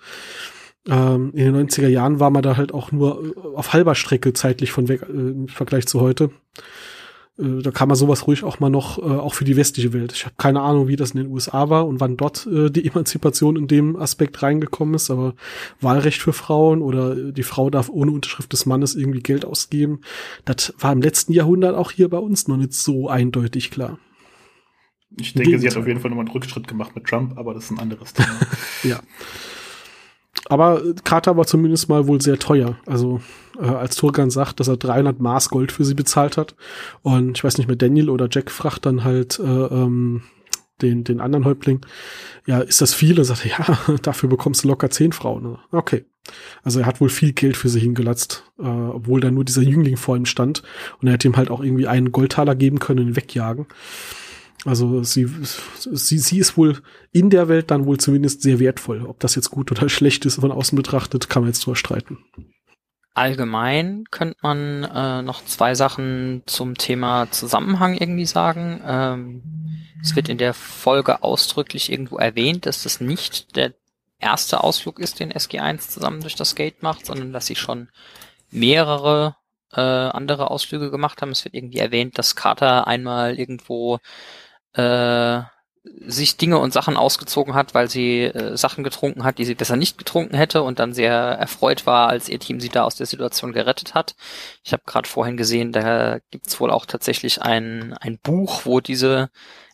Ähm, 0.88 1.32
in 1.34 1.54
den 1.54 1.70
90er 1.70 1.88
Jahren 1.88 2.20
war 2.20 2.30
man 2.30 2.44
da 2.44 2.58
halt 2.58 2.74
auch 2.74 2.92
nur 2.92 3.24
äh, 3.24 3.56
auf 3.56 3.74
halber 3.74 3.96
Strecke 3.96 4.34
zeitlich 4.34 4.72
von 4.72 4.90
weg 4.90 5.04
äh, 5.04 5.12
im 5.12 5.48
Vergleich 5.48 5.88
zu 5.88 6.02
heute. 6.02 6.32
Äh, 7.38 7.62
da 7.62 7.72
kann 7.72 7.88
man 7.88 7.98
sowas 7.98 8.28
ruhig 8.28 8.44
auch 8.44 8.60
mal 8.60 8.70
noch, 8.70 9.00
äh, 9.00 9.02
auch 9.02 9.34
für 9.34 9.46
die 9.46 9.56
westliche 9.56 9.94
Welt. 9.94 10.14
Ich 10.14 10.26
habe 10.26 10.36
keine 10.38 10.62
Ahnung, 10.62 10.88
wie 10.88 10.96
das 10.96 11.12
in 11.12 11.18
den 11.18 11.32
USA 11.32 11.70
war 11.70 11.88
und 11.88 12.00
wann 12.00 12.18
dort 12.18 12.46
äh, 12.48 12.70
die 12.70 12.86
Emanzipation 12.88 13.56
in 13.56 13.68
dem 13.68 13.96
Aspekt 13.96 14.42
reingekommen 14.44 14.96
ist, 14.96 15.10
aber 15.10 15.34
Wahlrecht 15.82 16.22
für 16.22 16.34
Frauen 16.34 16.82
oder 16.82 17.18
äh, 17.18 17.32
die 17.32 17.44
Frau 17.44 17.70
darf 17.70 17.90
ohne 17.90 18.12
Unterschrift 18.12 18.54
des 18.54 18.66
Mannes 18.66 18.96
irgendwie 18.96 19.22
Geld 19.22 19.46
ausgeben, 19.46 20.02
das 20.46 20.74
war 20.80 20.92
im 20.92 21.02
letzten 21.02 21.34
Jahrhundert 21.34 21.76
auch 21.76 21.92
hier 21.92 22.10
bei 22.10 22.20
uns 22.20 22.48
noch 22.48 22.58
nicht 22.58 22.74
so 22.74 23.10
eindeutig 23.10 23.72
klar. 23.72 23.98
Ich 25.20 25.34
denke, 25.34 25.60
sie 25.60 25.68
hat 25.68 25.78
auf 25.78 25.88
jeden 25.88 26.00
Fall 26.00 26.10
nochmal 26.10 26.26
einen 26.26 26.34
Rückschritt 26.34 26.68
gemacht 26.68 26.96
mit 26.96 27.06
Trump, 27.06 27.38
aber 27.38 27.54
das 27.54 27.66
ist 27.66 27.72
ein 27.72 27.80
anderes 27.80 28.14
Thema. 28.14 28.40
ja. 28.84 29.00
Aber 30.50 30.82
Carter 31.04 31.38
war 31.38 31.46
zumindest 31.46 31.88
mal 31.88 32.08
wohl 32.08 32.20
sehr 32.20 32.40
teuer. 32.40 32.78
Also 32.88 33.22
äh, 33.60 33.66
als 33.66 33.96
Turgan 33.96 34.30
sagt, 34.30 34.60
dass 34.60 34.68
er 34.68 34.78
300 34.78 35.20
Maß 35.20 35.50
Gold 35.50 35.72
für 35.72 35.86
sie 35.86 35.94
bezahlt 35.94 36.38
hat. 36.38 36.56
Und 37.02 37.38
ich 37.38 37.44
weiß 37.44 37.58
nicht 37.58 37.68
mehr, 37.68 37.76
Daniel 37.76 38.10
oder 38.10 38.28
Jack 38.30 38.52
fragt 38.52 38.86
dann 38.86 39.04
halt 39.04 39.40
äh, 39.40 39.44
ähm, 39.44 40.24
den, 40.82 41.04
den 41.04 41.20
anderen 41.20 41.46
Häuptling, 41.46 41.82
ja, 42.46 42.60
ist 42.60 42.82
das 42.82 42.94
viel? 42.94 43.18
Und 43.18 43.26
sagt, 43.26 43.46
ja, 43.46 43.80
dafür 44.02 44.30
bekommst 44.30 44.64
du 44.64 44.68
locker 44.68 44.90
zehn 44.90 45.12
Frauen. 45.12 45.58
Okay. 45.72 46.06
Also 46.64 46.80
er 46.80 46.86
hat 46.86 47.02
wohl 47.02 47.10
viel 47.10 47.34
Geld 47.34 47.58
für 47.58 47.68
sie 47.68 47.82
hingelatzt, 47.82 48.52
äh, 48.58 48.64
obwohl 48.64 49.20
da 49.20 49.30
nur 49.30 49.44
dieser 49.44 49.62
Jüngling 49.62 49.98
vor 49.98 50.16
ihm 50.16 50.26
stand. 50.26 50.64
Und 51.02 51.08
er 51.08 51.14
hätte 51.14 51.28
ihm 51.28 51.36
halt 51.36 51.50
auch 51.50 51.62
irgendwie 51.62 51.88
einen 51.88 52.12
Goldtaler 52.12 52.56
geben 52.56 52.80
können 52.80 53.08
und 53.08 53.16
wegjagen. 53.16 53.66
Also 54.66 55.04
sie, 55.04 55.28
sie, 55.74 56.20
sie 56.20 56.38
ist 56.38 56.56
wohl 56.56 56.78
in 57.12 57.30
der 57.30 57.50
Welt 57.50 57.70
dann 57.70 57.86
wohl 57.86 57.98
zumindest 57.98 58.42
sehr 58.42 58.60
wertvoll. 58.60 59.06
Ob 59.06 59.20
das 59.20 59.36
jetzt 59.36 59.50
gut 59.50 59.72
oder 59.72 59.90
schlecht 59.90 60.26
ist 60.26 60.40
von 60.40 60.52
außen 60.52 60.76
betrachtet, 60.76 61.30
kann 61.30 61.44
man 61.44 61.50
jetzt 61.50 61.66
drüber 61.66 61.76
streiten. 61.76 62.20
Allgemein 63.14 64.06
könnte 64.10 64.38
man 64.42 64.84
äh, 64.84 65.22
noch 65.22 65.46
zwei 65.46 65.76
Sachen 65.76 66.42
zum 66.48 66.76
Thema 66.76 67.30
Zusammenhang 67.30 67.96
irgendwie 67.96 68.26
sagen. 68.26 68.82
Ähm, 68.86 69.44
es 70.02 70.16
wird 70.16 70.30
in 70.30 70.40
der 70.40 70.54
Folge 70.54 71.22
ausdrücklich 71.22 71.92
irgendwo 71.92 72.18
erwähnt, 72.18 72.66
dass 72.66 72.84
das 72.84 73.02
nicht 73.02 73.56
der 73.56 73.74
erste 74.20 74.64
Ausflug 74.64 75.00
ist, 75.00 75.20
den 75.20 75.32
SG1 75.32 75.90
zusammen 75.90 76.22
durch 76.22 76.36
das 76.36 76.56
Gate 76.56 76.82
macht, 76.82 77.06
sondern 77.06 77.34
dass 77.34 77.46
sie 77.46 77.56
schon 77.56 77.90
mehrere 78.50 79.36
äh, 79.74 79.82
andere 79.82 80.50
Ausflüge 80.50 80.90
gemacht 80.90 81.22
haben. 81.22 81.32
Es 81.32 81.46
wird 81.46 81.54
irgendwie 81.54 81.80
erwähnt, 81.80 82.18
dass 82.18 82.36
Carter 82.36 82.88
einmal 82.88 83.38
irgendwo 83.40 84.00
äh, 84.74 85.42
sich 85.84 86.38
Dinge 86.38 86.60
und 86.60 86.72
Sachen 86.72 86.96
ausgezogen 86.96 87.54
hat, 87.54 87.74
weil 87.74 87.90
sie 87.90 88.22
äh, 88.24 88.56
Sachen 88.56 88.84
getrunken 88.84 89.24
hat, 89.24 89.38
die 89.38 89.46
sie 89.46 89.56
besser 89.56 89.76
nicht 89.76 89.98
getrunken 89.98 90.36
hätte 90.36 90.64
und 90.64 90.80
dann 90.80 90.94
sehr 90.94 91.14
erfreut 91.14 91.86
war, 91.86 92.08
als 92.08 92.30
ihr 92.30 92.40
Team 92.40 92.62
sie 92.62 92.70
da 92.70 92.84
aus 92.84 92.96
der 92.96 93.06
Situation 93.06 93.52
gerettet 93.52 93.94
hat. 93.94 94.16
Ich 94.64 94.72
habe 94.72 94.84
gerade 94.86 95.10
vorhin 95.10 95.36
gesehen, 95.36 95.74
da 95.74 96.20
gibt's 96.32 96.60
wohl 96.60 96.72
auch 96.72 96.86
tatsächlich 96.86 97.42
ein, 97.42 97.94
ein 98.00 98.18
Buch, 98.18 98.62
wo 98.66 98.80
diese 98.80 99.30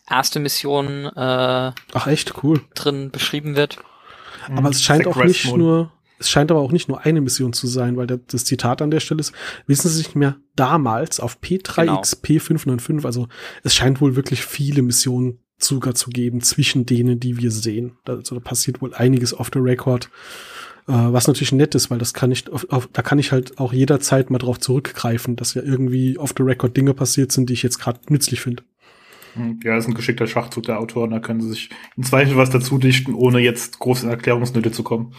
erste 0.08 0.40
Mission 0.40 1.06
äh, 1.06 1.72
Ach 1.92 2.06
echt 2.08 2.42
cool 2.42 2.60
drin 2.74 3.10
beschrieben 3.10 3.54
wird. 3.54 3.78
Aber 4.48 4.70
es 4.70 4.82
scheint 4.82 5.06
auch 5.06 5.16
nicht 5.16 5.56
nur 5.56 5.92
es 6.18 6.28
scheint 6.28 6.50
aber 6.50 6.60
auch 6.60 6.72
nicht 6.72 6.88
nur 6.88 7.00
eine 7.00 7.22
Mission 7.22 7.54
zu 7.54 7.66
sein, 7.66 7.96
weil 7.96 8.06
das 8.06 8.44
Zitat 8.44 8.82
an 8.82 8.90
der 8.90 9.00
Stelle 9.00 9.20
ist, 9.20 9.32
wissen 9.66 9.88
Sie 9.88 9.98
nicht 9.98 10.14
mehr, 10.14 10.36
damals 10.54 11.18
auf 11.18 11.38
P3XP595, 11.40 12.86
genau. 12.86 13.06
also 13.06 13.28
es 13.62 13.74
scheint 13.74 14.02
wohl 14.02 14.16
wirklich 14.16 14.44
viele 14.44 14.82
Missionen 14.82 15.38
sogar 15.64 15.94
zu 15.94 16.10
geben 16.10 16.40
zwischen 16.40 16.86
denen, 16.86 17.20
die 17.20 17.38
wir 17.38 17.50
sehen. 17.50 17.92
Also 18.04 18.34
da 18.34 18.40
passiert 18.40 18.80
wohl 18.80 18.94
einiges 18.94 19.38
off 19.38 19.50
the 19.52 19.60
record, 19.60 20.10
äh, 20.88 20.92
was 20.92 21.26
natürlich 21.26 21.52
nett 21.52 21.74
ist, 21.74 21.90
weil 21.90 21.98
das 21.98 22.14
kann 22.14 22.30
ich, 22.30 22.50
auf, 22.50 22.66
auf, 22.70 22.88
da 22.92 23.02
kann 23.02 23.18
ich 23.18 23.32
halt 23.32 23.58
auch 23.58 23.72
jederzeit 23.72 24.30
mal 24.30 24.38
drauf 24.38 24.58
zurückgreifen, 24.58 25.36
dass 25.36 25.54
ja 25.54 25.62
irgendwie 25.62 26.18
off 26.18 26.34
the 26.36 26.42
record 26.42 26.76
Dinge 26.76 26.94
passiert 26.94 27.32
sind, 27.32 27.48
die 27.48 27.54
ich 27.54 27.62
jetzt 27.62 27.78
gerade 27.78 28.00
nützlich 28.08 28.40
finde. 28.40 28.62
Hm, 29.34 29.60
ja, 29.62 29.76
ist 29.76 29.86
ein 29.86 29.94
geschickter 29.94 30.26
Schachzug 30.26 30.64
der 30.64 30.80
Autoren, 30.80 31.10
da 31.10 31.20
können 31.20 31.40
sie 31.40 31.50
sich 31.50 31.70
im 31.96 32.02
Zweifel 32.02 32.36
was 32.36 32.50
dazu 32.50 32.78
dichten, 32.78 33.14
ohne 33.14 33.38
jetzt 33.38 33.78
große 33.78 34.08
Erklärungsnöte 34.08 34.72
zu 34.72 34.82
kommen. 34.82 35.14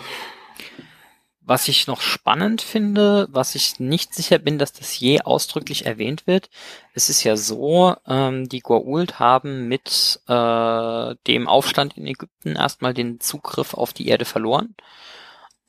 Was 1.44 1.68
ich 1.68 1.88
noch 1.88 2.02
spannend 2.02 2.62
finde, 2.62 3.28
was 3.32 3.56
ich 3.56 3.80
nicht 3.80 4.14
sicher 4.14 4.38
bin, 4.38 4.60
dass 4.60 4.74
das 4.74 5.00
je 5.00 5.22
ausdrücklich 5.22 5.86
erwähnt 5.88 6.28
wird, 6.28 6.50
es 6.94 7.10
ist 7.10 7.24
ja 7.24 7.36
so, 7.36 7.96
ähm, 8.08 8.48
die 8.48 8.62
Goa'uld 8.62 9.14
haben 9.14 9.68
mit 9.68 10.22
äh, 10.28 11.16
dem 11.28 11.48
Aufstand 11.48 11.98
in 11.98 12.06
Ägypten 12.06 12.56
erstmal 12.56 12.94
den 12.94 13.20
Zugriff 13.20 13.74
auf 13.74 13.92
die 13.92 14.08
Erde 14.08 14.26
verloren 14.26 14.76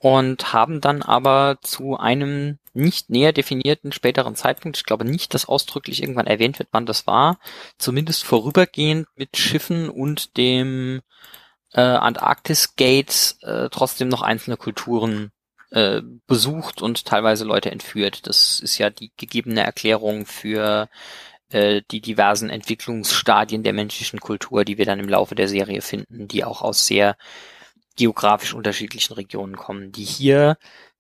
und 0.03 0.53
haben 0.53 0.81
dann 0.81 1.01
aber 1.01 1.59
zu 1.63 1.97
einem 1.97 2.59
nicht 2.75 3.09
näher 3.09 3.33
definierten 3.33 3.93
späteren 3.93 4.35
Zeitpunkt, 4.35 4.77
ich 4.77 4.85
glaube 4.85 5.05
nicht, 5.05 5.33
dass 5.33 5.47
ausdrücklich 5.47 6.03
irgendwann 6.03 6.27
erwähnt 6.27 6.59
wird, 6.59 6.71
wann 6.73 6.87
das 6.87 7.07
war, 7.07 7.39
zumindest 7.79 8.25
vorübergehend 8.25 9.07
mit 9.15 9.37
Schiffen 9.37 9.89
und 9.89 10.37
dem 10.37 11.03
äh, 11.73 11.81
Antarktis 11.81 12.75
Gate 12.77 13.37
äh, 13.43 13.69
trotzdem 13.71 14.09
noch 14.09 14.23
einzelne 14.23 14.57
Kulturen 14.57 15.31
äh, 15.73 16.03
besucht 16.27 16.83
und 16.83 17.05
teilweise 17.07 17.45
Leute 17.45 17.71
entführt. 17.71 18.27
Das 18.27 18.61
ist 18.61 18.79
ja 18.79 18.91
die 18.91 19.11
gegebene 19.17 19.63
Erklärung 19.63 20.27
für 20.27 20.89
äh, 21.51 21.83
die 21.91 22.01
diversen 22.01 22.51
Entwicklungsstadien 22.51 23.63
der 23.63 23.73
menschlichen 23.73 24.21
Kultur, 24.21 24.65
die 24.65 24.79
wir 24.79 24.85
dann 24.87 25.01
im 25.01 25.09
Laufe 25.09 25.35
der 25.35 25.49
Serie 25.49 25.81
finden, 25.81 26.29
die 26.29 26.45
auch 26.45 26.63
aus 26.63 26.87
sehr 26.87 27.17
geografisch 27.97 28.55
unterschiedlichen 28.55 29.15
Regionen 29.15 29.57
kommen. 29.57 29.93
Die 29.93 30.05
hier 30.05 30.57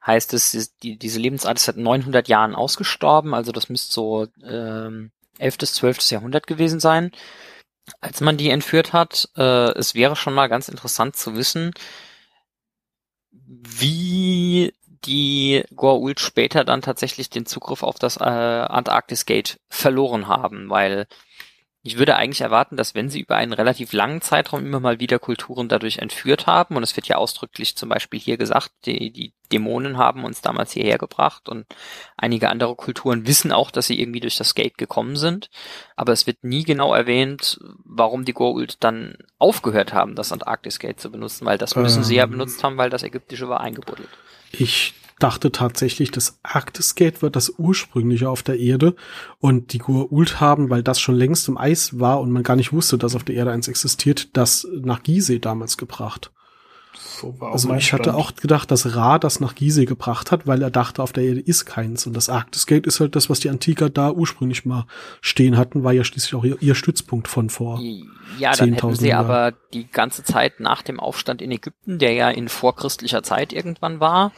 heißt 0.06 0.34
es, 0.34 0.74
die, 0.82 0.98
diese 0.98 1.20
Lebensart 1.20 1.58
ist 1.58 1.66
seit 1.66 1.76
900 1.76 2.28
Jahren 2.28 2.54
ausgestorben, 2.54 3.34
also 3.34 3.52
das 3.52 3.68
müsste 3.68 3.92
so 3.92 4.26
ähm, 4.44 5.12
11. 5.38 5.58
bis 5.58 5.74
12. 5.74 6.10
Jahrhundert 6.10 6.46
gewesen 6.46 6.80
sein, 6.80 7.12
als 8.00 8.20
man 8.20 8.36
die 8.36 8.50
entführt 8.50 8.92
hat. 8.92 9.28
Äh, 9.36 9.72
es 9.78 9.94
wäre 9.94 10.16
schon 10.16 10.34
mal 10.34 10.48
ganz 10.48 10.68
interessant 10.68 11.16
zu 11.16 11.36
wissen, 11.36 11.72
wie 13.60 14.72
die 15.04 15.64
Goa'uld 15.74 16.20
später 16.20 16.64
dann 16.64 16.80
tatsächlich 16.80 17.28
den 17.28 17.46
Zugriff 17.46 17.82
auf 17.82 17.98
das 17.98 18.16
äh, 18.16 18.20
Antarktis 18.20 19.26
Gate 19.26 19.58
verloren 19.68 20.28
haben, 20.28 20.70
weil 20.70 21.06
ich 21.84 21.98
würde 21.98 22.14
eigentlich 22.14 22.42
erwarten, 22.42 22.76
dass 22.76 22.94
wenn 22.94 23.10
sie 23.10 23.20
über 23.20 23.34
einen 23.34 23.52
relativ 23.52 23.92
langen 23.92 24.20
Zeitraum 24.20 24.64
immer 24.64 24.78
mal 24.78 25.00
wieder 25.00 25.18
Kulturen 25.18 25.68
dadurch 25.68 25.98
entführt 25.98 26.46
haben, 26.46 26.76
und 26.76 26.84
es 26.84 26.94
wird 26.94 27.08
ja 27.08 27.16
ausdrücklich 27.16 27.76
zum 27.76 27.88
Beispiel 27.88 28.20
hier 28.20 28.36
gesagt, 28.36 28.70
die, 28.86 29.10
die 29.10 29.32
Dämonen 29.50 29.98
haben 29.98 30.24
uns 30.24 30.40
damals 30.42 30.70
hierher 30.72 30.96
gebracht 30.96 31.48
und 31.48 31.66
einige 32.16 32.50
andere 32.50 32.76
Kulturen 32.76 33.26
wissen 33.26 33.50
auch, 33.50 33.72
dass 33.72 33.88
sie 33.88 34.00
irgendwie 34.00 34.20
durch 34.20 34.36
das 34.36 34.54
Gate 34.54 34.78
gekommen 34.78 35.16
sind, 35.16 35.50
aber 35.96 36.12
es 36.12 36.26
wird 36.28 36.44
nie 36.44 36.62
genau 36.62 36.94
erwähnt, 36.94 37.58
warum 37.84 38.24
die 38.24 38.34
Goa'uld 38.34 38.76
dann 38.78 39.16
aufgehört 39.38 39.92
haben, 39.92 40.14
das 40.14 40.30
Antarktis 40.30 40.78
Gate 40.78 41.00
zu 41.00 41.10
benutzen, 41.10 41.46
weil 41.46 41.58
das 41.58 41.74
müssen 41.74 41.98
ähm, 41.98 42.04
sie 42.04 42.14
ja 42.14 42.24
ähm. 42.24 42.30
benutzt 42.30 42.62
haben, 42.62 42.76
weil 42.76 42.90
das 42.90 43.02
ägyptische 43.02 43.48
war 43.48 43.60
eingebuddelt. 43.60 44.08
Ich 44.52 44.94
dachte 45.22 45.52
tatsächlich, 45.52 46.10
das 46.10 46.38
Arktisgate 46.42 47.22
wird 47.22 47.36
das 47.36 47.54
ursprüngliche 47.58 48.28
auf 48.28 48.42
der 48.42 48.58
Erde 48.58 48.94
und 49.38 49.72
die 49.72 49.80
Goa'uld 49.80 50.40
haben, 50.40 50.70
weil 50.70 50.82
das 50.82 51.00
schon 51.00 51.14
längst 51.14 51.48
im 51.48 51.58
Eis 51.58 51.98
war 51.98 52.20
und 52.20 52.30
man 52.30 52.42
gar 52.42 52.56
nicht 52.56 52.72
wusste, 52.72 52.98
dass 52.98 53.14
auf 53.14 53.24
der 53.24 53.36
Erde 53.36 53.52
eins 53.52 53.68
existiert, 53.68 54.36
das 54.36 54.66
nach 54.72 55.02
Gizeh 55.02 55.38
damals 55.38 55.76
gebracht. 55.76 56.30
So 56.94 57.36
also 57.40 57.72
ich 57.74 57.92
hatte 57.92 58.14
auch 58.14 58.34
gedacht, 58.34 58.70
dass 58.70 58.96
Ra 58.96 59.18
das 59.18 59.40
nach 59.40 59.54
Gizeh 59.54 59.86
gebracht 59.86 60.30
hat, 60.30 60.46
weil 60.46 60.60
er 60.60 60.70
dachte, 60.70 61.02
auf 61.02 61.12
der 61.12 61.24
Erde 61.24 61.40
ist 61.40 61.64
keins. 61.64 62.06
Und 62.06 62.14
das 62.14 62.28
Arktisgate 62.28 62.86
ist 62.86 63.00
halt 63.00 63.16
das, 63.16 63.30
was 63.30 63.40
die 63.40 63.48
Antiker 63.48 63.88
da 63.88 64.10
ursprünglich 64.10 64.64
mal 64.64 64.86
stehen 65.20 65.56
hatten, 65.56 65.84
war 65.84 65.92
ja 65.92 66.04
schließlich 66.04 66.34
auch 66.34 66.44
ihr, 66.44 66.60
ihr 66.60 66.74
Stützpunkt 66.74 67.28
von 67.28 67.48
vor. 67.48 67.80
Ja, 68.38 68.54
dann 68.54 68.74
hätten 68.74 68.94
sie 68.94 69.08
Jahren. 69.08 69.24
aber 69.24 69.56
die 69.72 69.88
ganze 69.90 70.22
Zeit 70.22 70.60
nach 70.60 70.82
dem 70.82 71.00
Aufstand 71.00 71.40
in 71.40 71.50
Ägypten, 71.50 71.98
der 71.98 72.12
ja 72.12 72.28
in 72.28 72.48
vorchristlicher 72.48 73.22
Zeit 73.22 73.52
irgendwann 73.52 74.00
war, 74.00 74.32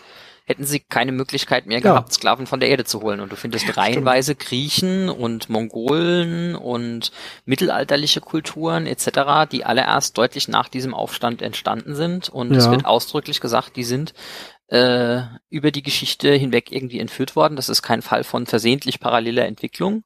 hätten 0.45 0.64
sie 0.64 0.80
keine 0.80 1.12
Möglichkeit 1.12 1.66
mehr 1.66 1.78
ja. 1.78 1.82
gehabt, 1.82 2.12
Sklaven 2.12 2.47
von 2.47 2.61
der 2.61 2.68
Erde 2.68 2.84
zu 2.84 3.01
holen. 3.01 3.20
Und 3.20 3.32
du 3.32 3.36
findest 3.36 3.66
ja, 3.66 3.74
reihenweise 3.74 4.34
Griechen 4.34 5.09
und 5.09 5.49
Mongolen 5.49 6.55
und 6.55 7.12
mittelalterliche 7.47 8.20
Kulturen 8.20 8.86
etc., 8.86 9.51
die 9.51 9.64
alle 9.64 9.82
erst 9.82 10.18
deutlich 10.18 10.49
nach 10.49 10.68
diesem 10.68 10.92
Aufstand 10.92 11.40
entstanden 11.40 11.95
sind. 11.95 12.28
Und 12.28 12.53
ja. 12.53 12.59
es 12.59 12.70
wird 12.70 12.84
ausdrücklich 12.84 13.40
gesagt, 13.40 13.76
die 13.76 13.84
sind 13.84 14.12
äh, 14.68 15.22
über 15.49 15.70
die 15.70 15.82
Geschichte 15.82 16.32
hinweg 16.32 16.70
irgendwie 16.70 17.01
entführt 17.01 17.36
worden. 17.36 17.57
Das 17.57 17.70
ist 17.70 17.82
kein 17.82 18.03
Fall 18.03 18.22
von 18.22 18.47
versehentlich 18.47 19.01
paralleler 19.01 19.47
Entwicklung, 19.47 20.05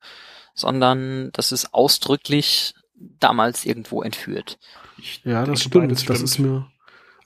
sondern 0.54 1.30
das 1.32 1.50
ist 1.50 1.74
ausdrücklich 1.74 2.74
damals 2.94 3.64
irgendwo 3.64 4.02
entführt. 4.02 4.58
Ich 4.98 5.22
ja, 5.24 5.44
das 5.44 5.62
stimmt. 5.62 5.90
Das 5.90 6.02
stimmt. 6.02 6.22
ist 6.22 6.38
mir, 6.38 6.66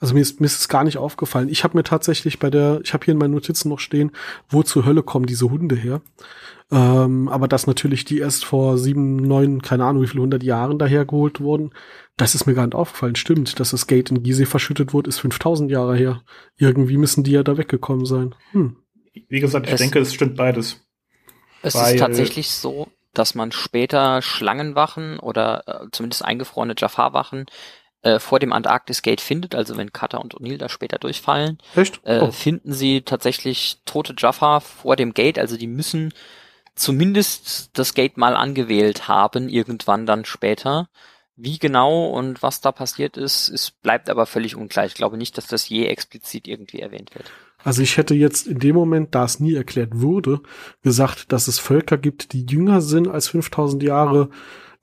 also 0.03 0.15
mir 0.15 0.19
ist, 0.19 0.41
mir 0.41 0.47
ist 0.47 0.59
es 0.59 0.67
gar 0.67 0.83
nicht 0.83 0.97
aufgefallen. 0.97 1.47
Ich 1.47 1.63
habe 1.63 1.77
mir 1.77 1.83
tatsächlich 1.83 2.37
bei 2.37 2.49
der, 2.49 2.81
ich 2.83 2.93
habe 2.93 3.05
hier 3.05 3.13
in 3.13 3.17
meinen 3.17 3.33
Notizen 3.33 3.69
noch 3.69 3.79
stehen, 3.79 4.11
wo 4.49 4.61
zur 4.61 4.85
Hölle 4.85 5.01
kommen 5.01 5.27
diese 5.27 5.49
Hunde 5.49 5.77
her. 5.77 6.01
Ähm, 6.73 7.29
aber 7.29 7.47
dass 7.47 7.67
natürlich 7.67 8.03
die 8.03 8.19
erst 8.19 8.43
vor 8.43 8.77
sieben, 8.77 9.15
neun, 9.15 9.61
keine 9.61 9.85
Ahnung 9.85 10.03
wie 10.03 10.07
viele 10.07 10.21
hundert 10.21 10.43
Jahren 10.43 10.77
dahergeholt 10.77 11.39
wurden, 11.39 11.73
das 12.17 12.35
ist 12.35 12.45
mir 12.45 12.53
gar 12.53 12.65
nicht 12.65 12.75
aufgefallen. 12.75 13.15
Stimmt, 13.15 13.61
dass 13.61 13.71
das 13.71 13.87
Gate 13.87 14.11
in 14.11 14.23
Gizeh 14.23 14.45
verschüttet 14.45 14.91
wurde, 14.91 15.07
ist 15.07 15.19
5000 15.19 15.71
Jahre 15.71 15.95
her. 15.95 16.21
Irgendwie 16.57 16.97
müssen 16.97 17.23
die 17.23 17.31
ja 17.31 17.43
da 17.43 17.55
weggekommen 17.55 18.05
sein. 18.05 18.35
Hm. 18.51 18.75
Wie 19.29 19.39
gesagt, 19.39 19.67
ich 19.67 19.73
es, 19.73 19.79
denke, 19.79 19.99
es 19.99 20.13
stimmt 20.13 20.35
beides. 20.35 20.81
Es 21.61 21.75
Weil, 21.75 21.95
ist 21.95 22.01
tatsächlich 22.01 22.49
so, 22.49 22.89
dass 23.13 23.35
man 23.35 23.53
später 23.53 24.21
Schlangenwachen 24.21 25.19
oder 25.19 25.63
äh, 25.65 25.87
zumindest 25.93 26.25
eingefrorene 26.25 26.75
Jafar-Wachen 26.77 27.45
äh, 28.03 28.19
vor 28.19 28.39
dem 28.39 28.53
Antarktis-Gate 28.53 29.21
findet, 29.21 29.55
also 29.55 29.77
wenn 29.77 29.93
Cutter 29.93 30.21
und 30.21 30.35
O'Neill 30.35 30.57
da 30.57 30.69
später 30.69 30.99
durchfallen? 30.99 31.57
Äh, 32.03 32.19
oh. 32.19 32.31
finden 32.31 32.73
sie 32.73 33.01
tatsächlich 33.01 33.77
tote 33.85 34.13
Jaffa 34.17 34.59
vor 34.59 34.95
dem 34.95 35.13
Gate, 35.13 35.39
also 35.39 35.57
die 35.57 35.67
müssen 35.67 36.13
zumindest 36.75 37.77
das 37.77 37.93
Gate 37.93 38.17
mal 38.17 38.35
angewählt 38.35 39.07
haben, 39.07 39.47
irgendwann 39.49 40.05
dann 40.05 40.25
später. 40.25 40.89
Wie 41.35 41.57
genau 41.57 42.09
und 42.09 42.43
was 42.43 42.61
da 42.61 42.71
passiert 42.71 43.17
ist, 43.17 43.49
es 43.49 43.71
bleibt 43.71 44.09
aber 44.09 44.27
völlig 44.27 44.55
unklar. 44.55 44.85
Ich 44.85 44.93
glaube 44.93 45.17
nicht, 45.17 45.37
dass 45.37 45.47
das 45.47 45.67
je 45.67 45.85
explizit 45.87 46.47
irgendwie 46.47 46.79
erwähnt 46.79 47.15
wird. 47.15 47.31
Also 47.63 47.81
ich 47.81 47.97
hätte 47.97 48.13
jetzt 48.13 48.45
in 48.45 48.59
dem 48.59 48.75
Moment, 48.75 49.15
da 49.15 49.23
es 49.23 49.39
nie 49.39 49.55
erklärt 49.55 50.01
wurde, 50.01 50.41
gesagt, 50.83 51.31
dass 51.31 51.47
es 51.47 51.57
Völker 51.57 51.97
gibt, 51.97 52.33
die 52.33 52.45
jünger 52.45 52.81
sind 52.81 53.07
als 53.07 53.29
5000 53.29 53.81
Jahre, 53.81 54.29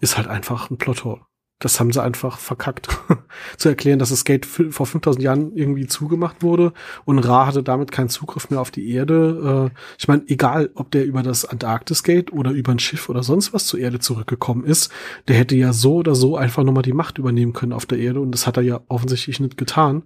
ist 0.00 0.16
halt 0.16 0.26
einfach 0.26 0.70
ein 0.70 0.78
Plothole 0.78 1.20
das 1.60 1.78
haben 1.78 1.92
sie 1.92 2.02
einfach 2.02 2.38
verkackt, 2.38 2.88
zu 3.58 3.68
erklären, 3.68 3.98
dass 3.98 4.08
das 4.08 4.24
Gate 4.24 4.46
vor 4.46 4.86
5000 4.86 5.22
Jahren 5.22 5.54
irgendwie 5.54 5.86
zugemacht 5.86 6.42
wurde 6.42 6.72
und 7.04 7.18
Ra 7.18 7.46
hatte 7.46 7.62
damit 7.62 7.92
keinen 7.92 8.08
Zugriff 8.08 8.50
mehr 8.50 8.60
auf 8.60 8.70
die 8.70 8.90
Erde. 8.90 9.70
Äh, 9.70 9.78
ich 9.98 10.08
meine, 10.08 10.24
egal, 10.26 10.70
ob 10.74 10.90
der 10.90 11.04
über 11.04 11.22
das 11.22 11.44
Antarktis-Gate 11.44 12.32
oder 12.32 12.50
über 12.50 12.72
ein 12.72 12.78
Schiff 12.78 13.08
oder 13.10 13.22
sonst 13.22 13.52
was 13.52 13.66
zur 13.66 13.78
Erde 13.78 13.98
zurückgekommen 13.98 14.64
ist, 14.64 14.90
der 15.28 15.36
hätte 15.36 15.54
ja 15.54 15.72
so 15.72 15.96
oder 15.96 16.14
so 16.14 16.36
einfach 16.36 16.64
nochmal 16.64 16.82
die 16.82 16.94
Macht 16.94 17.18
übernehmen 17.18 17.52
können 17.52 17.74
auf 17.74 17.86
der 17.86 17.98
Erde 17.98 18.20
und 18.20 18.32
das 18.32 18.46
hat 18.46 18.56
er 18.56 18.62
ja 18.62 18.80
offensichtlich 18.88 19.38
nicht 19.38 19.58
getan. 19.58 20.02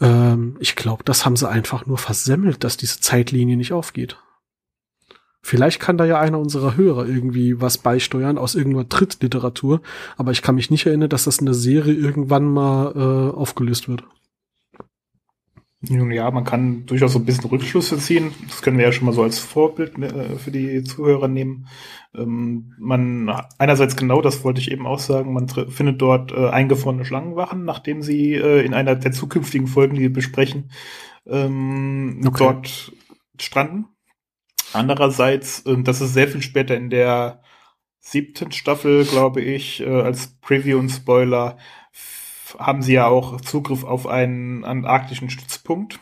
Ähm, 0.00 0.56
ich 0.58 0.74
glaube, 0.74 1.04
das 1.04 1.26
haben 1.26 1.36
sie 1.36 1.48
einfach 1.48 1.84
nur 1.84 1.98
versemmelt, 1.98 2.64
dass 2.64 2.78
diese 2.78 3.00
Zeitlinie 3.00 3.58
nicht 3.58 3.72
aufgeht. 3.72 4.16
Vielleicht 5.46 5.78
kann 5.78 5.96
da 5.96 6.04
ja 6.04 6.18
einer 6.18 6.40
unserer 6.40 6.76
Hörer 6.76 7.06
irgendwie 7.06 7.60
was 7.60 7.78
beisteuern 7.78 8.36
aus 8.36 8.56
irgendeiner 8.56 8.88
Trittliteratur, 8.88 9.80
aber 10.16 10.32
ich 10.32 10.42
kann 10.42 10.56
mich 10.56 10.72
nicht 10.72 10.86
erinnern, 10.86 11.08
dass 11.08 11.22
das 11.22 11.38
in 11.38 11.46
der 11.46 11.54
Serie 11.54 11.94
irgendwann 11.94 12.46
mal 12.52 12.92
äh, 12.96 13.36
aufgelöst 13.36 13.88
wird. 13.88 14.02
Nun 15.88 16.10
ja, 16.10 16.28
man 16.32 16.42
kann 16.42 16.84
durchaus 16.86 17.12
so 17.12 17.20
ein 17.20 17.24
bisschen 17.24 17.48
Rückschlüsse 17.48 17.96
ziehen. 17.98 18.32
Das 18.48 18.60
können 18.60 18.76
wir 18.76 18.86
ja 18.86 18.90
schon 18.90 19.06
mal 19.06 19.12
so 19.12 19.22
als 19.22 19.38
Vorbild 19.38 19.96
äh, 19.98 20.34
für 20.36 20.50
die 20.50 20.82
Zuhörer 20.82 21.28
nehmen. 21.28 21.68
Ähm, 22.12 22.72
man 22.80 23.30
einerseits 23.56 23.94
genau, 23.94 24.22
das 24.22 24.42
wollte 24.42 24.60
ich 24.60 24.72
eben 24.72 24.84
auch 24.84 24.98
sagen, 24.98 25.32
man 25.32 25.48
findet 25.48 26.02
dort 26.02 26.32
äh, 26.32 26.48
eingefrorene 26.48 27.04
Schlangenwachen, 27.04 27.64
nachdem 27.64 28.02
sie 28.02 28.34
äh, 28.34 28.64
in 28.64 28.74
einer 28.74 28.96
der 28.96 29.12
zukünftigen 29.12 29.68
Folgen, 29.68 29.94
die 29.94 30.02
wir 30.02 30.12
besprechen, 30.12 30.72
ähm, 31.24 32.20
okay. 32.26 32.36
dort 32.38 32.92
stranden. 33.38 33.84
Andererseits, 34.72 35.60
äh, 35.66 35.76
das 35.82 36.00
ist 36.00 36.14
sehr 36.14 36.28
viel 36.28 36.42
später 36.42 36.76
in 36.76 36.90
der 36.90 37.42
siebten 37.98 38.52
Staffel, 38.52 39.04
glaube 39.04 39.40
ich, 39.40 39.80
äh, 39.80 40.02
als 40.02 40.38
Preview 40.40 40.78
und 40.78 40.90
Spoiler, 40.90 41.58
haben 42.58 42.82
sie 42.82 42.94
ja 42.94 43.06
auch 43.06 43.40
Zugriff 43.40 43.84
auf 43.84 44.06
einen 44.06 44.64
antarktischen 44.64 45.30
Stützpunkt. 45.30 45.98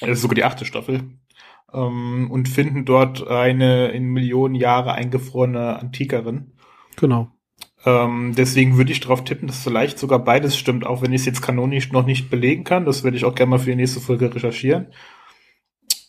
Das 0.00 0.10
ist 0.10 0.22
sogar 0.22 0.34
die 0.34 0.44
achte 0.44 0.64
Staffel. 0.64 1.18
Ähm, 1.72 2.30
und 2.30 2.48
finden 2.48 2.84
dort 2.84 3.26
eine 3.26 3.88
in 3.88 4.04
Millionen 4.04 4.54
Jahre 4.54 4.92
eingefrorene 4.92 5.78
Antikerin. 5.78 6.52
Genau. 6.96 7.30
Ähm, 7.84 8.34
deswegen 8.36 8.76
würde 8.76 8.92
ich 8.92 9.00
darauf 9.00 9.24
tippen, 9.24 9.46
dass 9.46 9.62
vielleicht 9.62 9.98
sogar 9.98 10.18
beides 10.18 10.56
stimmt, 10.56 10.86
auch 10.86 11.02
wenn 11.02 11.12
ich 11.12 11.20
es 11.20 11.26
jetzt 11.26 11.42
kanonisch 11.42 11.92
noch 11.92 12.06
nicht 12.06 12.30
belegen 12.30 12.64
kann. 12.64 12.84
Das 12.84 13.04
werde 13.04 13.16
ich 13.16 13.24
auch 13.24 13.34
gerne 13.34 13.50
mal 13.50 13.58
für 13.58 13.70
die 13.70 13.76
nächste 13.76 14.00
Folge 14.00 14.34
recherchieren 14.34 14.88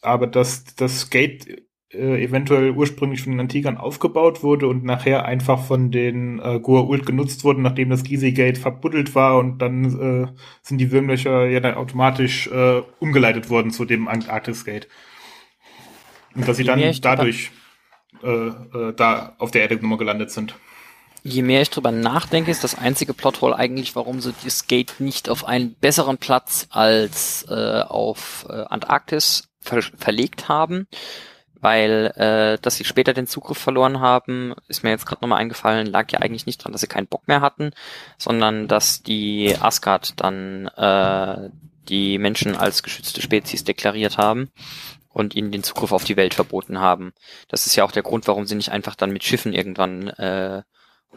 aber 0.07 0.27
dass 0.27 0.75
das 0.75 1.09
Gate 1.09 1.67
äh, 1.93 2.23
eventuell 2.23 2.71
ursprünglich 2.71 3.21
von 3.21 3.31
den 3.31 3.39
Antigern 3.39 3.77
aufgebaut 3.77 4.43
wurde 4.43 4.67
und 4.67 4.83
nachher 4.83 5.25
einfach 5.25 5.65
von 5.65 5.89
den 5.89 6.39
äh, 6.39 6.59
Goa'uld 6.59 7.05
genutzt 7.05 7.43
wurde, 7.43 7.61
nachdem 7.61 7.89
das 7.89 8.03
Gizeh-Gate 8.03 8.57
verbuddelt 8.57 9.15
war 9.15 9.37
und 9.37 9.59
dann 9.59 9.85
äh, 10.25 10.27
sind 10.61 10.79
die 10.79 10.91
Würmlöcher 10.91 11.45
ja 11.47 11.59
dann 11.59 11.75
automatisch 11.75 12.47
äh, 12.47 12.81
umgeleitet 12.99 13.49
worden 13.49 13.71
zu 13.71 13.85
dem 13.85 14.07
Antarktis-Gate. 14.07 14.87
Und 16.35 16.47
dass 16.47 16.57
sie 16.57 16.65
dann 16.65 16.81
dadurch 17.01 17.51
äh, 18.23 18.47
äh, 18.47 18.93
da 18.95 19.35
auf 19.37 19.51
der 19.51 19.61
Erde 19.61 19.75
nochmal 19.75 19.97
gelandet 19.97 20.31
sind. 20.31 20.55
Je 21.23 21.41
mehr 21.41 21.61
ich 21.61 21.69
drüber 21.69 21.91
nachdenke, 21.91 22.51
ist 22.51 22.63
das 22.63 22.77
einzige 22.77 23.13
Plothole 23.13 23.55
eigentlich, 23.55 23.95
warum 23.95 24.21
sie 24.21 24.33
das 24.43 24.67
Gate 24.67 24.99
nicht 24.99 25.29
auf 25.29 25.45
einen 25.45 25.75
besseren 25.75 26.17
Platz 26.17 26.67
als 26.69 27.45
äh, 27.49 27.81
auf 27.81 28.45
Antarktis 28.49 29.49
ver 29.67 29.81
verlegt 29.81 30.49
haben, 30.49 30.87
weil 31.59 32.13
äh, 32.15 32.61
dass 32.61 32.77
sie 32.77 32.85
später 32.85 33.13
den 33.13 33.27
Zugriff 33.27 33.57
verloren 33.57 33.99
haben, 33.99 34.53
ist 34.67 34.83
mir 34.83 34.91
jetzt 34.91 35.05
gerade 35.05 35.21
nochmal 35.21 35.39
eingefallen, 35.39 35.87
lag 35.87 36.11
ja 36.11 36.19
eigentlich 36.19 36.45
nicht 36.45 36.63
dran, 36.63 36.71
dass 36.71 36.81
sie 36.81 36.87
keinen 36.87 37.07
Bock 37.07 37.27
mehr 37.27 37.41
hatten, 37.41 37.71
sondern 38.17 38.67
dass 38.67 39.03
die 39.03 39.55
Asgard 39.59 40.19
dann 40.21 40.67
äh, 40.67 41.49
die 41.89 42.17
Menschen 42.17 42.55
als 42.55 42.83
geschützte 42.83 43.21
Spezies 43.21 43.63
deklariert 43.63 44.17
haben 44.17 44.49
und 45.09 45.35
ihnen 45.35 45.51
den 45.51 45.63
Zugriff 45.63 45.91
auf 45.91 46.03
die 46.03 46.17
Welt 46.17 46.33
verboten 46.33 46.79
haben. 46.79 47.13
Das 47.47 47.65
ist 47.65 47.75
ja 47.75 47.83
auch 47.83 47.91
der 47.91 48.03
Grund, 48.03 48.27
warum 48.27 48.45
sie 48.45 48.55
nicht 48.55 48.71
einfach 48.71 48.95
dann 48.95 49.11
mit 49.11 49.23
Schiffen 49.23 49.53
irgendwann 49.53 50.09
äh, 50.09 50.61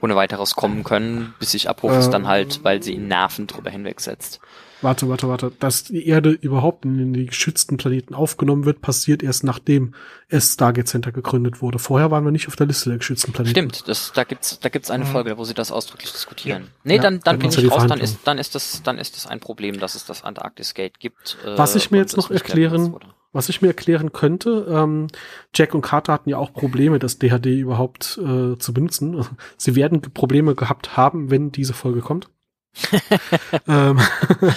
ohne 0.00 0.16
weiteres 0.16 0.54
kommen 0.54 0.84
können, 0.84 1.34
bis 1.38 1.50
sich 1.50 1.68
Abbruch 1.68 1.92
ist 1.92 2.10
dann 2.10 2.26
halt, 2.26 2.64
weil 2.64 2.82
sie 2.82 2.94
in 2.94 3.08
Nerven 3.08 3.46
drüber 3.46 3.70
hinwegsetzt. 3.70 4.40
Warte, 4.82 5.08
warte, 5.08 5.28
warte. 5.28 5.52
Dass 5.58 5.84
die 5.84 6.06
Erde 6.06 6.30
überhaupt 6.30 6.84
in 6.84 7.12
die 7.12 7.26
geschützten 7.26 7.76
Planeten 7.76 8.14
aufgenommen 8.14 8.64
wird, 8.64 8.80
passiert 8.80 9.22
erst 9.22 9.44
nachdem 9.44 9.94
es 10.28 10.54
Stargate 10.54 10.88
Center 10.88 11.12
gegründet 11.12 11.60
wurde. 11.60 11.78
Vorher 11.78 12.10
waren 12.10 12.24
wir 12.24 12.30
nicht 12.30 12.48
auf 12.48 12.56
der 12.56 12.66
Liste 12.66 12.88
der 12.88 12.98
geschützten 12.98 13.32
Planeten. 13.32 13.54
Stimmt, 13.54 13.88
das, 13.88 14.12
da 14.14 14.24
gibt's, 14.24 14.58
da 14.60 14.68
gibt's 14.68 14.90
eine 14.90 15.04
Folge, 15.04 15.36
wo 15.36 15.44
sie 15.44 15.54
das 15.54 15.70
ausdrücklich 15.70 16.12
diskutieren. 16.12 16.62
Ja. 16.62 16.68
Nee, 16.84 16.98
dann, 16.98 17.20
dann, 17.20 17.38
dann 17.38 17.38
bin 17.38 17.50
ich 17.50 17.70
raus, 17.70 17.86
dann 17.86 18.00
ist, 18.00 18.20
dann 18.24 18.38
ist 18.38 18.54
das, 18.54 18.82
dann 18.82 18.98
ist 18.98 19.16
das 19.16 19.26
ein 19.26 19.40
Problem, 19.40 19.78
dass 19.78 19.94
es 19.94 20.06
das 20.06 20.24
Antarktis 20.24 20.74
Gate 20.74 20.98
gibt. 20.98 21.36
Äh, 21.44 21.58
was 21.58 21.74
ich 21.74 21.90
mir 21.90 21.98
jetzt 21.98 22.16
noch 22.16 22.30
erklären, 22.30 22.96
was 23.32 23.48
ich 23.48 23.62
mir 23.62 23.68
erklären 23.68 24.12
könnte, 24.12 24.66
ähm, 24.68 25.06
Jack 25.54 25.74
und 25.74 25.82
Carter 25.82 26.12
hatten 26.12 26.30
ja 26.30 26.38
auch 26.38 26.52
Probleme, 26.52 26.98
das 26.98 27.18
DHD 27.18 27.46
überhaupt 27.46 28.18
äh, 28.18 28.56
zu 28.58 28.74
benutzen. 28.74 29.24
Sie 29.56 29.76
werden 29.76 30.00
Probleme 30.00 30.54
gehabt 30.54 30.96
haben, 30.96 31.30
wenn 31.30 31.52
diese 31.52 31.74
Folge 31.74 32.00
kommt. 32.00 32.28
ähm, 33.68 33.98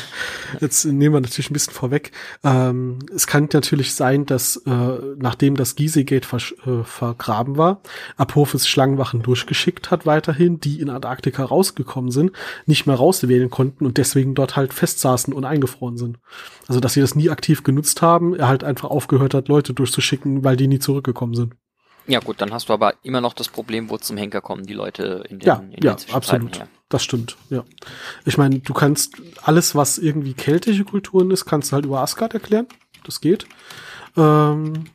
jetzt 0.61 0.86
nehmen 0.86 1.16
wir 1.16 1.22
natürlich 1.22 1.49
ein 1.49 1.53
bisschen 1.53 1.74
vorweg. 1.74 2.11
Ähm, 2.43 2.99
es 3.14 3.28
kann 3.28 3.49
natürlich 3.51 3.93
sein, 3.93 4.26
dass 4.26 4.57
äh, 4.66 4.97
nachdem 5.18 5.55
das 5.55 5.76
Gizeh-Gate 5.76 6.28
äh, 6.34 6.84
vergraben 6.84 7.57
war, 7.57 7.82
Apophis 8.18 8.68
Schlangenwachen 8.68 9.24
durchgeschickt 9.24 9.91
hat 9.91 10.05
weiterhin, 10.05 10.59
die 10.59 10.80
in 10.80 10.89
Antarktika 10.89 11.43
rausgekommen 11.43 12.11
sind, 12.11 12.32
nicht 12.66 12.86
mehr 12.86 12.95
rauswählen 12.95 13.49
konnten 13.49 13.86
und 13.86 13.97
deswegen 13.97 14.36
dort 14.36 14.55
halt 14.55 14.74
festsaßen 14.74 15.34
und 15.34 15.45
eingefroren 15.45 15.97
sind. 15.97 16.20
Also 16.68 16.80
dass 16.80 16.93
sie 16.93 17.01
das 17.01 17.16
nie 17.16 17.30
aktiv 17.30 17.64
genutzt 17.64 18.01
haben, 18.01 18.36
er 18.36 18.47
halt 18.47 18.64
einfach 18.64 18.89
aufgehört 18.89 19.34
hat, 19.34 19.47
Leute 19.47 19.74
durchzuschicken, 19.74 20.43
weil 20.43 20.55
die 20.55 20.68
nie 20.68 20.80
zurückgekommen 20.80 21.34
sind. 21.34 21.55
Ja 22.05 22.20
gut, 22.20 22.41
dann 22.41 22.51
hast 22.51 22.70
du 22.70 22.74
aber 22.74 22.95
immer 23.03 23.22
noch 23.22 23.34
das 23.34 23.47
Problem, 23.47 23.89
wo 23.89 23.97
zum 23.97 24.18
Henker 24.18 24.41
kommen 24.41 24.66
die 24.66 24.74
Leute 24.74 25.24
in 25.30 25.39
den, 25.39 25.47
ja, 25.47 25.55
in 25.55 25.72
den 25.72 25.84
ja, 25.84 25.95
absolut. 26.11 26.57
Her. 26.57 26.68
Das 26.93 27.03
stimmt, 27.03 27.37
ja. 27.49 27.63
Ich 28.23 28.37
meine, 28.37 28.59
du 28.59 28.71
kannst 28.71 29.15
alles, 29.41 29.73
was 29.73 29.97
irgendwie 29.97 30.35
keltische 30.35 30.85
Kulturen 30.85 31.31
ist, 31.31 31.43
kannst 31.43 31.71
du 31.71 31.73
halt 31.73 31.85
über 31.85 32.01
Asgard 32.01 32.35
erklären. 32.35 32.67
Das 33.03 33.19
geht. 33.19 33.47
Ähm, 34.15 34.85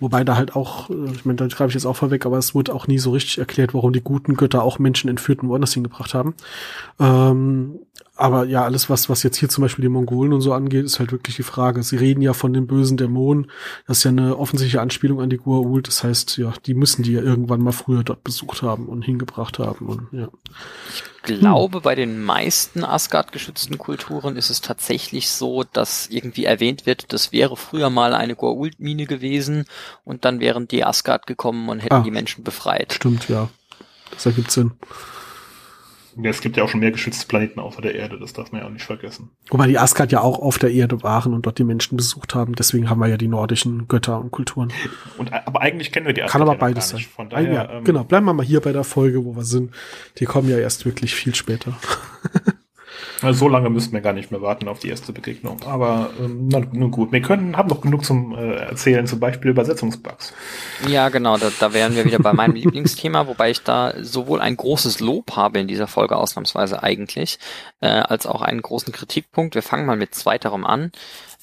Wobei 0.00 0.24
da 0.24 0.36
halt 0.36 0.56
auch, 0.56 0.88
äh, 0.88 1.12
ich 1.12 1.26
meine, 1.26 1.36
da 1.36 1.50
schreibe 1.50 1.68
ich 1.68 1.74
jetzt 1.74 1.84
auch 1.84 1.96
vorweg, 1.96 2.24
aber 2.24 2.38
es 2.38 2.54
wurde 2.54 2.74
auch 2.74 2.86
nie 2.86 2.98
so 2.98 3.10
richtig 3.10 3.36
erklärt, 3.36 3.74
warum 3.74 3.92
die 3.92 4.00
guten 4.00 4.34
Götter 4.34 4.62
auch 4.62 4.78
Menschen 4.78 5.10
entführt 5.10 5.42
und 5.42 5.50
woanders 5.50 5.74
hingebracht 5.74 6.14
haben. 6.14 6.34
Ähm, 6.98 7.80
aber 8.16 8.44
ja, 8.46 8.64
alles, 8.64 8.88
was, 8.88 9.10
was 9.10 9.22
jetzt 9.22 9.36
hier 9.36 9.50
zum 9.50 9.62
Beispiel 9.62 9.82
die 9.82 9.90
Mongolen 9.90 10.32
und 10.32 10.40
so 10.40 10.54
angeht, 10.54 10.86
ist 10.86 10.98
halt 10.98 11.12
wirklich 11.12 11.36
die 11.36 11.42
Frage. 11.42 11.82
Sie 11.82 11.96
reden 11.96 12.22
ja 12.22 12.32
von 12.32 12.54
den 12.54 12.66
bösen 12.66 12.96
Dämonen. 12.96 13.50
Das 13.86 13.98
ist 13.98 14.04
ja 14.04 14.10
eine 14.10 14.38
offensichtliche 14.38 14.80
Anspielung 14.80 15.20
an 15.20 15.28
die 15.28 15.38
Gua'uld. 15.38 15.86
Das 15.86 16.02
heißt, 16.02 16.38
ja, 16.38 16.54
die 16.64 16.72
müssen 16.72 17.02
die 17.02 17.12
ja 17.12 17.20
irgendwann 17.20 17.60
mal 17.60 17.72
früher 17.72 18.02
dort 18.04 18.24
besucht 18.24 18.62
haben 18.62 18.86
und 18.86 19.02
hingebracht 19.02 19.58
haben. 19.58 19.86
Und, 19.86 20.08
ja. 20.12 20.28
Ich 20.90 21.02
glaube, 21.22 21.78
hm. 21.78 21.82
bei 21.82 21.94
den 21.94 22.22
meisten 22.22 22.84
Asgard-geschützten 22.84 23.76
Kulturen 23.76 24.36
ist 24.36 24.48
es 24.48 24.62
tatsächlich 24.62 25.28
so, 25.28 25.64
dass 25.64 26.08
irgendwie 26.08 26.46
erwähnt 26.46 26.86
wird, 26.86 27.12
das 27.12 27.32
wäre 27.32 27.56
früher 27.56 27.90
mal 27.90 28.14
eine 28.14 28.34
Goa'uld-Mine 28.34 29.04
gewesen 29.04 29.66
und 30.04 30.24
dann 30.24 30.40
wären 30.40 30.68
die 30.68 30.84
Asgard 30.84 31.26
gekommen 31.26 31.68
und 31.68 31.80
hätten 31.80 31.94
ah, 31.94 32.00
die 32.00 32.10
Menschen 32.10 32.44
befreit. 32.44 32.94
Stimmt, 32.94 33.28
ja. 33.28 33.50
Das 34.10 34.24
ergibt 34.24 34.50
Sinn. 34.50 34.72
Ja, 36.18 36.30
es 36.30 36.40
gibt 36.40 36.56
ja 36.56 36.64
auch 36.64 36.68
schon 36.68 36.80
mehr 36.80 36.92
geschützte 36.92 37.26
Planeten 37.26 37.60
außer 37.60 37.82
der 37.82 37.94
Erde, 37.94 38.18
das 38.18 38.32
darf 38.32 38.50
man 38.50 38.62
ja 38.62 38.66
auch 38.66 38.72
nicht 38.72 38.84
vergessen. 38.84 39.30
Wobei 39.50 39.66
die 39.66 39.78
Asgard 39.78 40.12
ja 40.12 40.20
auch 40.20 40.38
auf 40.38 40.58
der 40.58 40.70
Erde 40.70 41.02
waren 41.02 41.34
und 41.34 41.44
dort 41.44 41.58
die 41.58 41.64
Menschen 41.64 41.96
besucht 41.96 42.34
haben, 42.34 42.54
deswegen 42.54 42.88
haben 42.88 43.00
wir 43.00 43.08
ja 43.08 43.16
die 43.16 43.28
nordischen 43.28 43.86
Götter 43.86 44.18
und 44.18 44.30
Kulturen. 44.30 44.72
Und, 45.18 45.32
aber 45.32 45.60
eigentlich 45.60 45.92
kennen 45.92 46.06
wir 46.06 46.14
die 46.14 46.22
Asgard. 46.22 46.32
Kann 46.32 46.42
aber 46.42 46.52
ja 46.52 46.58
beides 46.58 46.88
sein. 46.88 47.00
Von 47.00 47.28
daher, 47.28 47.52
ja, 47.52 47.70
ähm, 47.70 47.84
genau, 47.84 48.04
bleiben 48.04 48.26
wir 48.26 48.32
mal 48.32 48.46
hier 48.46 48.60
bei 48.60 48.72
der 48.72 48.84
Folge, 48.84 49.24
wo 49.24 49.36
wir 49.36 49.44
sind. 49.44 49.74
Die 50.18 50.24
kommen 50.24 50.48
ja 50.48 50.58
erst 50.58 50.86
wirklich 50.86 51.14
viel 51.14 51.34
später. 51.34 51.76
So 53.32 53.48
lange 53.48 53.70
müssten 53.70 53.92
wir 53.92 54.00
gar 54.00 54.12
nicht 54.12 54.30
mehr 54.30 54.42
warten 54.42 54.68
auf 54.68 54.78
die 54.78 54.88
erste 54.88 55.12
Begegnung. 55.12 55.60
Aber 55.64 56.10
ähm, 56.20 56.48
nun 56.48 56.90
gut, 56.90 57.12
wir 57.12 57.22
können 57.22 57.56
haben 57.56 57.68
noch 57.68 57.80
genug 57.80 58.04
zum 58.04 58.34
äh, 58.34 58.56
Erzählen, 58.56 59.06
zum 59.06 59.20
Beispiel 59.20 59.50
Übersetzungsbugs. 59.50 60.32
Ja, 60.88 61.08
genau, 61.08 61.36
da, 61.36 61.50
da 61.58 61.72
wären 61.72 61.94
wir 61.94 62.04
wieder 62.04 62.18
bei 62.18 62.32
meinem 62.32 62.54
Lieblingsthema, 62.56 63.26
wobei 63.26 63.50
ich 63.50 63.62
da 63.62 63.94
sowohl 64.00 64.40
ein 64.40 64.56
großes 64.56 65.00
Lob 65.00 65.36
habe 65.36 65.58
in 65.58 65.68
dieser 65.68 65.86
Folge 65.86 66.16
ausnahmsweise 66.16 66.82
eigentlich, 66.82 67.38
äh, 67.80 67.88
als 67.88 68.26
auch 68.26 68.42
einen 68.42 68.62
großen 68.62 68.92
Kritikpunkt. 68.92 69.54
Wir 69.54 69.62
fangen 69.62 69.86
mal 69.86 69.96
mit 69.96 70.14
zweiterem 70.14 70.64
an. 70.64 70.92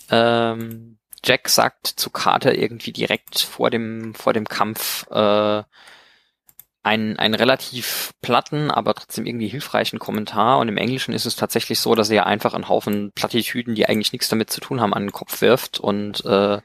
Ähm, 0.10 0.98
Jack 1.26 1.48
sagt 1.48 1.88
zu 1.88 2.10
Carter 2.10 2.56
irgendwie 2.56 2.92
direkt 2.92 3.40
vor 3.40 3.70
dem 3.70 4.14
vor 4.14 4.34
dem 4.34 4.46
Kampf 4.46 5.08
äh, 5.10 5.64
einen, 6.84 7.18
einen 7.18 7.34
relativ 7.34 8.12
platten, 8.22 8.70
aber 8.70 8.94
trotzdem 8.94 9.26
irgendwie 9.26 9.48
hilfreichen 9.48 10.00
Kommentar. 10.00 10.60
Und 10.60 10.68
im 10.68 10.78
Englischen 10.78 11.14
ist 11.14 11.26
es 11.26 11.38
tatsächlich 11.38 11.80
so, 11.80 11.96
dass 11.96 12.10
er 12.10 12.26
einfach 12.26 12.54
einen 12.54 12.68
Haufen 12.68 13.12
Plattitüden, 13.16 13.74
die 13.74 13.88
eigentlich 13.88 14.12
nichts 14.12 14.28
damit 14.28 14.50
zu 14.50 14.60
tun 14.60 14.82
haben, 14.82 14.94
an 14.94 15.04
den 15.04 15.12
Kopf 15.14 15.42
wirft 15.42 15.80
und 15.80 16.26
äh, 16.26 16.60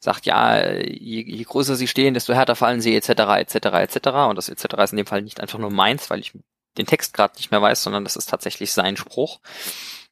sagt, 0.00 0.26
ja, 0.26 0.60
je, 0.76 1.22
je 1.22 1.44
größer 1.44 1.76
sie 1.76 1.86
stehen, 1.86 2.14
desto 2.14 2.34
härter 2.34 2.56
fallen 2.56 2.80
sie, 2.80 2.96
etc., 2.96 3.10
etc., 3.10 3.54
etc. 3.54 4.08
Und 4.28 4.36
das 4.36 4.48
etc. 4.48 4.64
ist 4.82 4.92
in 4.92 4.98
dem 4.98 5.06
Fall 5.06 5.22
nicht 5.22 5.40
einfach 5.40 5.58
nur 5.60 5.70
meins, 5.70 6.10
weil 6.10 6.18
ich 6.18 6.32
den 6.76 6.86
Text 6.86 7.14
gerade 7.14 7.36
nicht 7.36 7.52
mehr 7.52 7.62
weiß, 7.62 7.82
sondern 7.82 8.04
das 8.04 8.16
ist 8.16 8.28
tatsächlich 8.28 8.72
sein 8.72 8.96
Spruch 8.96 9.40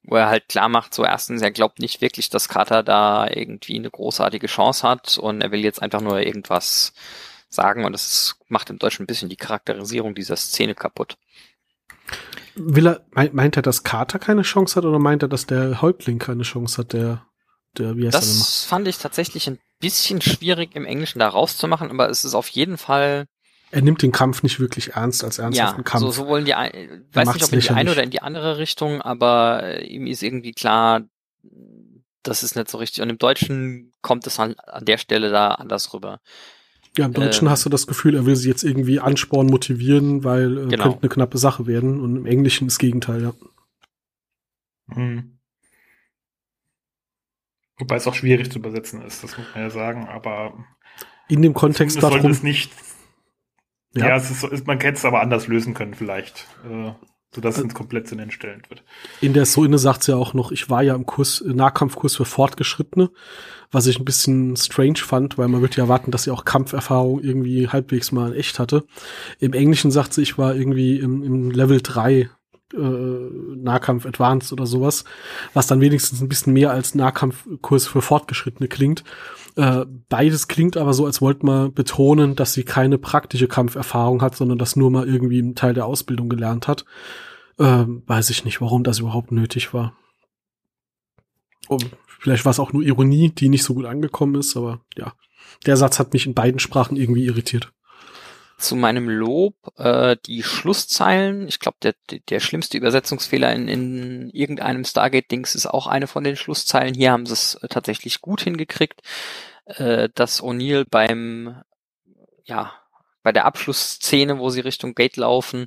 wo 0.04 0.16
er 0.16 0.28
halt 0.28 0.48
klar 0.48 0.68
macht, 0.68 0.94
so 0.94 1.04
erstens, 1.04 1.42
er 1.42 1.50
glaubt 1.50 1.80
nicht 1.80 2.00
wirklich, 2.00 2.30
dass 2.30 2.48
Carter 2.48 2.82
da 2.82 3.28
irgendwie 3.28 3.76
eine 3.76 3.90
großartige 3.90 4.46
Chance 4.46 4.88
hat 4.88 5.18
und 5.18 5.42
er 5.42 5.50
will 5.50 5.60
jetzt 5.60 5.82
einfach 5.82 6.00
nur 6.00 6.20
irgendwas 6.20 6.94
sagen 7.48 7.84
und 7.84 7.92
das 7.92 8.36
macht 8.48 8.70
im 8.70 8.78
Deutschen 8.78 9.04
ein 9.04 9.06
bisschen 9.06 9.28
die 9.28 9.36
Charakterisierung 9.36 10.14
dieser 10.14 10.36
Szene 10.36 10.74
kaputt. 10.74 11.16
Will 12.54 12.88
er, 12.88 13.06
meint 13.32 13.56
er, 13.56 13.62
dass 13.62 13.84
Carter 13.84 14.18
keine 14.18 14.42
Chance 14.42 14.76
hat 14.76 14.84
oder 14.84 14.98
meint 14.98 15.22
er, 15.22 15.28
dass 15.28 15.46
der 15.46 15.80
Häuptling 15.80 16.18
keine 16.18 16.42
Chance 16.42 16.78
hat, 16.78 16.92
der, 16.92 17.24
der, 17.76 17.96
wie 17.96 18.06
heißt 18.06 18.14
Das 18.14 18.64
fand 18.64 18.88
ich 18.88 18.98
tatsächlich 18.98 19.46
ein 19.48 19.58
bisschen 19.80 20.20
schwierig 20.20 20.74
im 20.74 20.84
Englischen 20.84 21.20
da 21.20 21.28
rauszumachen, 21.28 21.90
aber 21.90 22.08
es 22.10 22.24
ist 22.24 22.34
auf 22.34 22.48
jeden 22.48 22.78
Fall. 22.78 23.26
Er 23.70 23.82
nimmt 23.82 24.02
den 24.02 24.12
Kampf 24.12 24.42
nicht 24.42 24.60
wirklich 24.60 24.94
ernst 24.94 25.22
als 25.22 25.38
ernsthaften 25.38 25.80
ja, 25.80 25.84
Kampf. 25.84 26.00
So, 26.00 26.10
so 26.10 26.26
wollen 26.26 26.46
die, 26.46 26.52
weiß 26.52 27.34
nicht, 27.34 27.44
ob 27.44 27.52
in 27.52 27.60
die 27.60 27.70
eine 27.70 27.92
oder 27.92 28.02
in 28.02 28.10
die 28.10 28.22
andere 28.22 28.58
Richtung, 28.58 29.02
aber 29.02 29.82
ihm 29.82 30.06
ist 30.06 30.22
irgendwie 30.22 30.52
klar, 30.52 31.02
das 32.22 32.42
ist 32.42 32.56
nicht 32.56 32.70
so 32.70 32.78
richtig. 32.78 33.02
Und 33.02 33.10
im 33.10 33.18
Deutschen 33.18 33.92
kommt 34.02 34.26
es 34.26 34.40
an, 34.40 34.54
an 34.58 34.84
der 34.84 34.98
Stelle 34.98 35.30
da 35.30 35.48
anders 35.52 35.92
rüber. 35.92 36.20
Ja, 36.98 37.06
im 37.06 37.12
Deutschen 37.12 37.46
ähm, 37.46 37.50
hast 37.50 37.64
du 37.64 37.70
das 37.70 37.86
Gefühl, 37.86 38.16
er 38.16 38.26
will 38.26 38.34
sie 38.34 38.48
jetzt 38.48 38.64
irgendwie 38.64 38.98
anspornen, 38.98 39.50
motivieren, 39.50 40.24
weil 40.24 40.58
äh, 40.58 40.68
genau. 40.68 40.84
könnte 40.84 40.98
eine 41.02 41.08
knappe 41.08 41.38
Sache 41.38 41.66
werden. 41.66 42.00
Und 42.00 42.16
im 42.16 42.26
Englischen 42.26 42.66
das 42.66 42.78
Gegenteil, 42.78 43.22
ja. 43.22 43.34
Hm. 44.92 45.38
Wobei 47.78 47.96
es 47.96 48.06
auch 48.08 48.14
schwierig 48.14 48.50
zu 48.50 48.58
übersetzen 48.58 49.02
ist, 49.02 49.22
das 49.22 49.38
muss 49.38 49.46
man 49.54 49.62
ja 49.62 49.70
sagen, 49.70 50.08
aber 50.08 50.66
in 51.28 51.42
dem 51.42 51.54
Kontext 51.54 52.02
darum, 52.02 52.20
sollte 52.20 52.30
es 52.30 52.42
nicht. 52.42 52.72
Ja, 53.94 54.08
ja 54.08 54.16
es 54.16 54.42
ist, 54.42 54.66
man 54.66 54.80
hätte 54.80 54.98
es 54.98 55.04
aber 55.04 55.20
anders 55.20 55.46
lösen 55.46 55.74
können, 55.74 55.94
vielleicht. 55.94 56.48
Äh, 56.68 56.92
sodass 57.34 57.58
es 57.58 57.74
komplett 57.74 58.08
sinnentstellend 58.08 58.70
wird. 58.70 58.82
In 59.20 59.34
der 59.34 59.44
Soine 59.44 59.78
sagt 59.78 60.02
sie 60.02 60.12
ja 60.12 60.18
auch 60.18 60.32
noch, 60.32 60.50
ich 60.50 60.70
war 60.70 60.82
ja 60.82 60.94
im 60.94 61.04
Kurs, 61.04 61.42
Nahkampfkurs 61.46 62.16
für 62.16 62.24
Fortgeschrittene, 62.24 63.10
was 63.70 63.86
ich 63.86 63.98
ein 63.98 64.04
bisschen 64.04 64.56
strange 64.56 64.98
fand, 64.98 65.36
weil 65.36 65.48
man 65.48 65.60
würde 65.60 65.76
ja 65.76 65.84
erwarten, 65.84 66.10
dass 66.10 66.22
sie 66.24 66.30
auch 66.30 66.44
Kampferfahrung 66.44 67.20
irgendwie 67.20 67.68
halbwegs 67.68 68.12
mal 68.12 68.32
in 68.32 68.38
echt 68.38 68.58
hatte. 68.58 68.84
Im 69.40 69.52
Englischen 69.52 69.90
sagt 69.90 70.14
sie, 70.14 70.22
ich 70.22 70.38
war 70.38 70.54
irgendwie 70.54 70.98
im, 70.98 71.22
im 71.22 71.50
Level 71.50 71.80
3 71.82 72.30
äh, 72.74 72.78
Nahkampf 72.78 74.06
Advanced 74.06 74.52
oder 74.52 74.66
sowas, 74.66 75.04
was 75.52 75.66
dann 75.66 75.80
wenigstens 75.80 76.20
ein 76.20 76.28
bisschen 76.28 76.52
mehr 76.52 76.70
als 76.70 76.94
Nahkampfkurs 76.94 77.86
für 77.86 78.02
Fortgeschrittene 78.02 78.68
klingt. 78.68 79.04
Äh, 79.56 79.84
beides 80.08 80.48
klingt 80.48 80.76
aber 80.76 80.94
so, 80.94 81.06
als 81.06 81.20
wollte 81.20 81.46
man 81.46 81.72
betonen, 81.72 82.36
dass 82.36 82.52
sie 82.52 82.64
keine 82.64 82.98
praktische 82.98 83.48
Kampferfahrung 83.48 84.22
hat, 84.22 84.36
sondern 84.36 84.58
das 84.58 84.76
nur 84.76 84.90
mal 84.90 85.08
irgendwie 85.08 85.38
einen 85.38 85.54
Teil 85.54 85.74
der 85.74 85.86
Ausbildung 85.86 86.28
gelernt 86.28 86.68
hat. 86.68 86.84
Äh, 87.58 87.84
weiß 87.86 88.30
ich 88.30 88.44
nicht, 88.44 88.60
warum 88.60 88.84
das 88.84 89.00
überhaupt 89.00 89.32
nötig 89.32 89.74
war. 89.74 89.94
Oh, 91.68 91.78
vielleicht 92.20 92.44
war 92.44 92.50
es 92.50 92.60
auch 92.60 92.72
nur 92.72 92.82
Ironie, 92.82 93.30
die 93.30 93.48
nicht 93.48 93.64
so 93.64 93.74
gut 93.74 93.84
angekommen 93.84 94.36
ist, 94.36 94.56
aber 94.56 94.80
ja. 94.96 95.12
Der 95.66 95.76
Satz 95.76 95.98
hat 95.98 96.12
mich 96.12 96.26
in 96.26 96.34
beiden 96.34 96.60
Sprachen 96.60 96.96
irgendwie 96.96 97.24
irritiert 97.24 97.72
zu 98.58 98.74
meinem 98.74 99.08
Lob 99.08 99.54
äh, 99.78 100.16
die 100.26 100.42
Schlusszeilen. 100.42 101.46
Ich 101.48 101.60
glaube, 101.60 101.78
der, 101.82 101.94
der 102.28 102.40
schlimmste 102.40 102.76
Übersetzungsfehler 102.76 103.52
in, 103.52 103.68
in 103.68 104.30
irgendeinem 104.30 104.84
Stargate-Dings 104.84 105.54
ist 105.54 105.66
auch 105.66 105.86
eine 105.86 106.08
von 106.08 106.24
den 106.24 106.36
Schlusszeilen. 106.36 106.94
Hier 106.94 107.12
haben 107.12 107.24
sie 107.24 107.34
es 107.34 107.54
äh, 107.54 107.68
tatsächlich 107.68 108.20
gut 108.20 108.42
hingekriegt, 108.42 109.00
äh, 109.66 110.08
dass 110.14 110.42
O'Neill 110.42 110.84
beim 110.90 111.62
ja 112.44 112.72
bei 113.22 113.32
der 113.32 113.44
Abschlussszene, 113.44 114.38
wo 114.38 114.50
sie 114.50 114.60
Richtung 114.60 114.94
Gate 114.94 115.16
laufen, 115.16 115.66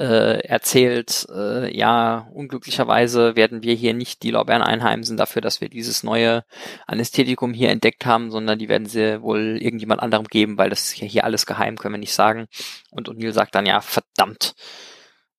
äh, 0.00 0.40
erzählt, 0.46 1.26
äh, 1.30 1.76
ja, 1.76 2.26
unglücklicherweise 2.32 3.36
werden 3.36 3.62
wir 3.62 3.74
hier 3.74 3.92
nicht 3.92 4.22
die 4.22 4.30
Lorbeeren 4.30 4.62
einheimsen 4.62 5.18
dafür, 5.18 5.42
dass 5.42 5.60
wir 5.60 5.68
dieses 5.68 6.02
neue 6.02 6.42
Anästhetikum 6.86 7.52
hier 7.52 7.68
entdeckt 7.68 8.06
haben, 8.06 8.30
sondern 8.30 8.58
die 8.58 8.70
werden 8.70 8.86
sie 8.86 9.20
wohl 9.20 9.58
irgendjemand 9.60 10.00
anderem 10.00 10.24
geben, 10.24 10.56
weil 10.56 10.70
das 10.70 10.84
ist 10.84 10.98
ja 10.98 11.06
hier 11.06 11.24
alles 11.24 11.44
geheim, 11.44 11.76
können 11.76 11.94
wir 11.94 11.98
nicht 11.98 12.14
sagen. 12.14 12.46
Und 12.90 13.10
O'Neill 13.10 13.32
sagt 13.32 13.54
dann, 13.54 13.66
ja, 13.66 13.82
verdammt, 13.82 14.54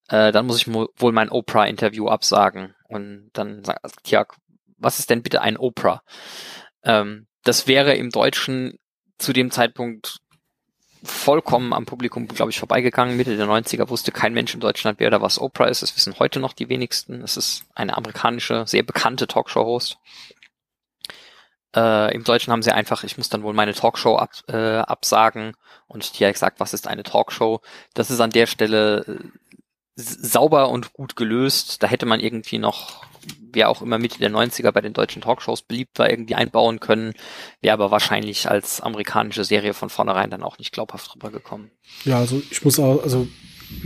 äh, 0.09 0.31
dann 0.31 0.45
muss 0.45 0.57
ich 0.61 0.71
wohl 0.71 1.11
mein 1.11 1.29
Oprah-Interview 1.29 2.07
absagen. 2.07 2.75
Und 2.87 3.31
dann 3.33 3.63
sagt 3.63 4.03
Tja, 4.03 4.27
was 4.77 4.99
ist 4.99 5.09
denn 5.09 5.23
bitte 5.23 5.41
ein 5.41 5.57
Oprah? 5.57 6.03
Ähm, 6.83 7.25
das 7.43 7.65
wäre 7.65 7.95
im 7.95 8.11
Deutschen 8.11 8.77
zu 9.17 9.33
dem 9.33 9.49
Zeitpunkt 9.49 10.19
vollkommen 11.03 11.73
am 11.73 11.85
Publikum, 11.85 12.27
glaube 12.27 12.51
ich, 12.51 12.59
vorbeigegangen. 12.59 13.17
Mitte 13.17 13.35
der 13.35 13.47
90er 13.47 13.89
wusste 13.89 14.11
kein 14.11 14.33
Mensch 14.33 14.53
in 14.53 14.59
Deutschland, 14.59 14.99
wer 14.99 15.09
da 15.09 15.21
was 15.21 15.39
Oprah 15.39 15.67
ist. 15.67 15.81
Das 15.81 15.95
wissen 15.95 16.19
heute 16.19 16.39
noch 16.39 16.53
die 16.53 16.69
wenigsten. 16.69 17.21
Es 17.21 17.37
ist 17.37 17.65
eine 17.75 17.97
amerikanische, 17.97 18.65
sehr 18.67 18.83
bekannte 18.83 19.27
Talkshow-Host. 19.27 19.97
Äh, 21.75 22.13
Im 22.13 22.23
Deutschen 22.23 22.51
haben 22.51 22.61
sie 22.61 22.73
einfach, 22.73 23.03
ich 23.03 23.17
muss 23.17 23.29
dann 23.29 23.43
wohl 23.43 23.53
meine 23.53 23.73
Talkshow 23.73 24.17
ab, 24.17 24.31
äh, 24.47 24.77
absagen 24.77 25.53
und 25.87 26.19
die 26.19 26.25
hat 26.25 26.33
gesagt, 26.33 26.59
was 26.59 26.73
ist 26.73 26.87
eine 26.87 27.03
Talkshow? 27.03 27.61
Das 27.93 28.11
ist 28.11 28.19
an 28.19 28.31
der 28.31 28.45
Stelle 28.45 29.05
äh, 29.07 29.29
sauber 29.95 30.69
und 30.69 30.93
gut 30.93 31.15
gelöst. 31.15 31.81
Da 31.81 31.87
hätte 31.87 32.05
man 32.05 32.19
irgendwie 32.19 32.57
noch 32.57 33.05
wer 33.53 33.69
auch 33.69 33.81
immer 33.81 33.97
Mitte 33.97 34.19
der 34.19 34.31
90er 34.31 34.71
bei 34.71 34.81
den 34.81 34.93
deutschen 34.93 35.21
Talkshows 35.21 35.61
beliebt 35.61 35.99
war, 35.99 36.09
irgendwie 36.09 36.35
einbauen 36.35 36.79
können, 36.79 37.13
wäre 37.61 37.73
aber 37.73 37.91
wahrscheinlich 37.91 38.49
als 38.49 38.81
amerikanische 38.81 39.43
Serie 39.43 39.73
von 39.73 39.89
vornherein 39.89 40.29
dann 40.29 40.43
auch 40.43 40.57
nicht 40.57 40.71
glaubhaft 40.71 41.15
rübergekommen. 41.15 41.71
Ja, 42.05 42.19
also 42.19 42.41
ich 42.49 42.63
muss 42.63 42.79
auch, 42.79 43.03
also 43.03 43.27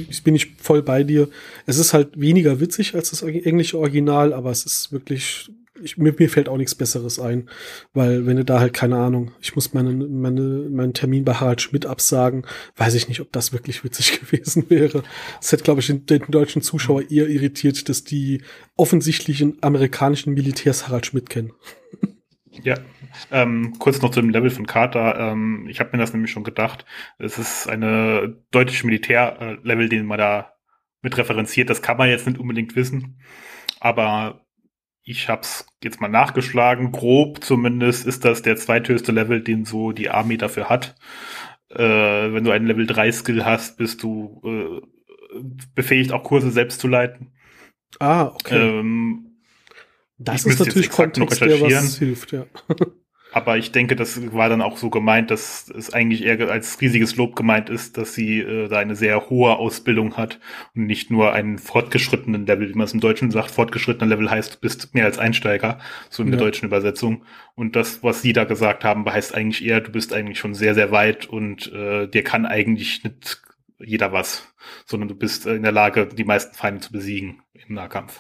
ich 0.10 0.24
bin 0.24 0.34
nicht 0.34 0.62
voll 0.62 0.82
bei 0.82 1.04
dir. 1.04 1.30
Es 1.66 1.78
ist 1.78 1.94
halt 1.94 2.20
weniger 2.20 2.60
witzig 2.60 2.96
als 2.96 3.12
das 3.12 3.22
englische 3.22 3.78
Original, 3.78 4.34
aber 4.34 4.52
es 4.52 4.66
ist 4.66 4.92
wirklich 4.92 5.50
ich, 5.82 5.98
mir, 5.98 6.14
mir 6.18 6.30
fällt 6.30 6.48
auch 6.48 6.58
nichts 6.58 6.76
Besseres 6.76 7.20
ein, 7.20 7.50
weil 7.94 8.26
wenn 8.26 8.38
du 8.38 8.46
da 8.46 8.60
halt 8.60 8.74
keine 8.74 8.98
Ahnung, 8.98 9.32
ich 9.42 9.56
muss 9.56 9.74
meine, 9.74 9.92
meine, 9.92 10.42
meinen 10.70 10.94
Termin 10.94 11.26
bei 11.26 11.34
Harald 11.34 11.62
Schmidt 11.62 11.86
absagen, 11.86 12.46
weiß 12.78 12.94
ich 12.96 13.08
nicht, 13.10 13.20
ob 13.20 13.32
das 13.32 13.52
wirklich 13.52 13.84
witzig 13.84 14.20
gewesen 14.22 14.70
wäre. 14.70 15.04
Es 15.42 15.52
hätte, 15.52 15.64
glaube 15.64 15.82
ich, 15.82 15.88
den, 15.88 16.06
den, 16.06 16.24
deutschen 16.30 16.62
Zuschauer 16.62 17.10
eher 17.12 17.28
irritiert, 17.28 17.90
dass 17.90 18.04
die 18.04 18.42
offensichtlichen 18.78 19.58
amerikanischen 19.62 20.34
Militärs 20.34 20.88
Harald 20.88 21.06
Schmidt 21.06 21.30
kennen. 21.30 21.52
Ja, 22.64 22.76
ähm, 23.32 23.76
kurz 23.80 24.02
noch 24.02 24.12
zu 24.12 24.22
dem 24.22 24.30
Level 24.30 24.50
von 24.50 24.66
Carter. 24.66 25.18
Ähm, 25.20 25.68
ich 25.70 25.82
habe 25.82 25.90
mir 25.92 25.98
das 25.98 26.14
nämlich 26.14 26.32
schon 26.32 26.46
gedacht. 26.46 26.86
Es 27.18 27.38
ist 27.38 27.68
eine 27.68 28.38
deutsche 28.52 28.86
Militärlevel, 28.86 29.90
den 29.90 30.06
man 30.06 30.18
da 30.18 30.54
mit 31.02 31.18
referenziert. 31.18 31.70
Das 31.70 31.82
kann 31.82 31.98
man 31.98 32.10
jetzt 32.10 32.28
nicht 32.28 32.40
unbedingt 32.40 32.78
wissen. 32.78 33.20
aber 33.82 34.45
ich 35.06 35.30
hab's 35.30 35.68
jetzt 35.84 36.02
mal 36.02 36.08
nachgeschlagen, 36.10 36.92
grob 36.92 37.44
zumindest 37.44 38.06
ist 38.06 38.26
das 38.26 38.42
der 38.42 38.58
zweithöchste 38.58 39.12
Level, 39.12 39.42
den 39.42 39.64
so 39.64 39.92
die 39.92 40.10
Army 40.10 40.38
dafür 40.38 40.68
hat. 40.68 40.96
Äh, 41.70 41.78
wenn 42.34 42.44
du 42.44 42.52
einen 42.52 42.66
Level 42.66 42.88
3 42.88 43.12
Skill 43.12 43.46
hast, 43.46 43.78
bist 43.78 44.02
du 44.02 44.42
äh, 44.44 45.40
befähigt, 45.76 46.12
auch 46.12 46.24
Kurse 46.24 46.50
selbst 46.50 46.82
zu 46.82 46.88
leiten. 46.88 47.32
Ah, 48.00 48.26
okay. 48.26 48.80
Ähm, 48.80 49.38
das 50.18 50.46
ist 50.46 50.60
natürlich 50.60 50.90
Kontext, 50.90 51.42
der 51.42 51.62
was 51.62 51.98
hilft, 51.98 52.32
ja. 52.32 52.46
Aber 53.36 53.58
ich 53.58 53.74
denke, 53.74 53.98
das 53.98 54.32
war 54.32 54.48
dann 54.48 54.62
auch 54.62 54.78
so 54.78 54.90
gemeint, 54.90 55.30
dass 55.30 55.70
es 55.70 55.94
eigentlich 55.94 56.24
eher 56.24 56.50
als 56.50 56.80
riesiges 56.80 57.18
Lob 57.18 57.36
gemeint 57.36 57.70
ist, 57.70 57.98
dass 57.98 58.14
sie 58.14 58.40
äh, 58.40 58.70
da 58.70 58.78
eine 58.78 58.96
sehr 58.96 59.30
hohe 59.30 59.58
Ausbildung 59.58 60.16
hat 60.16 60.40
und 60.74 60.86
nicht 60.86 61.12
nur 61.12 61.34
einen 61.34 61.58
fortgeschrittenen 61.58 62.46
Level, 62.46 62.70
wie 62.70 62.76
man 62.76 62.86
es 62.86 62.94
im 62.94 63.02
Deutschen 63.02 63.32
sagt. 63.32 63.52
Fortgeschrittener 63.52 64.08
Level 64.08 64.32
heißt, 64.32 64.56
du 64.56 64.60
bist 64.62 64.96
mehr 64.96 65.04
als 65.04 65.20
Einsteiger, 65.20 65.80
so 66.10 66.24
in 66.24 66.30
ja. 66.30 66.38
der 66.38 66.46
deutschen 66.46 66.68
Übersetzung. 66.68 67.24
Und 67.56 67.76
das, 67.76 68.02
was 68.04 68.22
sie 68.22 68.32
da 68.32 68.46
gesagt 68.46 68.86
haben, 68.86 69.06
heißt 69.06 69.36
eigentlich 69.36 69.66
eher, 69.66 69.82
du 69.82 69.92
bist 69.92 70.14
eigentlich 70.14 70.40
schon 70.40 70.54
sehr, 70.54 70.74
sehr 70.74 70.92
weit 70.92 71.26
und 71.26 71.70
äh, 71.74 72.08
dir 72.08 72.24
kann 72.24 72.46
eigentlich 72.46 73.04
nicht 73.04 73.42
jeder 73.80 74.14
was, 74.14 74.48
sondern 74.86 75.10
du 75.10 75.16
bist 75.16 75.46
in 75.46 75.64
der 75.64 75.74
Lage, 75.74 76.08
die 76.08 76.24
meisten 76.24 76.56
Feinde 76.56 76.80
zu 76.80 76.94
besiegen 76.94 77.42
im 77.68 77.76
Nahkampf 77.76 78.18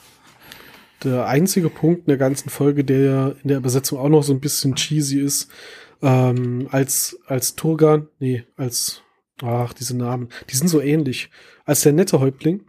der 1.05 1.27
einzige 1.27 1.69
Punkt 1.69 2.01
in 2.01 2.07
der 2.07 2.17
ganzen 2.17 2.49
Folge, 2.49 2.83
der 2.83 3.35
in 3.43 3.49
der 3.49 3.57
Übersetzung 3.57 3.99
auch 3.99 4.09
noch 4.09 4.23
so 4.23 4.33
ein 4.33 4.39
bisschen 4.39 4.75
cheesy 4.75 5.19
ist, 5.19 5.49
ähm, 6.01 6.67
als, 6.71 7.17
als 7.27 7.55
Turgan, 7.55 8.07
nee, 8.19 8.43
als, 8.57 9.01
ach, 9.41 9.73
diese 9.73 9.95
Namen, 9.95 10.29
die 10.49 10.55
sind 10.55 10.67
so 10.67 10.81
ähnlich. 10.81 11.29
Als 11.65 11.81
der 11.81 11.93
nette 11.93 12.19
Häuptling 12.19 12.65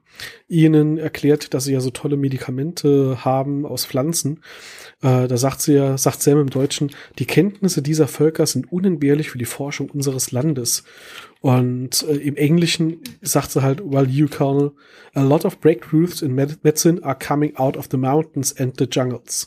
ihnen 0.48 0.96
erklärt, 0.96 1.52
dass 1.52 1.64
sie 1.64 1.74
ja 1.74 1.80
so 1.80 1.90
tolle 1.90 2.16
Medikamente 2.16 3.24
haben 3.24 3.66
aus 3.66 3.84
Pflanzen, 3.84 4.42
äh, 5.02 5.28
da 5.28 5.36
sagt 5.36 5.60
sie 5.60 5.74
ja, 5.74 5.98
sagt 5.98 6.22
Sam 6.22 6.40
im 6.40 6.50
Deutschen, 6.50 6.90
die 7.18 7.26
Kenntnisse 7.26 7.82
dieser 7.82 8.08
Völker 8.08 8.46
sind 8.46 8.72
unentbehrlich 8.72 9.30
für 9.30 9.38
die 9.38 9.44
Forschung 9.44 9.90
unseres 9.90 10.32
Landes. 10.32 10.84
Und 11.46 12.02
äh, 12.08 12.16
im 12.16 12.34
Englischen 12.34 12.98
sagt 13.22 13.52
sie 13.52 13.62
halt, 13.62 13.80
well, 13.84 14.08
you 14.08 14.26
Colonel, 14.26 14.72
a 15.14 15.22
lot 15.22 15.44
of 15.44 15.60
breakthroughs 15.60 16.20
in 16.20 16.34
medicine 16.34 17.00
are 17.04 17.16
coming 17.16 17.54
out 17.54 17.76
of 17.76 17.86
the 17.88 17.96
mountains 17.96 18.52
and 18.58 18.76
the 18.76 18.88
jungles. 18.90 19.46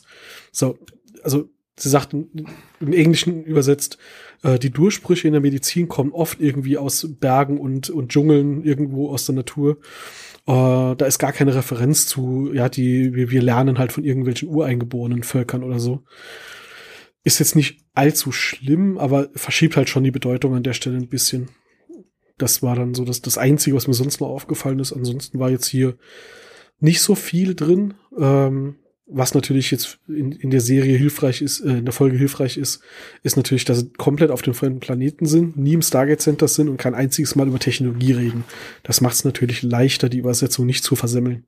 So, 0.50 0.78
also 1.22 1.50
sie 1.78 1.90
sagt 1.90 2.14
im 2.14 2.92
Englischen 2.94 3.44
übersetzt, 3.44 3.98
äh, 4.42 4.58
die 4.58 4.70
Durchbrüche 4.70 5.28
in 5.28 5.34
der 5.34 5.42
Medizin 5.42 5.88
kommen 5.88 6.12
oft 6.12 6.40
irgendwie 6.40 6.78
aus 6.78 7.06
Bergen 7.20 7.58
und, 7.58 7.90
und 7.90 8.10
Dschungeln 8.10 8.64
irgendwo 8.64 9.10
aus 9.10 9.26
der 9.26 9.34
Natur. 9.34 9.76
Uh, 10.48 10.94
da 10.94 11.04
ist 11.04 11.18
gar 11.18 11.32
keine 11.32 11.54
Referenz 11.54 12.06
zu, 12.06 12.50
ja, 12.54 12.70
die, 12.70 13.14
wir, 13.14 13.30
wir 13.30 13.42
lernen 13.42 13.78
halt 13.78 13.92
von 13.92 14.04
irgendwelchen 14.04 14.48
ureingeborenen 14.48 15.22
Völkern 15.22 15.62
oder 15.62 15.78
so. 15.78 16.02
Ist 17.24 17.40
jetzt 17.40 17.56
nicht 17.56 17.84
allzu 17.92 18.32
schlimm, 18.32 18.96
aber 18.96 19.28
verschiebt 19.34 19.76
halt 19.76 19.90
schon 19.90 20.02
die 20.02 20.10
Bedeutung 20.10 20.54
an 20.54 20.62
der 20.62 20.72
Stelle 20.72 20.96
ein 20.96 21.10
bisschen. 21.10 21.50
Das 22.42 22.62
war 22.62 22.74
dann 22.74 22.94
so 22.94 23.04
das, 23.04 23.20
das 23.20 23.38
Einzige, 23.38 23.76
was 23.76 23.86
mir 23.86 23.94
sonst 23.94 24.20
noch 24.20 24.28
aufgefallen 24.28 24.78
ist. 24.78 24.92
Ansonsten 24.92 25.38
war 25.38 25.50
jetzt 25.50 25.66
hier 25.66 25.96
nicht 26.80 27.00
so 27.00 27.14
viel 27.14 27.54
drin. 27.54 27.94
Ähm, 28.18 28.76
was 29.12 29.34
natürlich 29.34 29.70
jetzt 29.70 29.98
in, 30.08 30.32
in 30.32 30.50
der 30.50 30.60
Serie 30.60 30.96
hilfreich 30.96 31.42
ist, 31.42 31.60
äh, 31.60 31.78
in 31.78 31.84
der 31.84 31.92
Folge 31.92 32.16
hilfreich 32.16 32.56
ist, 32.56 32.80
ist 33.22 33.36
natürlich, 33.36 33.64
dass 33.64 33.80
sie 33.80 33.90
komplett 33.96 34.30
auf 34.30 34.42
dem 34.42 34.54
fremden 34.54 34.80
Planeten 34.80 35.26
sind, 35.26 35.56
nie 35.56 35.74
im 35.74 35.82
Stargate 35.82 36.20
Center 36.20 36.48
sind 36.48 36.68
und 36.68 36.76
kein 36.76 36.94
einziges 36.94 37.34
Mal 37.34 37.48
über 37.48 37.58
Technologie 37.58 38.12
reden. 38.12 38.44
Das 38.82 39.00
macht 39.00 39.14
es 39.14 39.24
natürlich 39.24 39.62
leichter, 39.62 40.08
die 40.08 40.18
Übersetzung 40.18 40.64
nicht 40.66 40.84
zu 40.84 40.94
versemmeln. 40.96 41.44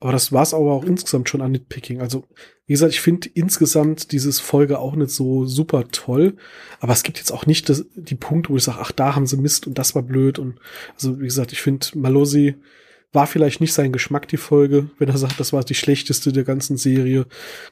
Aber 0.00 0.12
das 0.12 0.32
war 0.32 0.42
es 0.42 0.54
aber 0.54 0.72
auch 0.72 0.84
insgesamt 0.84 1.28
schon 1.28 1.42
an 1.42 1.52
Nitpicking. 1.52 2.00
Also, 2.00 2.24
wie 2.66 2.72
gesagt, 2.72 2.92
ich 2.92 3.02
finde 3.02 3.28
insgesamt 3.34 4.12
dieses 4.12 4.40
Folge 4.40 4.78
auch 4.78 4.96
nicht 4.96 5.10
so 5.10 5.44
super 5.44 5.88
toll. 5.88 6.36
Aber 6.80 6.94
es 6.94 7.02
gibt 7.02 7.18
jetzt 7.18 7.32
auch 7.32 7.44
nicht 7.44 7.68
das, 7.68 7.84
die 7.94 8.14
Punkte, 8.14 8.50
wo 8.50 8.56
ich 8.56 8.64
sage, 8.64 8.78
ach, 8.80 8.92
da 8.92 9.14
haben 9.14 9.26
sie 9.26 9.36
Mist 9.36 9.66
und 9.66 9.78
das 9.78 9.94
war 9.94 10.02
blöd. 10.02 10.38
Und 10.38 10.58
also, 10.94 11.20
wie 11.20 11.24
gesagt, 11.24 11.52
ich 11.52 11.60
finde 11.60 11.86
Malosi 11.94 12.56
war 13.12 13.26
vielleicht 13.26 13.60
nicht 13.60 13.72
sein 13.72 13.92
Geschmack, 13.92 14.28
die 14.28 14.36
Folge, 14.36 14.88
wenn 14.98 15.08
er 15.08 15.18
sagt, 15.18 15.40
das 15.40 15.52
war 15.52 15.64
die 15.64 15.74
schlechteste 15.74 16.32
der 16.32 16.44
ganzen 16.44 16.76
Serie. 16.76 17.26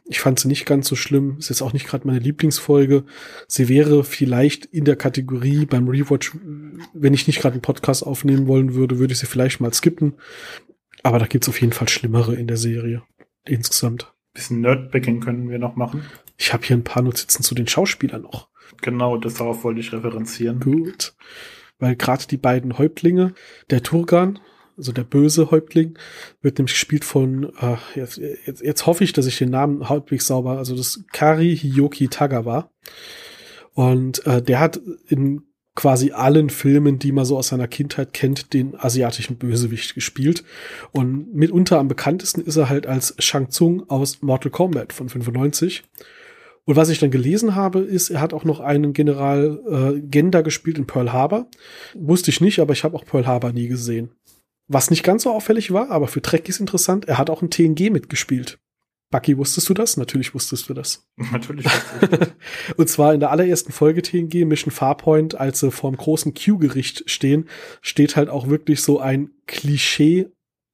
Ich 0.05 0.19
fand 0.19 0.41
sie 0.41 0.49
nicht 0.49 0.67
ganz 0.67 0.89
so 0.89 0.97
schlimm. 0.97 1.37
Ist 1.39 1.49
jetzt 1.49 1.63
auch 1.63 1.73
nicht 1.73 1.87
gerade 1.87 2.07
meine 2.07 2.19
Lieblingsfolge. 2.19 3.05
Sie 3.47 3.69
wäre 3.69 4.03
vielleicht 4.03 4.65
in 4.65 4.85
der 4.85 4.97
Kategorie 4.97 5.65
beim 5.65 5.89
Rewatch, 5.89 6.33
wenn 6.93 7.15
ich 7.15 7.29
nicht 7.29 7.41
gerade 7.41 7.53
einen 7.53 7.63
Podcast 7.63 8.05
aufnehmen 8.05 8.49
wollen 8.49 8.75
würde, 8.75 8.99
würde 8.99 9.13
ich 9.13 9.21
sie 9.21 9.27
vielleicht 9.27 9.61
mal 9.61 9.73
skippen. 9.73 10.15
Aber 11.03 11.19
da 11.19 11.27
gibt's 11.27 11.49
auf 11.49 11.61
jeden 11.61 11.73
Fall 11.73 11.89
Schlimmere 11.89 12.35
in 12.35 12.47
der 12.47 12.57
Serie. 12.57 13.03
Insgesamt. 13.45 14.13
Bisschen 14.35 14.61
Nerdbacking 14.61 15.21
können 15.21 15.49
wir 15.49 15.59
noch 15.59 15.77
machen. 15.77 16.05
Ich 16.37 16.53
habe 16.53 16.65
hier 16.65 16.77
ein 16.77 16.85
paar 16.85 17.03
Notizen 17.03 17.43
zu 17.43 17.55
den 17.55 17.67
Schauspielern 17.67 18.23
noch. 18.23 18.49
Genau, 18.83 19.17
das 19.17 19.35
darauf 19.35 19.65
wollte 19.65 19.81
ich 19.81 19.93
referenzieren. 19.93 20.61
Gut. 20.61 21.15
Weil 21.79 21.97
gerade 21.97 22.27
die 22.27 22.37
beiden 22.37 22.79
Häuptlinge, 22.79 23.35
der 23.71 23.83
Turgan, 23.83 24.39
also 24.77 24.93
der 24.93 25.05
böse 25.05 25.51
Häuptling, 25.51 25.99
wird 26.43 26.59
nämlich 26.59 26.75
gespielt 26.75 27.05
von, 27.05 27.53
äh, 27.61 27.77
jetzt, 27.95 28.19
jetzt, 28.19 28.63
jetzt 28.63 28.87
hoffe 28.87 29.05
ich, 29.05 29.13
dass 29.13 29.27
ich 29.27 29.39
den 29.39 29.51
Namen 29.51 29.89
halbwegs 29.89 30.27
sauber, 30.27 30.59
also 30.59 30.77
das 30.77 31.05
Kari 31.13 31.57
Hiyoki 31.57 32.09
Tagawa. 32.09 32.71
Und 33.75 34.25
äh, 34.27 34.43
der 34.43 34.61
hat 34.61 34.81
in 35.09 35.48
quasi 35.79 36.11
allen 36.11 36.51
Filmen, 36.51 36.99
die 36.99 37.13
man 37.13 37.25
so 37.25 37.39
aus 37.39 37.49
seiner 37.49 37.69
Kindheit 37.69 38.13
kennt, 38.13 38.53
den 38.53 38.75
asiatischen 38.75 39.37
Bösewicht 39.37 39.95
gespielt. 39.95 40.43
Und 40.91 41.33
mitunter 41.33 41.79
am 41.79 41.87
bekanntesten 41.87 42.41
ist 42.41 42.57
er 42.57 42.69
halt 42.69 42.89
als 42.89 43.15
Shang 43.21 43.51
Tsung 43.51 43.89
aus 43.89 44.21
Mortal 44.21 44.51
Kombat 44.51 44.93
von 44.93 45.09
95. 45.09 45.85
Und 46.65 46.75
was 46.75 46.89
ich 46.89 46.99
dann 46.99 47.13
gelesen 47.13 47.55
habe, 47.55 47.79
ist, 47.79 48.11
er 48.11 48.21
hat 48.21 48.35
auch 48.35 48.43
noch 48.43 48.59
einen 48.59 48.93
General 48.93 49.61
äh, 49.71 50.01
Genda 50.01 50.41
gespielt 50.41 50.79
in 50.79 50.89
Pearl 50.89 51.13
Harbor. 51.13 51.47
Wusste 51.95 52.33
ich 52.33 52.41
nicht, 52.41 52.59
aber 52.59 52.73
ich 52.73 52.83
habe 52.83 52.97
auch 52.97 53.05
Pearl 53.05 53.29
Harbor 53.29 53.53
nie 53.53 53.69
gesehen. 53.69 54.11
Was 54.67 54.91
nicht 54.91 55.05
ganz 55.05 55.23
so 55.23 55.31
auffällig 55.31 55.73
war, 55.73 55.93
aber 55.93 56.09
für 56.09 56.21
Trekkies 56.21 56.59
interessant, 56.59 57.07
er 57.07 57.19
hat 57.19 57.31
auch 57.31 57.41
ein 57.41 57.51
TNG 57.51 57.91
mitgespielt. 57.93 58.59
Bucky, 59.11 59.39
wusstest 59.39 59.69
du 59.69 59.75
das? 59.75 59.97
Natürlich 59.97 60.35
wusstest 60.35 60.69
du 60.69 60.75
das. 60.75 61.07
Natürlich. 61.33 61.67
und 62.77 62.89
zwar 62.89 63.15
in 63.15 63.21
der 63.21 63.31
allerersten 63.31 63.73
Folge 63.73 64.03
TNG 64.03 64.45
Mission 64.45 64.71
Farpoint, 64.71 65.35
als 65.35 65.61
sie 65.61 65.71
vorm 65.71 65.97
großen 65.97 66.35
Q-Gericht 66.35 67.09
stehen, 67.11 67.49
steht 67.81 68.17
halt 68.17 68.29
auch 68.29 68.49
wirklich 68.49 68.83
so 68.83 68.99
ein 69.01 69.31
Klischee 69.47 70.29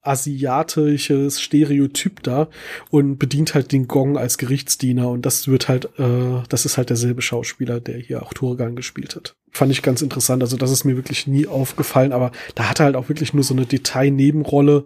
asiatisches 0.04 1.40
Stereotyp 1.40 2.22
da 2.22 2.48
und 2.90 3.18
bedient 3.18 3.54
halt 3.54 3.72
den 3.72 3.88
Gong 3.88 4.16
als 4.16 4.38
Gerichtsdiener 4.38 5.08
und 5.08 5.26
das 5.26 5.48
wird 5.48 5.68
halt, 5.68 5.86
äh, 5.98 6.42
das 6.48 6.66
ist 6.66 6.76
halt 6.76 6.90
derselbe 6.90 7.22
Schauspieler, 7.22 7.80
der 7.80 7.98
hier 7.98 8.22
auch 8.22 8.34
Turgan 8.34 8.76
gespielt 8.76 9.16
hat. 9.16 9.34
Fand 9.50 9.72
ich 9.72 9.82
ganz 9.82 10.02
interessant, 10.02 10.42
also 10.42 10.56
das 10.56 10.70
ist 10.70 10.84
mir 10.84 10.96
wirklich 10.96 11.26
nie 11.26 11.46
aufgefallen, 11.46 12.12
aber 12.12 12.32
da 12.54 12.68
hat 12.68 12.80
er 12.80 12.86
halt 12.86 12.96
auch 12.96 13.08
wirklich 13.08 13.34
nur 13.34 13.44
so 13.44 13.54
eine 13.54 13.66
Detailnebenrolle. 13.66 14.84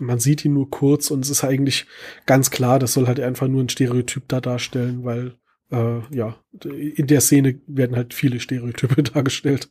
Man 0.00 0.20
sieht 0.20 0.44
ihn 0.44 0.54
nur 0.54 0.70
kurz 0.70 1.10
und 1.10 1.24
es 1.24 1.30
ist 1.30 1.44
eigentlich 1.44 1.86
ganz 2.24 2.50
klar, 2.50 2.78
das 2.78 2.92
soll 2.92 3.06
halt 3.06 3.20
einfach 3.20 3.48
nur 3.48 3.62
ein 3.62 3.68
Stereotyp 3.68 4.24
da 4.28 4.40
darstellen, 4.40 5.04
weil 5.04 5.34
äh, 5.70 6.00
ja, 6.14 6.36
in 6.64 7.06
der 7.06 7.20
Szene 7.20 7.60
werden 7.66 7.96
halt 7.96 8.14
viele 8.14 8.40
Stereotype 8.40 9.02
dargestellt. 9.14 9.70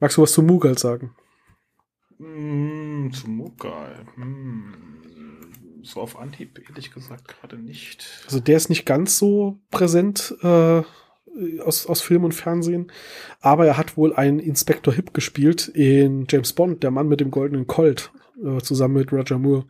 Magst 0.00 0.16
du 0.16 0.22
was 0.22 0.32
zu 0.32 0.42
Mughal 0.42 0.78
sagen? 0.78 1.14
Mm, 2.20 3.10
zu 3.12 3.30
Mughal. 3.30 4.04
Mm, 4.16 4.74
so 5.82 6.00
auf 6.00 6.18
Anhieb 6.18 6.60
ehrlich 6.68 6.92
gesagt 6.92 7.28
gerade 7.28 7.56
nicht. 7.56 8.06
Also 8.26 8.40
der 8.40 8.58
ist 8.58 8.68
nicht 8.68 8.84
ganz 8.84 9.18
so 9.18 9.58
präsent 9.70 10.34
äh, 10.42 10.82
aus, 11.60 11.86
aus 11.86 12.02
Film 12.02 12.24
und 12.24 12.34
Fernsehen, 12.34 12.92
aber 13.40 13.66
er 13.66 13.78
hat 13.78 13.96
wohl 13.96 14.14
einen 14.14 14.38
Inspector 14.38 14.92
Hip 14.92 15.14
gespielt 15.14 15.68
in 15.68 16.26
James 16.28 16.52
Bond, 16.52 16.82
der 16.82 16.90
Mann 16.90 17.08
mit 17.08 17.20
dem 17.20 17.30
goldenen 17.30 17.66
Colt, 17.66 18.12
äh, 18.44 18.60
zusammen 18.60 18.94
mit 18.94 19.12
Roger 19.12 19.38
Moore. 19.38 19.64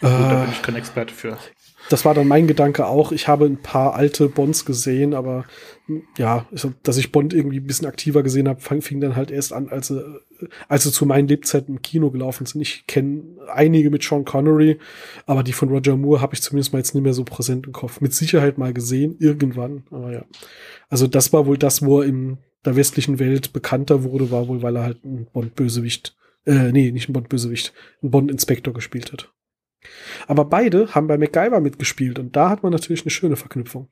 Gut, 0.00 0.10
da 0.10 0.42
bin 0.44 0.52
ich 0.52 0.62
kein 0.62 0.76
Experte 0.76 1.12
für 1.12 1.38
das 1.88 2.04
war 2.04 2.14
dann 2.14 2.28
mein 2.28 2.46
Gedanke 2.46 2.86
auch. 2.86 3.12
Ich 3.12 3.28
habe 3.28 3.46
ein 3.46 3.62
paar 3.62 3.94
alte 3.94 4.28
Bonds 4.28 4.64
gesehen, 4.64 5.14
aber 5.14 5.44
ja, 6.18 6.46
dass 6.82 6.96
ich 6.96 7.12
Bond 7.12 7.32
irgendwie 7.32 7.60
ein 7.60 7.66
bisschen 7.66 7.86
aktiver 7.86 8.22
gesehen 8.22 8.48
habe, 8.48 8.60
fing 8.60 9.00
dann 9.00 9.14
halt 9.14 9.30
erst 9.30 9.52
an, 9.52 9.68
als 9.68 9.88
sie, 9.88 10.02
als 10.68 10.82
sie 10.82 10.90
zu 10.90 11.06
meinen 11.06 11.28
Lebzeiten 11.28 11.76
im 11.76 11.82
Kino 11.82 12.10
gelaufen 12.10 12.44
sind. 12.46 12.60
Ich 12.60 12.86
kenne 12.86 13.22
einige 13.52 13.90
mit 13.90 14.02
Sean 14.02 14.24
Connery, 14.24 14.78
aber 15.26 15.42
die 15.42 15.52
von 15.52 15.68
Roger 15.68 15.96
Moore 15.96 16.20
habe 16.20 16.34
ich 16.34 16.42
zumindest 16.42 16.72
mal 16.72 16.80
jetzt 16.80 16.94
nicht 16.94 17.04
mehr 17.04 17.14
so 17.14 17.24
präsent 17.24 17.66
im 17.66 17.72
Kopf. 17.72 18.00
Mit 18.00 18.14
Sicherheit 18.14 18.58
mal 18.58 18.72
gesehen, 18.72 19.16
irgendwann, 19.20 19.84
aber 19.90 20.12
ja. 20.12 20.24
Also 20.88 21.06
das 21.06 21.32
war 21.32 21.46
wohl 21.46 21.58
das, 21.58 21.84
wo 21.84 22.00
er 22.00 22.08
in 22.08 22.38
der 22.64 22.74
westlichen 22.74 23.20
Welt 23.20 23.52
bekannter 23.52 24.02
wurde, 24.02 24.30
war 24.32 24.48
wohl, 24.48 24.62
weil 24.62 24.76
er 24.76 24.82
halt 24.82 25.04
ein 25.04 25.28
Bond-Bösewicht, 25.32 26.16
äh, 26.46 26.72
nee, 26.72 26.90
nicht 26.90 27.08
ein 27.08 27.12
Bond-Bösewicht, 27.12 27.72
ein 28.02 28.10
Bond-Inspektor 28.10 28.74
gespielt 28.74 29.12
hat. 29.12 29.32
Aber 30.26 30.44
beide 30.44 30.94
haben 30.94 31.06
bei 31.06 31.18
MacGyver 31.18 31.60
mitgespielt 31.60 32.18
und 32.18 32.36
da 32.36 32.50
hat 32.50 32.62
man 32.62 32.72
natürlich 32.72 33.02
eine 33.02 33.10
schöne 33.10 33.36
Verknüpfung. 33.36 33.88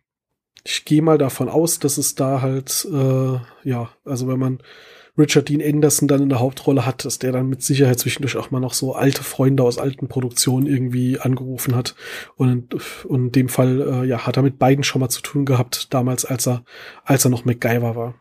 Ich 0.65 0.85
gehe 0.85 1.03
mal 1.03 1.19
davon 1.19 1.49
aus, 1.49 1.79
dass 1.79 1.99
es 1.99 2.15
da 2.15 2.41
halt, 2.41 2.87
äh, 2.91 3.69
ja, 3.69 3.91
also 4.05 4.29
wenn 4.29 4.39
man 4.39 4.63
Richard 5.17 5.49
Dean 5.49 5.63
Anderson 5.63 6.09
dann 6.09 6.23
in 6.23 6.29
der 6.29 6.41
Hauptrolle 6.41 6.87
hat, 6.87 7.05
dass 7.05 7.19
der 7.19 7.33
dann 7.33 7.49
mit 7.49 7.63
Sicherheit 7.63 8.01
zwischendurch 8.01 8.37
auch 8.37 8.51
mal 8.51 8.61
noch 8.61 8.75
so 8.75 8.95
alte 8.95 9.23
Freunde 9.23 9.63
aus 9.63 9.79
alten 9.79 10.09
Produktionen 10.09 10.67
irgendwie 10.67 11.21
angerufen 11.21 11.77
hat. 11.77 11.95
Und, 12.37 12.75
und 13.05 13.27
in 13.27 13.33
dem 13.33 13.49
Fall, 13.49 13.81
äh, 13.81 14.07
ja, 14.07 14.27
hat 14.27 14.37
er 14.37 14.43
mit 14.43 14.59
beiden 14.59 14.83
schon 14.83 15.01
mal 15.01 15.11
zu 15.11 15.23
tun 15.23 15.45
gehabt, 15.45 15.93
damals, 15.95 16.25
als 16.25 16.49
er, 16.49 16.65
als 17.05 17.25
er 17.25 17.31
noch 17.31 17.45
MacGyver 17.45 17.95
war 17.95 18.15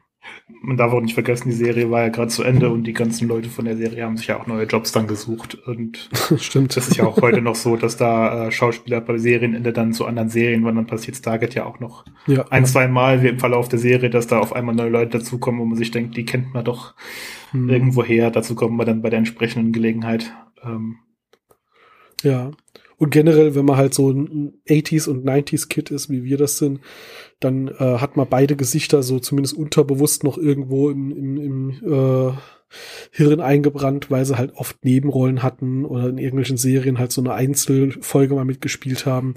man 0.61 0.77
darf 0.77 0.93
auch 0.93 1.01
nicht 1.01 1.13
vergessen, 1.13 1.49
die 1.49 1.55
Serie 1.55 1.91
war 1.91 2.03
ja 2.03 2.09
gerade 2.09 2.29
zu 2.29 2.43
Ende 2.43 2.69
und 2.69 2.85
die 2.85 2.93
ganzen 2.93 3.27
Leute 3.27 3.49
von 3.49 3.65
der 3.65 3.77
Serie 3.77 4.03
haben 4.03 4.17
sich 4.17 4.27
ja 4.27 4.39
auch 4.39 4.47
neue 4.47 4.65
Jobs 4.65 4.91
dann 4.91 5.07
gesucht. 5.07 5.55
Und 5.55 6.09
Stimmt. 6.37 6.75
das 6.75 6.89
ist 6.89 6.97
ja 6.97 7.05
auch 7.05 7.21
heute 7.21 7.41
noch 7.41 7.55
so, 7.55 7.75
dass 7.75 7.97
da 7.97 8.47
äh, 8.47 8.51
Schauspieler 8.51 9.01
bei 9.01 9.17
Serienende 9.17 9.73
dann 9.73 9.93
zu 9.93 10.05
anderen 10.05 10.29
Serien 10.29 10.63
wandern. 10.63 10.87
Passiert 10.87 11.17
Stargate 11.17 11.55
ja 11.55 11.65
auch 11.65 11.79
noch 11.79 12.05
ja, 12.27 12.45
ein, 12.49 12.65
zwei 12.65 12.87
Mal 12.87 13.23
wie 13.23 13.27
im 13.27 13.39
Verlauf 13.39 13.67
der 13.67 13.79
Serie, 13.79 14.09
dass 14.09 14.27
da 14.27 14.39
auf 14.39 14.53
einmal 14.53 14.75
neue 14.75 14.89
Leute 14.89 15.17
dazukommen, 15.19 15.59
wo 15.59 15.65
man 15.65 15.77
sich 15.77 15.91
denkt, 15.91 16.15
die 16.17 16.25
kennt 16.25 16.53
man 16.53 16.65
doch 16.65 16.93
hm. 17.51 17.69
irgendwo 17.69 18.03
her. 18.03 18.31
Dazu 18.31 18.55
kommen 18.55 18.77
wir 18.77 18.85
dann 18.85 19.01
bei 19.01 19.09
der 19.09 19.19
entsprechenden 19.19 19.71
Gelegenheit. 19.71 20.33
Ähm, 20.63 20.97
ja. 22.21 22.51
Und 22.97 23.09
generell, 23.09 23.55
wenn 23.55 23.65
man 23.65 23.75
halt 23.75 23.93
so 23.93 24.11
ein 24.11 24.53
80s 24.67 25.09
und 25.09 25.25
90s 25.25 25.67
Kid 25.67 25.91
ist, 25.91 26.09
wie 26.09 26.23
wir 26.23 26.37
das 26.37 26.57
sind, 26.57 26.79
dann 27.43 27.67
äh, 27.67 27.97
hat 27.97 28.17
man 28.17 28.27
beide 28.29 28.55
Gesichter 28.55 29.03
so 29.03 29.19
zumindest 29.19 29.55
unterbewusst 29.55 30.23
noch 30.23 30.37
irgendwo 30.37 30.89
im, 30.89 31.11
im, 31.11 31.37
im 31.37 32.29
äh, 32.31 32.33
Hirn 33.11 33.39
eingebrannt, 33.39 34.09
weil 34.09 34.25
sie 34.25 34.37
halt 34.37 34.53
oft 34.55 34.83
Nebenrollen 34.83 35.43
hatten 35.43 35.85
oder 35.85 36.09
in 36.09 36.17
irgendwelchen 36.17 36.57
Serien 36.57 36.97
halt 36.97 37.11
so 37.11 37.21
eine 37.21 37.33
Einzelfolge 37.33 38.33
mal 38.33 38.45
mitgespielt 38.45 39.05
haben. 39.05 39.35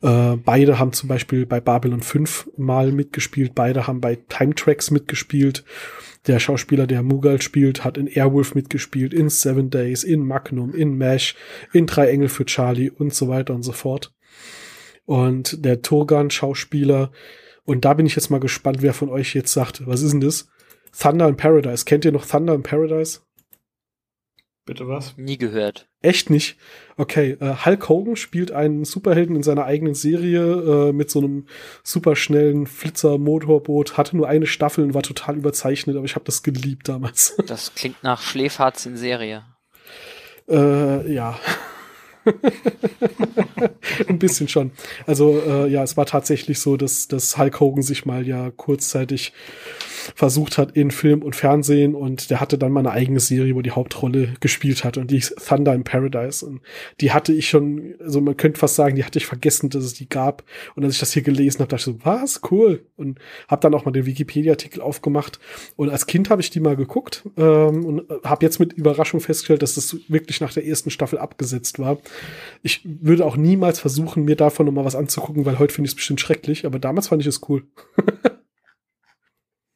Äh, 0.00 0.36
beide 0.36 0.78
haben 0.78 0.92
zum 0.92 1.08
Beispiel 1.08 1.46
bei 1.46 1.60
Babylon 1.60 2.00
5 2.00 2.50
mal 2.56 2.92
mitgespielt, 2.92 3.54
beide 3.54 3.86
haben 3.86 4.00
bei 4.00 4.16
Time 4.28 4.54
Tracks 4.54 4.90
mitgespielt. 4.90 5.64
Der 6.26 6.38
Schauspieler, 6.38 6.86
der 6.86 7.02
Mughal 7.02 7.40
spielt, 7.40 7.84
hat 7.84 7.96
in 7.96 8.06
Airwolf 8.06 8.54
mitgespielt, 8.54 9.14
in 9.14 9.28
Seven 9.28 9.70
Days, 9.70 10.04
in 10.04 10.26
Magnum, 10.26 10.74
in 10.74 10.98
MASH, 10.98 11.34
in 11.72 11.86
Drei 11.86 12.08
Engel 12.08 12.28
für 12.28 12.44
Charlie 12.44 12.90
und 12.90 13.14
so 13.14 13.28
weiter 13.28 13.54
und 13.54 13.62
so 13.62 13.72
fort. 13.72 14.12
Und 15.06 15.64
der 15.64 15.80
Turgan-Schauspieler, 15.80 17.12
und 17.68 17.84
da 17.84 17.92
bin 17.92 18.06
ich 18.06 18.16
jetzt 18.16 18.30
mal 18.30 18.40
gespannt, 18.40 18.80
wer 18.80 18.94
von 18.94 19.10
euch 19.10 19.34
jetzt 19.34 19.52
sagt, 19.52 19.86
was 19.86 20.00
ist 20.00 20.12
denn 20.12 20.22
das? 20.22 20.48
Thunder 20.98 21.28
in 21.28 21.36
Paradise. 21.36 21.84
Kennt 21.84 22.02
ihr 22.06 22.12
noch 22.12 22.24
Thunder 22.24 22.54
in 22.54 22.62
Paradise? 22.62 23.20
Bitte 24.64 24.88
was? 24.88 25.18
Nie 25.18 25.36
gehört. 25.36 25.86
Echt 26.00 26.30
nicht? 26.30 26.56
Okay, 26.96 27.36
äh, 27.40 27.66
Hulk 27.66 27.90
Hogan 27.90 28.16
spielt 28.16 28.52
einen 28.52 28.86
Superhelden 28.86 29.36
in 29.36 29.42
seiner 29.42 29.66
eigenen 29.66 29.92
Serie 29.92 30.40
äh, 30.88 30.92
mit 30.94 31.10
so 31.10 31.18
einem 31.18 31.46
superschnellen 31.82 32.66
Flitzer-Motorboot, 32.66 33.98
hatte 33.98 34.16
nur 34.16 34.28
eine 34.28 34.46
Staffel 34.46 34.84
und 34.84 34.94
war 34.94 35.02
total 35.02 35.36
überzeichnet, 35.36 35.94
aber 35.96 36.06
ich 36.06 36.14
habe 36.14 36.24
das 36.24 36.42
geliebt 36.42 36.88
damals. 36.88 37.36
Das 37.46 37.74
klingt 37.74 38.02
nach 38.02 38.22
Schläferz 38.22 38.86
in 38.86 38.96
Serie. 38.96 39.44
äh, 40.48 41.12
ja. 41.12 41.38
Ein 44.08 44.18
bisschen 44.18 44.48
schon. 44.48 44.70
Also 45.06 45.40
äh, 45.40 45.68
ja, 45.68 45.82
es 45.82 45.96
war 45.96 46.06
tatsächlich 46.06 46.60
so, 46.60 46.76
dass, 46.76 47.08
dass 47.08 47.38
Hulk 47.38 47.60
Hogan 47.60 47.82
sich 47.82 48.04
mal 48.04 48.26
ja 48.26 48.50
kurzzeitig 48.50 49.32
versucht 50.14 50.58
hat 50.58 50.72
in 50.72 50.90
Film 50.90 51.22
und 51.22 51.36
Fernsehen 51.36 51.94
und 51.94 52.30
der 52.30 52.40
hatte 52.40 52.58
dann 52.58 52.72
mal 52.72 52.80
eine 52.80 52.90
eigene 52.90 53.20
Serie, 53.20 53.54
wo 53.54 53.62
die 53.62 53.70
Hauptrolle 53.70 54.34
gespielt 54.40 54.84
hat 54.84 54.96
und 54.96 55.10
die 55.10 55.18
ist 55.18 55.34
Thunder 55.46 55.74
in 55.74 55.84
Paradise 55.84 56.44
und 56.44 56.60
die 57.00 57.12
hatte 57.12 57.32
ich 57.32 57.48
schon, 57.48 57.94
also 58.00 58.20
man 58.20 58.36
könnte 58.36 58.58
fast 58.58 58.74
sagen, 58.74 58.96
die 58.96 59.04
hatte 59.04 59.18
ich 59.18 59.26
vergessen, 59.26 59.70
dass 59.70 59.84
es 59.84 59.94
die 59.94 60.08
gab 60.08 60.44
und 60.74 60.84
als 60.84 60.94
ich 60.94 61.00
das 61.00 61.12
hier 61.12 61.22
gelesen 61.22 61.60
habe, 61.60 61.68
dachte 61.68 61.90
ich 61.90 61.96
so, 61.96 62.04
was, 62.04 62.40
cool 62.50 62.84
und 62.96 63.18
habe 63.48 63.60
dann 63.60 63.74
auch 63.74 63.84
mal 63.84 63.92
den 63.92 64.06
Wikipedia-Artikel 64.06 64.80
aufgemacht 64.80 65.38
und 65.76 65.90
als 65.90 66.06
Kind 66.06 66.30
habe 66.30 66.40
ich 66.40 66.50
die 66.50 66.60
mal 66.60 66.76
geguckt 66.76 67.24
ähm, 67.36 67.84
und 67.84 68.02
habe 68.24 68.44
jetzt 68.44 68.58
mit 68.58 68.72
Überraschung 68.72 69.20
festgestellt, 69.20 69.62
dass 69.62 69.74
das 69.74 69.96
wirklich 70.08 70.40
nach 70.40 70.52
der 70.52 70.66
ersten 70.66 70.90
Staffel 70.90 71.18
abgesetzt 71.18 71.78
war. 71.78 71.98
Ich 72.62 72.80
würde 72.84 73.24
auch 73.24 73.36
niemals 73.36 73.80
versuchen, 73.80 74.24
mir 74.24 74.36
davon 74.36 74.66
noch 74.66 74.72
mal 74.72 74.84
was 74.84 74.96
anzugucken, 74.96 75.44
weil 75.44 75.58
heute 75.58 75.74
finde 75.74 75.86
ich 75.86 75.92
es 75.92 75.96
bestimmt 75.96 76.20
schrecklich, 76.20 76.66
aber 76.66 76.78
damals 76.78 77.08
fand 77.08 77.22
ich 77.22 77.28
es 77.28 77.40
cool. 77.48 77.64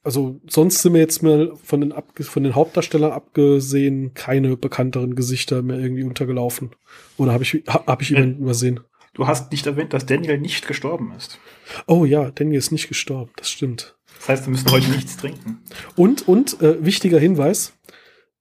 also 0.03 0.41
sonst 0.49 0.83
sind 0.83 0.93
mir 0.93 0.99
jetzt 0.99 1.23
mal 1.23 1.53
von 1.63 1.81
den, 1.81 1.95
von 2.21 2.43
den 2.43 2.55
Hauptdarstellern 2.55 3.13
abgesehen 3.13 4.15
keine 4.15 4.57
bekannteren 4.57 5.15
Gesichter 5.15 5.63
mehr 5.63 5.79
irgendwie 5.79 6.05
untergelaufen. 6.05 6.71
Oder 7.17 7.33
habe 7.33 7.45
ich, 7.45 7.63
hab 7.67 8.03
ich 8.03 8.11
jemanden 8.11 8.41
äh, 8.41 8.43
übersehen? 8.43 8.81
Du 9.15 9.27
hast 9.27 9.53
nicht 9.53 9.67
erwähnt, 9.67 9.93
dass 9.93 10.07
Daniel 10.07 10.39
nicht 10.39 10.67
gestorben 10.67 11.13
ist. 11.17 11.39
Oh 11.87 12.05
ja, 12.05 12.31
Daniel 12.31 12.59
ist 12.59 12.73
nicht 12.73 12.89
gestorben, 12.89 13.31
das 13.37 13.51
stimmt. 13.51 13.97
Das 14.19 14.29
heißt, 14.29 14.47
wir 14.47 14.51
müssen 14.51 14.71
heute 14.71 14.91
nichts 14.91 15.17
trinken. 15.17 15.63
Und, 15.97 16.27
und, 16.27 16.61
äh, 16.63 16.85
wichtiger 16.85 17.19
Hinweis, 17.19 17.75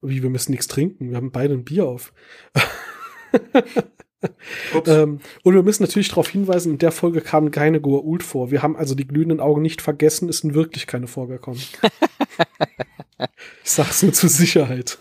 wie 0.01 0.24
wir 0.24 0.30
müssen 0.30 0.51
nichts 0.51 0.68
trinken, 0.68 1.09
wir 1.09 1.18
haben 1.18 1.32
beide 1.32 1.53
ein 1.53 1.64
Bier 1.64 1.86
auf. 1.86 2.14
ähm, 4.86 5.19
und 5.43 5.53
wir 5.53 5.63
müssen 5.63 5.84
natürlich 5.84 6.09
darauf 6.09 6.30
hinweisen, 6.30 6.74
in 6.74 6.78
der 6.78 6.91
Folge 6.91 7.22
kam 7.22 7.51
keine 7.51 7.80
Goa'uld 7.80 8.24
vor. 8.24 8.51
Wir 8.51 8.61
haben 8.61 8.76
also 8.76 8.95
die 8.95 9.07
glühenden 9.07 9.39
Augen 9.39 9.61
nicht 9.61 9.82
vergessen, 9.82 10.30
es 10.30 10.39
sind 10.39 10.53
wirklich 10.53 10.88
keine 10.88 11.07
vorgekommen. 11.07 11.59
ich 13.19 13.28
sag's 13.63 14.03
nur 14.03 14.13
zur 14.13 14.30
Sicherheit. 14.30 14.97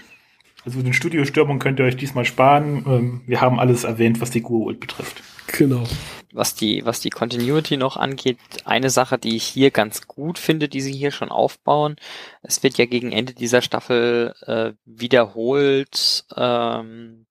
also 0.64 0.82
den 0.82 0.92
Studiostürmung 0.92 1.58
könnt 1.58 1.78
ihr 1.78 1.84
euch 1.84 1.96
diesmal 1.96 2.24
sparen. 2.24 2.84
Ähm, 2.86 3.20
wir 3.26 3.40
haben 3.40 3.60
alles 3.60 3.84
erwähnt, 3.84 4.20
was 4.20 4.30
die 4.30 4.42
Goa'uld 4.42 4.80
betrifft. 4.80 5.22
Genau. 5.56 5.84
Was 6.32 6.54
die, 6.54 6.84
was 6.84 7.00
die 7.00 7.10
Continuity 7.10 7.78
noch 7.78 7.96
angeht, 7.96 8.38
eine 8.66 8.90
Sache, 8.90 9.16
die 9.18 9.34
ich 9.34 9.44
hier 9.44 9.70
ganz 9.70 10.06
gut 10.06 10.38
finde, 10.38 10.68
die 10.68 10.82
sie 10.82 10.92
hier 10.92 11.10
schon 11.10 11.30
aufbauen. 11.30 11.96
Es 12.42 12.62
wird 12.62 12.76
ja 12.76 12.84
gegen 12.84 13.12
Ende 13.12 13.32
dieser 13.32 13.62
Staffel 13.62 14.34
äh, 14.42 14.72
wiederholt 14.84 16.26
ähm, 16.36 17.24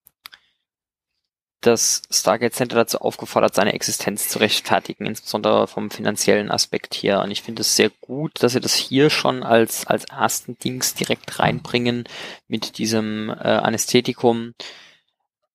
das 1.62 2.04
Stargate 2.12 2.54
Center 2.54 2.76
dazu 2.76 3.00
aufgefordert, 3.00 3.56
seine 3.56 3.74
Existenz 3.74 4.30
zu 4.30 4.40
rechtfertigen, 4.40 5.06
insbesondere 5.06 5.68
vom 5.68 5.90
finanziellen 5.90 6.52
Aspekt 6.52 6.94
hier. 6.94 7.20
Und 7.20 7.32
ich 7.32 7.42
finde 7.42 7.62
es 7.62 7.76
sehr 7.76 7.90
gut, 8.02 8.44
dass 8.44 8.54
sie 8.54 8.62
das 8.62 8.76
hier 8.76 9.10
schon 9.10 9.44
als, 9.44 9.88
als 9.88 10.06
ersten 10.06 10.58
Dings 10.60 10.94
direkt 10.94 11.40
reinbringen 11.40 12.04
mit 12.48 12.78
diesem 12.78 13.30
äh, 13.30 13.34
Anästhetikum 13.34 14.54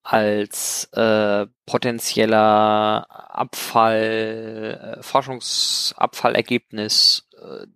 als 0.03 0.89
äh, 0.93 1.47
potenzieller 1.65 3.07
Abfall, 3.09 4.97
äh, 4.99 5.03
Forschungsabfallergebnis 5.03 7.29
äh, 7.41 7.67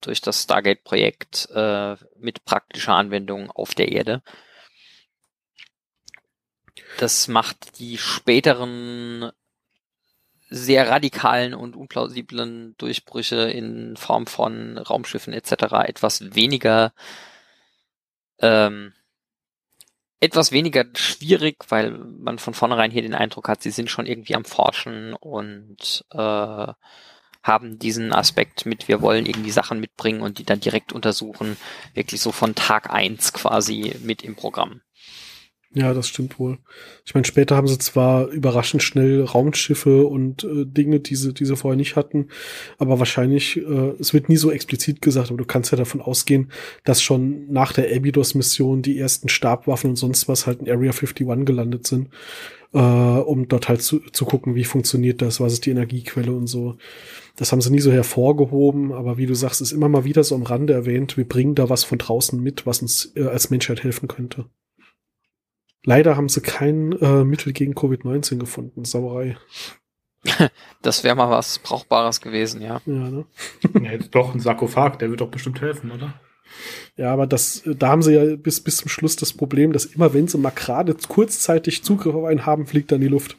durch 0.00 0.20
das 0.20 0.44
Stargate-Projekt 0.44 1.48
äh, 1.54 1.96
mit 2.18 2.44
praktischer 2.44 2.94
Anwendung 2.94 3.50
auf 3.50 3.74
der 3.74 3.90
Erde. 3.90 4.22
Das 6.98 7.28
macht 7.28 7.78
die 7.78 7.98
späteren 7.98 9.30
sehr 10.50 10.88
radikalen 10.90 11.54
und 11.54 11.76
unplausiblen 11.76 12.74
Durchbrüche 12.76 13.50
in 13.50 13.96
Form 13.96 14.26
von 14.26 14.76
Raumschiffen 14.76 15.32
etc. 15.32 15.52
etwas 15.86 16.34
weniger 16.34 16.92
ähm, 18.38 18.92
etwas 20.22 20.52
weniger 20.52 20.84
schwierig, 20.94 21.64
weil 21.68 21.90
man 21.90 22.38
von 22.38 22.54
vornherein 22.54 22.92
hier 22.92 23.02
den 23.02 23.14
Eindruck 23.14 23.48
hat, 23.48 23.60
sie 23.60 23.72
sind 23.72 23.90
schon 23.90 24.06
irgendwie 24.06 24.36
am 24.36 24.44
Forschen 24.44 25.14
und 25.14 26.04
äh, 26.12 26.72
haben 27.42 27.78
diesen 27.80 28.12
Aspekt 28.12 28.64
mit, 28.64 28.86
wir 28.86 29.00
wollen 29.00 29.26
irgendwie 29.26 29.50
Sachen 29.50 29.80
mitbringen 29.80 30.20
und 30.20 30.38
die 30.38 30.44
dann 30.44 30.60
direkt 30.60 30.92
untersuchen, 30.92 31.56
wirklich 31.94 32.20
so 32.20 32.30
von 32.30 32.54
Tag 32.54 32.90
eins 32.90 33.32
quasi 33.32 33.96
mit 34.04 34.22
im 34.22 34.36
Programm. 34.36 34.82
Ja, 35.74 35.94
das 35.94 36.06
stimmt 36.08 36.38
wohl. 36.38 36.58
Ich 37.06 37.14
meine, 37.14 37.24
später 37.24 37.56
haben 37.56 37.66
sie 37.66 37.78
zwar 37.78 38.26
überraschend 38.28 38.82
schnell 38.82 39.24
Raumschiffe 39.24 40.06
und 40.06 40.44
äh, 40.44 40.66
Dinge, 40.66 41.00
die 41.00 41.16
sie, 41.16 41.32
die 41.32 41.46
sie 41.46 41.56
vorher 41.56 41.78
nicht 41.78 41.96
hatten, 41.96 42.28
aber 42.76 42.98
wahrscheinlich, 42.98 43.56
äh, 43.56 43.94
es 43.98 44.12
wird 44.12 44.28
nie 44.28 44.36
so 44.36 44.50
explizit 44.50 45.00
gesagt, 45.00 45.30
aber 45.30 45.38
du 45.38 45.46
kannst 45.46 45.72
ja 45.72 45.78
davon 45.78 46.02
ausgehen, 46.02 46.52
dass 46.84 47.00
schon 47.00 47.50
nach 47.50 47.72
der 47.72 47.94
Abydos-Mission 47.96 48.82
die 48.82 48.98
ersten 48.98 49.30
Stabwaffen 49.30 49.90
und 49.90 49.96
sonst 49.96 50.28
was 50.28 50.46
halt 50.46 50.60
in 50.60 50.68
Area 50.68 50.92
51 50.92 51.46
gelandet 51.46 51.86
sind, 51.86 52.10
äh, 52.74 52.78
um 52.78 53.48
dort 53.48 53.70
halt 53.70 53.80
zu, 53.80 54.00
zu 54.00 54.26
gucken, 54.26 54.54
wie 54.54 54.64
funktioniert 54.64 55.22
das, 55.22 55.40
was 55.40 55.54
ist 55.54 55.64
die 55.64 55.70
Energiequelle 55.70 56.32
und 56.32 56.48
so. 56.48 56.76
Das 57.36 57.50
haben 57.50 57.62
sie 57.62 57.70
nie 57.70 57.80
so 57.80 57.90
hervorgehoben, 57.92 58.92
aber 58.92 59.16
wie 59.16 59.26
du 59.26 59.34
sagst, 59.34 59.62
ist 59.62 59.72
immer 59.72 59.88
mal 59.88 60.04
wieder 60.04 60.22
so 60.22 60.34
am 60.34 60.42
Rande 60.42 60.74
erwähnt, 60.74 61.16
wir 61.16 61.26
bringen 61.26 61.54
da 61.54 61.70
was 61.70 61.82
von 61.84 61.96
draußen 61.96 62.38
mit, 62.38 62.66
was 62.66 62.82
uns 62.82 63.12
äh, 63.16 63.24
als 63.24 63.48
Menschheit 63.48 63.82
helfen 63.82 64.06
könnte. 64.06 64.44
Leider 65.84 66.16
haben 66.16 66.28
sie 66.28 66.40
kein 66.40 66.92
äh, 67.00 67.24
Mittel 67.24 67.52
gegen 67.52 67.74
Covid-19 67.74 68.38
gefunden. 68.38 68.84
Sauerei. 68.84 69.36
Das 70.82 71.04
wäre 71.04 71.14
mal 71.14 71.30
was 71.30 71.60
Brauchbares 71.60 72.20
gewesen, 72.20 72.60
ja. 72.60 72.80
Ja, 72.86 73.10
ne? 73.10 73.24
ja, 73.82 73.96
doch, 74.10 74.34
ein 74.34 74.40
Sarkophag, 74.40 74.98
der 74.98 75.10
wird 75.10 75.20
doch 75.20 75.30
bestimmt 75.30 75.60
helfen, 75.60 75.92
oder? 75.92 76.14
Ja, 76.96 77.12
aber 77.12 77.26
das, 77.26 77.62
da 77.64 77.88
haben 77.88 78.02
sie 78.02 78.14
ja 78.14 78.36
bis, 78.36 78.60
bis 78.60 78.78
zum 78.78 78.88
Schluss 78.88 79.16
das 79.16 79.32
Problem, 79.32 79.72
dass 79.72 79.84
immer 79.84 80.12
wenn 80.12 80.28
sie 80.28 80.38
mal 80.38 80.50
gerade 80.50 80.94
kurzzeitig 80.94 81.82
Zugriff 81.84 82.14
auf 82.14 82.24
einen 82.24 82.46
haben, 82.46 82.66
fliegt 82.66 82.92
er 82.92 82.96
in 82.96 83.02
die 83.02 83.08
Luft. 83.08 83.36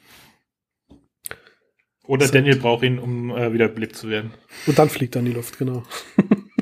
Oder 2.05 2.27
so. 2.27 2.33
Daniel 2.33 2.57
braucht 2.57 2.83
ihn, 2.83 2.99
um 2.99 3.29
äh, 3.31 3.53
wieder 3.53 3.67
belebt 3.67 3.95
zu 3.95 4.09
werden. 4.09 4.33
Und 4.65 4.77
dann 4.79 4.89
fliegt 4.89 5.15
er 5.15 5.19
in 5.19 5.25
die 5.25 5.33
Luft, 5.33 5.57
genau. 5.57 5.83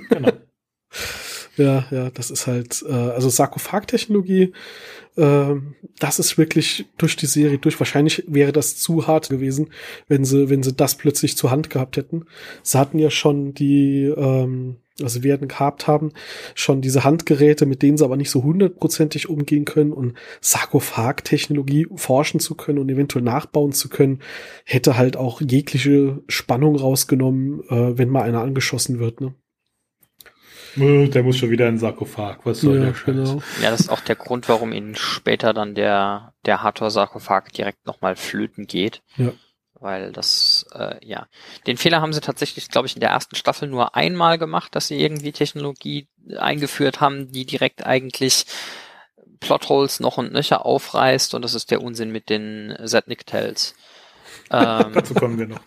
genau. 0.10 0.32
Ja, 1.58 1.86
ja, 1.92 2.10
das 2.10 2.32
ist 2.32 2.48
halt, 2.48 2.84
äh, 2.88 2.94
also 2.94 3.30
Sarkophagtechnologie, 3.30 4.54
äh, 5.18 5.56
das 6.00 6.20
ist 6.20 6.38
wirklich 6.38 6.86
durch 6.98 7.18
die 7.18 7.26
Serie 7.26 7.58
durch. 7.58 7.80
Wahrscheinlich 7.80 8.24
wäre 8.28 8.54
das 8.54 8.78
zu 8.78 9.06
hart 9.08 9.30
gewesen, 9.30 9.70
wenn 10.08 10.24
sie, 10.24 10.50
wenn 10.50 10.64
sie 10.64 10.74
das 10.74 10.96
plötzlich 10.96 11.36
zur 11.36 11.52
Hand 11.52 11.70
gehabt 11.70 11.98
hätten. 11.98 12.26
Sie 12.64 12.78
hatten 12.78 13.00
ja 13.00 13.10
schon 13.10 13.54
die, 13.54 14.06
ähm, 14.06 14.78
also 15.02 15.24
werden 15.24 15.50
gehabt 15.50 15.88
haben, 15.88 16.12
schon 16.56 16.82
diese 16.82 17.04
Handgeräte, 17.04 17.66
mit 17.66 17.82
denen 17.82 17.98
sie 17.98 18.06
aber 18.06 18.18
nicht 18.18 18.30
so 18.30 18.44
hundertprozentig 18.44 19.30
umgehen 19.30 19.66
können 19.66 19.92
und 19.92 20.14
Sarkophagtechnologie 20.40 21.88
forschen 21.96 22.40
zu 22.40 22.56
können 22.56 22.80
und 22.80 22.90
eventuell 22.90 23.24
nachbauen 23.24 23.74
zu 23.74 23.90
können, 23.90 24.20
hätte 24.64 24.98
halt 24.98 25.18
auch 25.18 25.42
jegliche 25.42 26.24
Spannung 26.30 26.78
rausgenommen, 26.78 27.62
äh, 27.70 27.98
wenn 27.98 28.10
mal 28.10 28.24
einer 28.24 28.42
angeschossen 28.42 29.00
wird. 29.00 29.20
Ne? 29.20 29.34
Äh, 30.78 31.08
der 31.08 31.24
muss 31.24 31.38
schon 31.38 31.52
wieder 31.52 31.68
in 31.68 31.76
den 31.76 31.80
Sarkophag. 31.80 32.40
Was 32.44 32.62
soll 32.62 32.78
ja, 32.78 32.86
der 32.86 32.94
Scheiß? 32.94 33.06
genau. 33.06 33.42
Ja, 33.62 33.72
das 33.72 33.82
ist 33.82 33.90
auch 33.90 34.02
der 34.02 34.16
Grund, 34.16 34.48
warum 34.50 34.72
ihnen 34.72 34.96
später 34.96 35.54
dann 35.54 35.76
der, 35.76 36.34
der 36.46 36.64
Hathor-Sarkophag 36.64 37.52
direkt 37.56 37.86
nochmal 37.86 38.16
flöten 38.16 38.68
geht. 38.68 39.02
Ja. 39.18 39.34
Weil 39.74 40.12
das, 40.12 40.66
äh, 40.74 40.96
ja. 41.06 41.28
Den 41.66 41.78
Fehler 41.78 42.02
haben 42.02 42.14
sie 42.14 42.22
tatsächlich, 42.22 42.70
glaube 42.70 42.88
ich, 42.88 42.96
in 42.96 43.00
der 43.00 43.10
ersten 43.10 43.36
Staffel 43.36 43.68
nur 43.68 43.96
einmal 43.96 44.38
gemacht, 44.38 44.76
dass 44.76 44.88
sie 44.88 45.02
irgendwie 45.02 45.32
Technologie 45.32 46.08
eingeführt 46.38 47.02
haben, 47.02 47.32
die 47.32 47.46
direkt 47.46 47.86
eigentlich 47.86 48.46
Plotholes 49.40 50.00
noch 50.00 50.18
und 50.18 50.32
nöcher 50.32 50.66
aufreißt 50.66 51.34
und 51.34 51.42
das 51.42 51.56
ist 51.56 51.72
der 51.72 51.82
Unsinn 51.82 52.12
mit 52.12 52.30
den 52.30 52.78
Zetnik-Tells. 52.86 53.76
Ähm, 54.54 54.92
Dazu 54.94 55.14
kommen 55.14 55.38
wir 55.40 55.48
noch. 55.48 55.62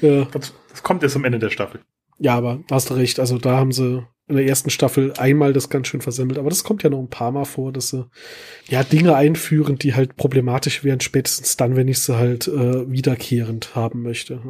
Ja. 0.00 0.24
Das, 0.32 0.54
das 0.70 0.82
kommt 0.82 1.02
erst 1.02 1.16
am 1.16 1.24
Ende 1.24 1.38
der 1.38 1.50
Staffel. 1.50 1.82
Ja, 2.18 2.34
aber 2.36 2.60
hast 2.70 2.90
du 2.90 2.94
recht. 2.94 3.20
Also 3.20 3.38
da 3.38 3.56
haben 3.56 3.72
sie 3.72 4.04
in 4.26 4.36
der 4.36 4.46
ersten 4.46 4.68
Staffel 4.70 5.14
einmal 5.14 5.52
das 5.52 5.70
ganz 5.70 5.86
schön 5.88 6.00
versemmelt. 6.02 6.38
Aber 6.38 6.50
das 6.50 6.64
kommt 6.64 6.82
ja 6.82 6.90
noch 6.90 6.98
ein 6.98 7.08
paar 7.08 7.32
Mal 7.32 7.44
vor, 7.46 7.72
dass 7.72 7.88
sie 7.90 8.06
ja 8.68 8.82
Dinge 8.84 9.14
einführen, 9.14 9.78
die 9.78 9.94
halt 9.94 10.16
problematisch 10.16 10.84
wären, 10.84 11.00
spätestens 11.00 11.56
dann, 11.56 11.76
wenn 11.76 11.88
ich 11.88 12.00
sie 12.00 12.16
halt 12.18 12.46
äh, 12.48 12.90
wiederkehrend 12.90 13.74
haben 13.74 14.02
möchte. 14.02 14.40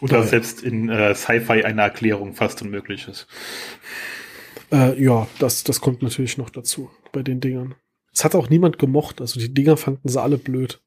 Oder 0.00 0.18
Ja. 0.18 0.22
selbst 0.22 0.62
in 0.62 0.88
äh, 0.88 1.14
Sci-Fi 1.14 1.64
eine 1.64 1.82
Erklärung 1.82 2.32
fast 2.34 2.62
unmöglich 2.62 3.06
ist. 3.08 3.26
Äh, 4.72 5.02
ja, 5.02 5.26
das, 5.38 5.64
das 5.64 5.80
kommt 5.80 6.02
natürlich 6.02 6.38
noch 6.38 6.50
dazu 6.50 6.90
bei 7.12 7.22
den 7.22 7.40
Dingern. 7.40 7.74
Es 8.14 8.24
hat 8.24 8.34
auch 8.34 8.48
niemand 8.48 8.78
gemocht. 8.78 9.20
Also 9.20 9.38
die 9.40 9.52
Dinger 9.52 9.76
fanden 9.76 10.08
sie 10.08 10.20
alle 10.20 10.38
blöd. 10.38 10.80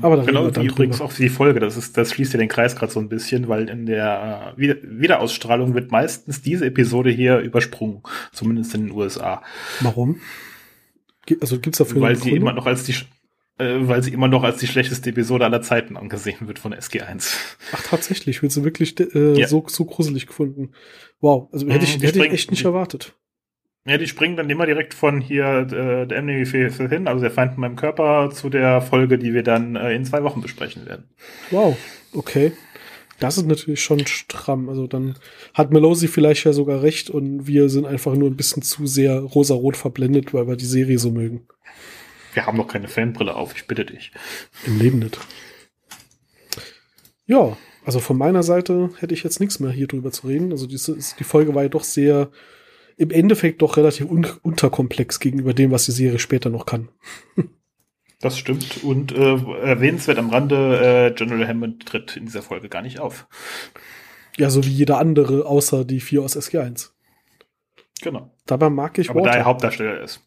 Aber 0.00 0.16
da 0.16 0.22
reden 0.22 0.26
genau, 0.34 0.50
dann 0.50 0.62
wie 0.64 0.68
übrigens 0.68 0.96
drüber. 0.98 1.10
auch 1.10 1.14
die 1.14 1.28
Folge, 1.28 1.60
das 1.60 1.76
ist, 1.76 1.96
das 1.98 2.12
schließt 2.12 2.32
ja 2.32 2.38
den 2.38 2.48
Kreis 2.48 2.76
gerade 2.76 2.90
so 2.92 2.98
ein 3.00 3.08
bisschen, 3.10 3.48
weil 3.48 3.68
in 3.68 3.84
der 3.86 4.54
äh, 4.56 4.58
Wieder- 4.60 4.76
Wiederausstrahlung 4.82 5.74
wird 5.74 5.90
meistens 5.92 6.40
diese 6.40 6.64
Episode 6.66 7.10
hier 7.10 7.38
übersprungen, 7.40 8.02
zumindest 8.32 8.74
in 8.74 8.86
den 8.86 8.90
USA, 8.92 9.42
Warum? 9.80 10.20
Also 11.40 11.58
gibt's 11.58 11.78
dafür 11.78 12.00
weil 12.02 12.16
sie 12.16 12.30
immer 12.30 12.52
noch 12.52 12.66
als 12.66 12.84
die 12.84 12.94
äh, 13.58 13.88
weil 13.88 14.02
sie 14.02 14.12
immer 14.12 14.28
noch 14.28 14.42
als 14.44 14.58
die 14.58 14.66
schlechteste 14.66 15.10
Episode 15.10 15.44
aller 15.44 15.62
Zeiten 15.62 15.96
angesehen 15.96 16.46
wird 16.46 16.58
von 16.58 16.72
SG1. 16.74 17.34
Ach, 17.72 17.82
tatsächlich, 17.82 18.42
wird 18.42 18.52
sie 18.52 18.64
wirklich 18.64 18.98
äh, 19.00 19.38
Ja. 19.38 19.48
so, 19.48 19.64
so 19.66 19.84
gruselig 19.86 20.26
gefunden. 20.26 20.72
Wow, 21.20 21.48
also 21.52 21.66
hätte 21.68 21.84
ich, 21.84 21.96
Mhm, 21.96 22.00
die 22.00 22.06
hätte 22.06 22.24
ich 22.26 22.32
echt 22.32 22.50
nicht 22.50 22.60
die- 22.62 22.66
erwartet. 22.66 23.14
Ja, 23.86 23.98
die 23.98 24.08
springen 24.08 24.36
dann 24.36 24.50
immer 24.50 24.66
direkt 24.66 24.94
von 24.94 25.20
hier 25.20 25.44
äh, 25.44 26.06
der 26.06 26.18
Enemy 26.18 26.44
Faith 26.44 26.76
hin, 26.90 27.06
also 27.06 27.20
der 27.20 27.30
Feind 27.30 27.54
in 27.54 27.60
meinem 27.60 27.76
Körper, 27.76 28.30
zu 28.32 28.50
der 28.50 28.80
Folge, 28.80 29.16
die 29.16 29.32
wir 29.32 29.44
dann 29.44 29.76
äh, 29.76 29.94
in 29.94 30.04
zwei 30.04 30.24
Wochen 30.24 30.40
besprechen 30.40 30.86
werden. 30.86 31.04
Wow, 31.50 31.76
okay. 32.12 32.52
Das 33.18 33.38
ist 33.38 33.46
natürlich 33.46 33.82
schon 33.82 34.06
stramm. 34.06 34.68
Also 34.68 34.86
dann 34.86 35.14
hat 35.54 35.72
Melosi 35.72 36.08
vielleicht 36.08 36.44
ja 36.44 36.52
sogar 36.52 36.82
recht 36.82 37.10
und 37.10 37.46
wir 37.46 37.68
sind 37.68 37.86
einfach 37.86 38.14
nur 38.14 38.28
ein 38.28 38.36
bisschen 38.36 38.62
zu 38.62 38.86
sehr 38.86 39.20
rosarot 39.20 39.76
verblendet, 39.76 40.34
weil 40.34 40.48
wir 40.48 40.56
die 40.56 40.66
Serie 40.66 40.98
so 40.98 41.10
mögen. 41.10 41.46
Wir 42.34 42.44
haben 42.44 42.58
noch 42.58 42.68
keine 42.68 42.88
Fanbrille 42.88 43.34
auf, 43.34 43.54
ich 43.56 43.66
bitte 43.66 43.86
dich. 43.86 44.12
Im 44.66 44.78
Leben 44.78 44.98
nicht. 44.98 45.18
Ja, 47.24 47.56
also 47.84 48.00
von 48.00 48.18
meiner 48.18 48.42
Seite 48.42 48.90
hätte 48.98 49.14
ich 49.14 49.22
jetzt 49.22 49.40
nichts 49.40 49.60
mehr 49.60 49.70
hier 49.70 49.86
drüber 49.86 50.10
zu 50.10 50.26
reden. 50.26 50.50
Also 50.50 50.66
diese, 50.66 50.98
die 51.18 51.24
Folge 51.24 51.54
war 51.54 51.62
ja 51.62 51.68
doch 51.68 51.84
sehr, 51.84 52.30
im 52.96 53.10
Endeffekt 53.10 53.62
doch 53.62 53.76
relativ 53.76 54.06
un 54.10 54.26
unterkomplex 54.42 55.20
gegenüber 55.20 55.54
dem, 55.54 55.70
was 55.70 55.84
die 55.84 55.92
Serie 55.92 56.18
später 56.18 56.50
noch 56.50 56.66
kann. 56.66 56.88
Das 58.18 58.38
stimmt. 58.38 58.82
Und 58.82 59.12
äh, 59.12 59.34
erwähnenswert 59.62 60.16
am 60.18 60.30
Rande, 60.30 61.10
äh, 61.10 61.14
General 61.14 61.46
Hammond 61.46 61.84
tritt 61.84 62.16
in 62.16 62.24
dieser 62.24 62.40
Folge 62.40 62.70
gar 62.70 62.80
nicht 62.80 62.98
auf. 62.98 63.26
Ja, 64.38 64.48
so 64.48 64.64
wie 64.64 64.70
jeder 64.70 64.96
andere, 64.96 65.44
außer 65.44 65.84
die 65.84 66.00
vier 66.00 66.22
aus 66.22 66.34
SG1. 66.34 66.92
Genau. 68.00 68.30
Dabei 68.46 68.70
mag 68.70 68.96
ich 68.98 69.10
Aber 69.10 69.20
da 69.20 69.26
er 69.26 69.32
Walter. 69.34 69.44
Hauptdarsteller 69.44 70.00
ist. 70.00 70.22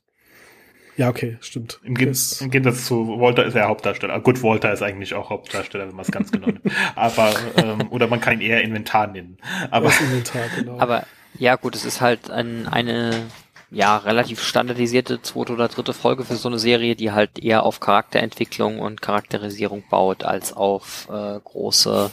Ja, 0.98 1.10
okay, 1.10 1.38
stimmt. 1.42 1.80
Im, 1.84 1.96
Gen 1.96 2.10
Das- 2.10 2.40
Im 2.42 2.52
Gegensatz 2.52 2.86
zu 2.86 3.20
Walter 3.20 3.44
ist 3.46 3.56
er 3.56 3.68
Hauptdarsteller. 3.68 4.20
Gut, 4.20 4.44
Walter 4.44 4.72
ist 4.72 4.84
eigentlich 4.84 5.16
auch 5.16 5.32
Hauptdarsteller, 5.32 5.88
wenn 5.88 5.96
man 5.96 6.06
es 6.06 6.12
ganz 6.12 6.32
genau 6.32 6.46
nimmt. 6.48 6.62
Aber, 6.96 7.34
ähm, 7.58 7.88
oder 7.90 8.06
man 8.06 8.22
kann 8.22 8.40
ihn 8.40 8.42
eher 8.52 8.62
Inventar 8.62 9.08
nennen. 9.08 9.38
Aber 9.72 9.88
das 9.88 10.00
Inventar, 10.00 10.44
genau. 10.56 10.78
aber 10.78 11.08
ja 11.38 11.56
gut, 11.56 11.76
es 11.76 11.86
ist 11.86 12.02
halt 12.02 12.30
ein, 12.30 12.68
eine 12.68 13.28
ja 13.72 13.98
relativ 13.98 14.42
standardisierte 14.42 15.22
zweite 15.22 15.54
oder 15.54 15.68
dritte 15.68 15.94
Folge 15.94 16.26
für 16.26 16.36
so 16.36 16.50
eine 16.50 16.60
Serie, 16.60 16.96
die 16.96 17.12
halt 17.12 17.40
eher 17.40 17.64
auf 17.64 17.80
Charakterentwicklung 17.80 18.80
und 18.80 19.02
Charakterisierung 19.02 19.84
baut, 19.90 20.24
als 20.24 20.54
auf 20.54 21.08
äh, 21.12 21.40
große 21.44 22.12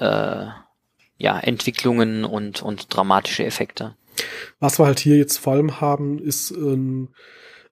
äh, 0.00 0.46
ja, 1.16 1.38
Entwicklungen 1.38 2.24
und, 2.24 2.62
und 2.62 2.94
dramatische 2.94 3.44
Effekte. 3.44 3.96
Was 4.60 4.78
wir 4.78 4.86
halt 4.86 4.98
hier 4.98 5.16
jetzt 5.16 5.38
vor 5.38 5.54
allem 5.54 5.80
haben, 5.80 6.18
ist 6.18 6.50
ähm, 6.50 7.08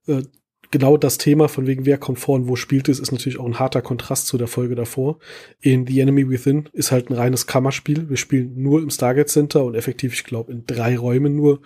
äh, 0.06 0.22
genau 0.70 0.96
das 0.96 1.18
Thema, 1.18 1.48
von 1.48 1.66
wegen 1.66 1.84
wer 1.84 1.98
kommt 1.98 2.18
vor 2.18 2.36
und 2.36 2.48
wo 2.48 2.56
spielt 2.56 2.88
es, 2.88 3.00
ist 3.00 3.12
natürlich 3.12 3.38
auch 3.40 3.46
ein 3.46 3.58
harter 3.58 3.82
Kontrast 3.82 4.26
zu 4.26 4.38
der 4.38 4.46
Folge 4.46 4.74
davor. 4.74 5.18
In 5.60 5.86
The 5.86 6.00
Enemy 6.00 6.28
Within 6.28 6.68
ist 6.72 6.92
halt 6.92 7.10
ein 7.10 7.14
reines 7.14 7.46
Kammerspiel. 7.46 8.08
Wir 8.08 8.16
spielen 8.16 8.62
nur 8.62 8.80
im 8.82 8.90
Stargate 8.90 9.28
Center 9.28 9.64
und 9.64 9.74
effektiv, 9.74 10.14
ich 10.14 10.24
glaube, 10.24 10.52
in 10.52 10.64
drei 10.66 10.96
Räumen 10.96 11.34
nur. 11.34 11.60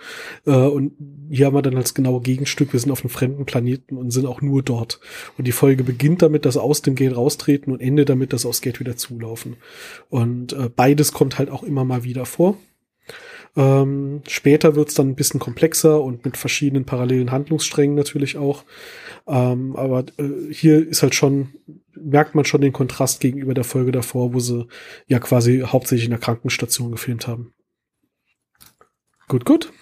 Äh, 0.47 0.53
und 0.53 0.93
hier 1.31 1.47
haben 1.47 1.55
wir 1.55 1.63
dann 1.63 1.77
als 1.77 1.95
genaue 1.95 2.23
Gegenstück, 2.23 2.73
wir 2.73 2.81
sind 2.81 2.91
auf 2.91 3.03
einem 3.03 3.11
fremden 3.11 3.45
Planeten 3.45 3.97
und 3.97 4.11
sind 4.11 4.27
auch 4.27 4.41
nur 4.41 4.63
dort. 4.63 5.01
Und 5.37 5.47
die 5.47 5.53
Folge 5.53 5.85
beginnt 5.85 6.23
damit, 6.23 6.45
dass 6.47 6.57
aus 6.57 6.83
dem 6.83 6.95
Gate 6.95 7.17
raustreten 7.17 7.73
und 7.73 7.81
endet 7.81 8.09
damit, 8.09 8.33
dass 8.33 8.47
aufs 8.47 8.63
Gate 8.63 8.81
wieder 8.81 8.97
zulaufen. 8.97 9.57
Und 10.09 10.53
äh, 10.55 10.71
beides 10.75 11.13
kommt 11.13 11.39
halt 11.39 11.51
auch 11.51 11.63
immer 11.63 11.85
mal 11.85 12.05
wieder 12.05 12.25
vor. 12.25 12.57
Ähm, 13.57 14.23
später 14.27 14.75
wird's 14.75 14.95
dann 14.95 15.11
ein 15.11 15.15
bisschen 15.15 15.39
komplexer 15.39 16.03
und 16.03 16.25
mit 16.25 16.37
verschiedenen 16.37 16.85
parallelen 16.85 17.31
Handlungssträngen 17.31 17.95
natürlich 17.95 18.37
auch. 18.37 18.65
Ähm, 19.27 19.77
aber 19.77 20.05
äh, 20.19 20.53
hier 20.53 20.87
ist 20.87 21.03
halt 21.03 21.15
schon, 21.15 21.55
merkt 21.95 22.35
man 22.35 22.45
schon 22.45 22.61
den 22.61 22.73
Kontrast 22.73 23.21
gegenüber 23.21 23.55
der 23.55 23.65
Folge 23.65 23.93
davor, 23.93 24.35
wo 24.35 24.41
sie 24.41 24.67
ja 25.07 25.21
quasi 25.21 25.61
hauptsächlich 25.67 26.07
in 26.07 26.11
der 26.11 26.21
Krankenstation 26.21 26.91
gefilmt 26.91 27.29
haben. 27.29 27.53
Gut, 29.29 29.45
gut. 29.45 29.73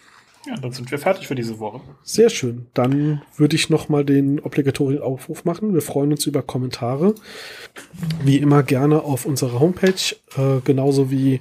ja, 0.47 0.57
dann 0.57 0.73
sind 0.73 0.91
wir 0.91 0.99
fertig 0.99 1.27
für 1.27 1.35
diese 1.35 1.59
Woche. 1.59 1.81
Sehr 2.05 2.31
schön. 2.31 2.67
Dann 2.75 3.23
würde 3.37 3.57
ich 3.57 3.71
noch 3.71 3.89
mal 3.89 4.05
den 4.05 4.39
obligatorischen 4.39 5.03
Aufruf 5.03 5.45
machen. 5.45 5.73
Wir 5.73 5.83
freuen 5.83 6.13
uns 6.13 6.27
über 6.27 6.43
Kommentare. 6.43 7.15
Wie 8.23 8.37
immer 8.37 8.63
gerne 8.63 9.03
auf 9.03 9.25
unserer 9.25 9.59
Homepage, 9.59 10.15
äh, 10.37 10.61
genauso 10.63 11.11
wie 11.11 11.41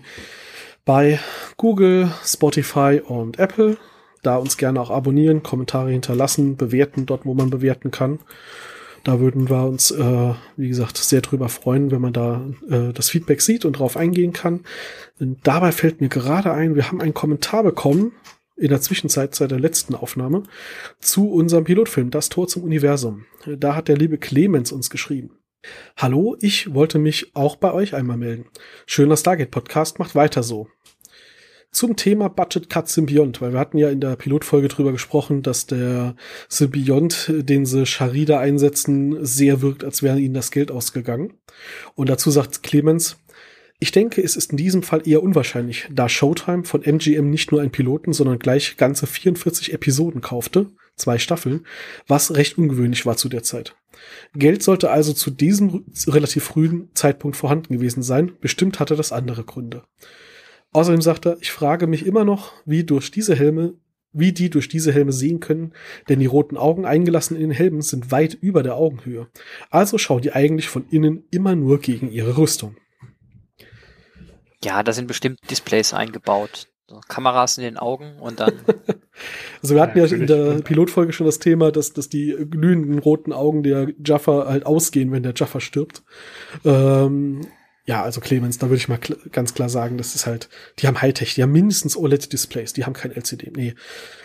bei 0.91 1.21
Google, 1.55 2.11
Spotify 2.21 3.01
und 3.01 3.39
Apple. 3.39 3.77
Da 4.23 4.35
uns 4.35 4.57
gerne 4.57 4.81
auch 4.81 4.89
abonnieren, 4.89 5.41
Kommentare 5.41 5.89
hinterlassen, 5.89 6.57
bewerten 6.57 7.05
dort, 7.05 7.25
wo 7.25 7.33
man 7.33 7.49
bewerten 7.49 7.91
kann. 7.91 8.19
Da 9.05 9.21
würden 9.21 9.49
wir 9.49 9.63
uns, 9.63 9.91
äh, 9.91 10.33
wie 10.57 10.67
gesagt, 10.67 10.97
sehr 10.97 11.21
drüber 11.21 11.47
freuen, 11.47 11.91
wenn 11.91 12.01
man 12.01 12.11
da 12.11 12.45
äh, 12.69 12.91
das 12.91 13.09
Feedback 13.09 13.41
sieht 13.41 13.63
und 13.63 13.79
drauf 13.79 13.95
eingehen 13.95 14.33
kann. 14.33 14.65
Und 15.17 15.37
dabei 15.43 15.71
fällt 15.71 16.01
mir 16.01 16.09
gerade 16.09 16.51
ein, 16.51 16.75
wir 16.75 16.89
haben 16.89 16.99
einen 16.99 17.13
Kommentar 17.13 17.63
bekommen 17.63 18.11
in 18.57 18.67
der 18.67 18.81
Zwischenzeit 18.81 19.33
seit 19.33 19.51
der 19.51 19.61
letzten 19.61 19.95
Aufnahme 19.95 20.43
zu 20.99 21.31
unserem 21.31 21.63
Pilotfilm 21.63 22.09
Das 22.09 22.27
Tor 22.27 22.49
zum 22.49 22.63
Universum. 22.63 23.23
Da 23.45 23.77
hat 23.77 23.87
der 23.87 23.95
liebe 23.95 24.17
Clemens 24.17 24.73
uns 24.73 24.89
geschrieben. 24.89 25.37
Hallo, 25.95 26.35
ich 26.41 26.73
wollte 26.73 26.97
mich 26.97 27.35
auch 27.35 27.55
bei 27.55 27.71
euch 27.71 27.93
einmal 27.93 28.17
melden. 28.17 28.45
Schöner 28.87 29.15
Stargate 29.15 29.51
Podcast, 29.51 29.99
macht 29.99 30.15
weiter 30.15 30.43
so. 30.43 30.67
Zum 31.73 31.95
Thema 31.95 32.27
Budget 32.27 32.69
Cut 32.69 32.89
Symbiont, 32.89 33.39
weil 33.39 33.53
wir 33.53 33.59
hatten 33.59 33.77
ja 33.77 33.89
in 33.89 34.01
der 34.01 34.17
Pilotfolge 34.17 34.67
drüber 34.67 34.91
gesprochen, 34.91 35.41
dass 35.41 35.67
der 35.67 36.15
Symbiont, 36.49 37.31
den 37.33 37.65
sie 37.65 37.85
Sharida 37.85 38.39
einsetzen, 38.39 39.23
sehr 39.25 39.61
wirkt, 39.61 39.85
als 39.85 40.03
wäre 40.03 40.19
ihnen 40.19 40.33
das 40.33 40.51
Geld 40.51 40.69
ausgegangen. 40.69 41.33
Und 41.95 42.09
dazu 42.09 42.29
sagt 42.29 42.61
Clemens, 42.61 43.17
ich 43.79 43.91
denke, 43.91 44.21
es 44.21 44.35
ist 44.35 44.51
in 44.51 44.57
diesem 44.57 44.83
Fall 44.83 45.07
eher 45.07 45.23
unwahrscheinlich, 45.23 45.87
da 45.91 46.09
Showtime 46.09 46.65
von 46.65 46.83
MGM 46.83 47.29
nicht 47.29 47.51
nur 47.51 47.61
einen 47.61 47.71
Piloten, 47.71 48.11
sondern 48.13 48.37
gleich 48.37 48.75
ganze 48.75 49.07
44 49.07 49.73
Episoden 49.73 50.21
kaufte, 50.21 50.67
zwei 50.97 51.17
Staffeln, 51.17 51.65
was 52.05 52.35
recht 52.35 52.57
ungewöhnlich 52.57 53.05
war 53.05 53.15
zu 53.15 53.29
der 53.29 53.43
Zeit. 53.43 53.75
Geld 54.35 54.61
sollte 54.61 54.91
also 54.91 55.13
zu 55.13 55.31
diesem 55.31 55.85
relativ 56.05 56.43
frühen 56.43 56.89
Zeitpunkt 56.93 57.37
vorhanden 57.37 57.73
gewesen 57.73 58.03
sein, 58.03 58.33
bestimmt 58.41 58.79
hatte 58.79 58.95
das 58.95 59.11
andere 59.11 59.45
Gründe. 59.45 59.83
Außerdem 60.73 61.01
sagt 61.01 61.25
er, 61.25 61.37
ich 61.41 61.51
frage 61.51 61.87
mich 61.87 62.05
immer 62.05 62.23
noch, 62.23 62.53
wie 62.65 62.83
durch 62.83 63.11
diese 63.11 63.35
Helme, 63.35 63.73
wie 64.13 64.31
die 64.31 64.49
durch 64.49 64.69
diese 64.69 64.91
Helme 64.91 65.11
sehen 65.11 65.39
können, 65.39 65.73
denn 66.09 66.19
die 66.19 66.25
roten 66.25 66.57
Augen 66.57 66.85
eingelassen 66.85 67.35
in 67.35 67.43
den 67.43 67.51
Helmen 67.51 67.81
sind 67.81 68.11
weit 68.11 68.33
über 68.33 68.63
der 68.63 68.75
Augenhöhe. 68.75 69.27
Also 69.69 69.97
schauen 69.97 70.21
die 70.21 70.33
eigentlich 70.33 70.69
von 70.69 70.85
innen 70.89 71.25
immer 71.31 71.55
nur 71.55 71.79
gegen 71.79 72.11
ihre 72.11 72.37
Rüstung. 72.37 72.77
Ja, 74.63 74.83
da 74.83 74.93
sind 74.93 75.07
bestimmt 75.07 75.39
Displays 75.49 75.93
eingebaut. 75.93 76.67
So, 76.87 76.99
Kameras 77.07 77.57
in 77.57 77.63
den 77.63 77.77
Augen 77.77 78.19
und 78.19 78.41
dann. 78.41 78.53
also 79.61 79.75
wir 79.75 79.81
hatten 79.81 79.97
ja, 79.97 80.05
ja 80.05 80.15
in 80.15 80.27
der 80.27 80.61
Pilotfolge 80.61 81.13
schon 81.13 81.25
das 81.25 81.39
Thema, 81.39 81.71
dass, 81.71 81.93
dass 81.93 82.09
die 82.09 82.35
glühenden 82.49 82.99
roten 82.99 83.31
Augen 83.31 83.63
der 83.63 83.93
Jaffa 84.05 84.47
halt 84.47 84.65
ausgehen, 84.65 85.11
wenn 85.11 85.23
der 85.23 85.33
Jaffa 85.33 85.61
stirbt. 85.61 86.03
Ähm, 86.65 87.47
ja, 87.85 88.03
also 88.03 88.21
Clemens, 88.21 88.59
da 88.59 88.67
würde 88.67 88.77
ich 88.77 88.87
mal 88.87 88.97
kl 88.97 89.17
ganz 89.31 89.53
klar 89.53 89.67
sagen, 89.67 89.97
das 89.97 90.13
ist 90.13 90.27
halt, 90.27 90.49
die 90.79 90.87
haben 90.87 91.01
Hightech, 91.01 91.33
die 91.33 91.41
haben 91.41 91.51
mindestens 91.51 91.97
OLED-Displays, 91.97 92.73
die 92.73 92.85
haben 92.85 92.93
kein 92.93 93.11
LCD. 93.11 93.51
Nee, 93.55 93.73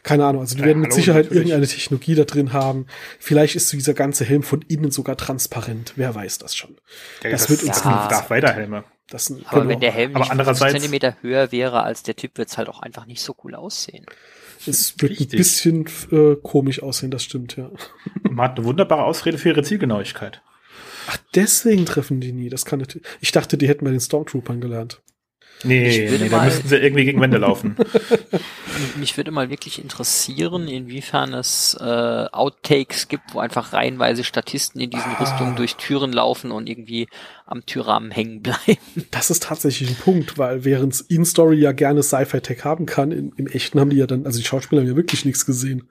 keine 0.02 0.26
Ahnung. 0.26 0.42
Also 0.42 0.56
die 0.56 0.60
ja, 0.60 0.66
werden 0.66 0.80
mit 0.80 0.90
hallo, 0.90 0.96
Sicherheit 0.96 1.24
natürlich. 1.24 1.48
irgendeine 1.48 1.66
Technologie 1.66 2.14
da 2.14 2.24
drin 2.24 2.52
haben. 2.52 2.86
Vielleicht 3.18 3.56
ist 3.56 3.72
dieser 3.72 3.94
ganze 3.94 4.24
Helm 4.24 4.42
von 4.42 4.62
innen 4.68 4.90
sogar 4.90 5.16
transparent. 5.16 5.94
Wer 5.96 6.14
weiß 6.14 6.38
das 6.38 6.54
schon. 6.54 6.76
Ja, 7.22 7.30
das, 7.30 7.42
das, 7.42 7.50
wird 7.50 7.62
uns 7.62 7.82
ja. 7.82 8.08
Darth 8.08 8.28
Vader 8.28 8.52
Helme. 8.52 8.84
Das, 9.08 9.30
aber 9.30 9.60
genau. 9.60 9.68
wenn 9.68 9.80
der 9.80 9.92
Helm 9.92 10.12
nicht 10.12 10.30
aber 10.30 10.44
50 10.44 10.72
Zentimeter 10.72 11.16
höher 11.22 11.52
wäre 11.52 11.82
als 11.82 12.02
der 12.02 12.16
Typ, 12.16 12.36
wird 12.38 12.48
es 12.48 12.58
halt 12.58 12.68
auch 12.68 12.80
einfach 12.80 13.06
nicht 13.06 13.22
so 13.22 13.34
cool 13.44 13.54
aussehen. 13.54 14.04
Es 14.66 14.94
wird 14.98 15.12
Richtig. 15.12 15.32
ein 15.32 15.36
bisschen 15.36 15.86
äh, 16.10 16.36
komisch 16.42 16.82
aussehen, 16.82 17.10
das 17.10 17.22
stimmt, 17.22 17.56
ja. 17.56 17.70
Man 18.22 18.50
hat 18.50 18.58
eine 18.58 18.66
wunderbare 18.66 19.04
Ausrede 19.04 19.38
für 19.38 19.50
ihre 19.50 19.62
Zielgenauigkeit. 19.62 20.42
Ach, 21.06 21.18
deswegen 21.34 21.86
treffen 21.86 22.20
die 22.20 22.32
nie. 22.32 22.48
Das 22.48 22.64
kann 22.64 22.80
natürlich. 22.80 23.06
Ich 23.20 23.32
dachte, 23.32 23.56
die 23.58 23.68
hätten 23.68 23.84
bei 23.84 23.90
den 23.90 24.00
Stormtroopern 24.00 24.60
gelernt. 24.60 25.00
Nee, 25.64 26.08
nee 26.10 26.28
da 26.28 26.44
müssten 26.44 26.68
sie 26.68 26.76
irgendwie 26.76 27.04
gegen 27.04 27.20
Wände 27.20 27.38
laufen. 27.38 27.76
Mich 28.96 29.16
würde 29.16 29.30
mal 29.30 29.48
wirklich 29.48 29.80
interessieren, 29.80 30.68
inwiefern 30.68 31.32
es 31.32 31.76
äh, 31.80 32.26
Outtakes 32.30 33.08
gibt, 33.08 33.32
wo 33.32 33.38
einfach 33.38 33.72
reihenweise 33.72 34.22
Statisten 34.22 34.80
in 34.80 34.90
diesen 34.90 35.12
ah. 35.12 35.18
Rüstungen 35.18 35.56
durch 35.56 35.76
Türen 35.76 36.12
laufen 36.12 36.50
und 36.50 36.68
irgendwie 36.68 37.08
am 37.46 37.64
Türrahmen 37.64 38.10
hängen 38.10 38.42
bleiben. 38.42 38.56
Das 39.10 39.30
ist 39.30 39.44
tatsächlich 39.44 39.88
ein 39.90 39.96
Punkt, 39.96 40.36
weil 40.36 40.64
während 40.64 41.00
In-Story 41.08 41.56
ja 41.56 41.72
gerne 41.72 42.02
Sci-Fi-Tech 42.02 42.64
haben 42.64 42.84
kann, 42.84 43.10
im, 43.10 43.32
im 43.36 43.46
Echten 43.46 43.80
haben 43.80 43.90
die 43.90 43.96
ja 43.96 44.06
dann, 44.06 44.26
also 44.26 44.38
die 44.38 44.44
Schauspieler 44.44 44.82
haben 44.82 44.88
ja 44.88 44.96
wirklich 44.96 45.24
nichts 45.24 45.46
gesehen. 45.46 45.88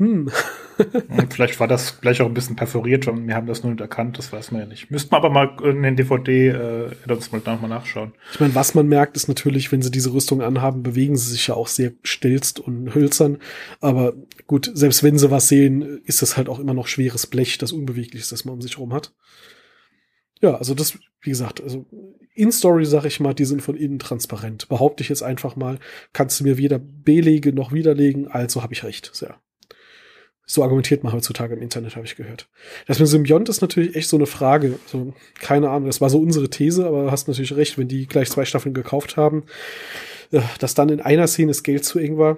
Hm. 0.00 0.30
Vielleicht 1.28 1.60
war 1.60 1.68
das 1.68 2.00
gleich 2.00 2.22
auch 2.22 2.26
ein 2.26 2.32
bisschen 2.32 2.56
perforiert 2.56 3.06
und 3.06 3.28
wir 3.28 3.34
haben 3.34 3.46
das 3.46 3.62
nur 3.62 3.70
nicht 3.70 3.82
erkannt, 3.82 4.16
das 4.16 4.32
weiß 4.32 4.50
man 4.50 4.62
ja 4.62 4.66
nicht. 4.66 4.90
Müssten 4.90 5.12
wir 5.12 5.18
aber 5.18 5.28
mal 5.28 5.58
in 5.62 5.82
den 5.82 5.94
DVD 5.94 6.48
äh, 6.48 7.12
uns 7.12 7.30
mal 7.30 7.42
nochmal 7.44 7.68
nachschauen. 7.68 8.14
Ich 8.32 8.40
meine, 8.40 8.54
was 8.54 8.74
man 8.74 8.88
merkt, 8.88 9.14
ist 9.18 9.28
natürlich, 9.28 9.70
wenn 9.72 9.82
sie 9.82 9.90
diese 9.90 10.14
Rüstung 10.14 10.40
anhaben, 10.40 10.82
bewegen 10.82 11.18
sie 11.18 11.30
sich 11.30 11.48
ja 11.48 11.54
auch 11.54 11.68
sehr 11.68 11.92
stilzt 12.02 12.60
und 12.60 12.94
hölzern. 12.94 13.40
Aber 13.82 14.14
gut, 14.46 14.70
selbst 14.72 15.02
wenn 15.02 15.18
sie 15.18 15.30
was 15.30 15.48
sehen, 15.48 16.00
ist 16.06 16.22
das 16.22 16.38
halt 16.38 16.48
auch 16.48 16.60
immer 16.60 16.72
noch 16.72 16.86
schweres 16.86 17.26
Blech, 17.26 17.58
das 17.58 17.72
unbeweglich 17.72 18.22
ist, 18.22 18.32
das 18.32 18.46
man 18.46 18.54
um 18.54 18.62
sich 18.62 18.78
rum 18.78 18.94
hat. 18.94 19.12
Ja, 20.40 20.54
also 20.54 20.72
das, 20.72 20.98
wie 21.20 21.30
gesagt, 21.30 21.62
also 21.62 21.84
in 22.32 22.52
Story 22.52 22.86
sag 22.86 23.04
ich 23.04 23.20
mal, 23.20 23.34
die 23.34 23.44
sind 23.44 23.60
von 23.60 23.76
innen 23.76 23.98
transparent. 23.98 24.66
Behaupte 24.70 25.02
ich 25.02 25.10
jetzt 25.10 25.22
einfach 25.22 25.56
mal, 25.56 25.78
kannst 26.14 26.40
du 26.40 26.44
mir 26.44 26.56
weder 26.56 26.78
belegen 26.78 27.54
noch 27.54 27.72
widerlegen, 27.72 28.28
also 28.28 28.62
habe 28.62 28.72
ich 28.72 28.82
recht. 28.82 29.10
Sehr. 29.12 29.38
So 30.50 30.64
argumentiert 30.64 31.04
man 31.04 31.12
heutzutage 31.12 31.54
im 31.54 31.62
Internet, 31.62 31.94
habe 31.94 32.06
ich 32.06 32.16
gehört. 32.16 32.48
Das 32.88 32.98
mit 32.98 33.06
Symbiont 33.06 33.48
ist 33.48 33.60
natürlich 33.60 33.94
echt 33.94 34.08
so 34.08 34.16
eine 34.16 34.26
Frage. 34.26 34.80
Also, 34.84 35.14
keine 35.38 35.70
Ahnung, 35.70 35.86
das 35.86 36.00
war 36.00 36.10
so 36.10 36.18
unsere 36.18 36.50
These, 36.50 36.84
aber 36.84 37.12
hast 37.12 37.28
natürlich 37.28 37.54
recht, 37.54 37.78
wenn 37.78 37.86
die 37.86 38.08
gleich 38.08 38.30
zwei 38.30 38.44
Staffeln 38.44 38.74
gekauft 38.74 39.16
haben, 39.16 39.44
äh, 40.32 40.40
dass 40.58 40.74
dann 40.74 40.88
in 40.88 41.00
einer 41.00 41.28
Szene 41.28 41.52
das 41.52 41.62
Geld 41.62 41.84
zu 41.84 42.00
eng 42.00 42.18
war. 42.18 42.36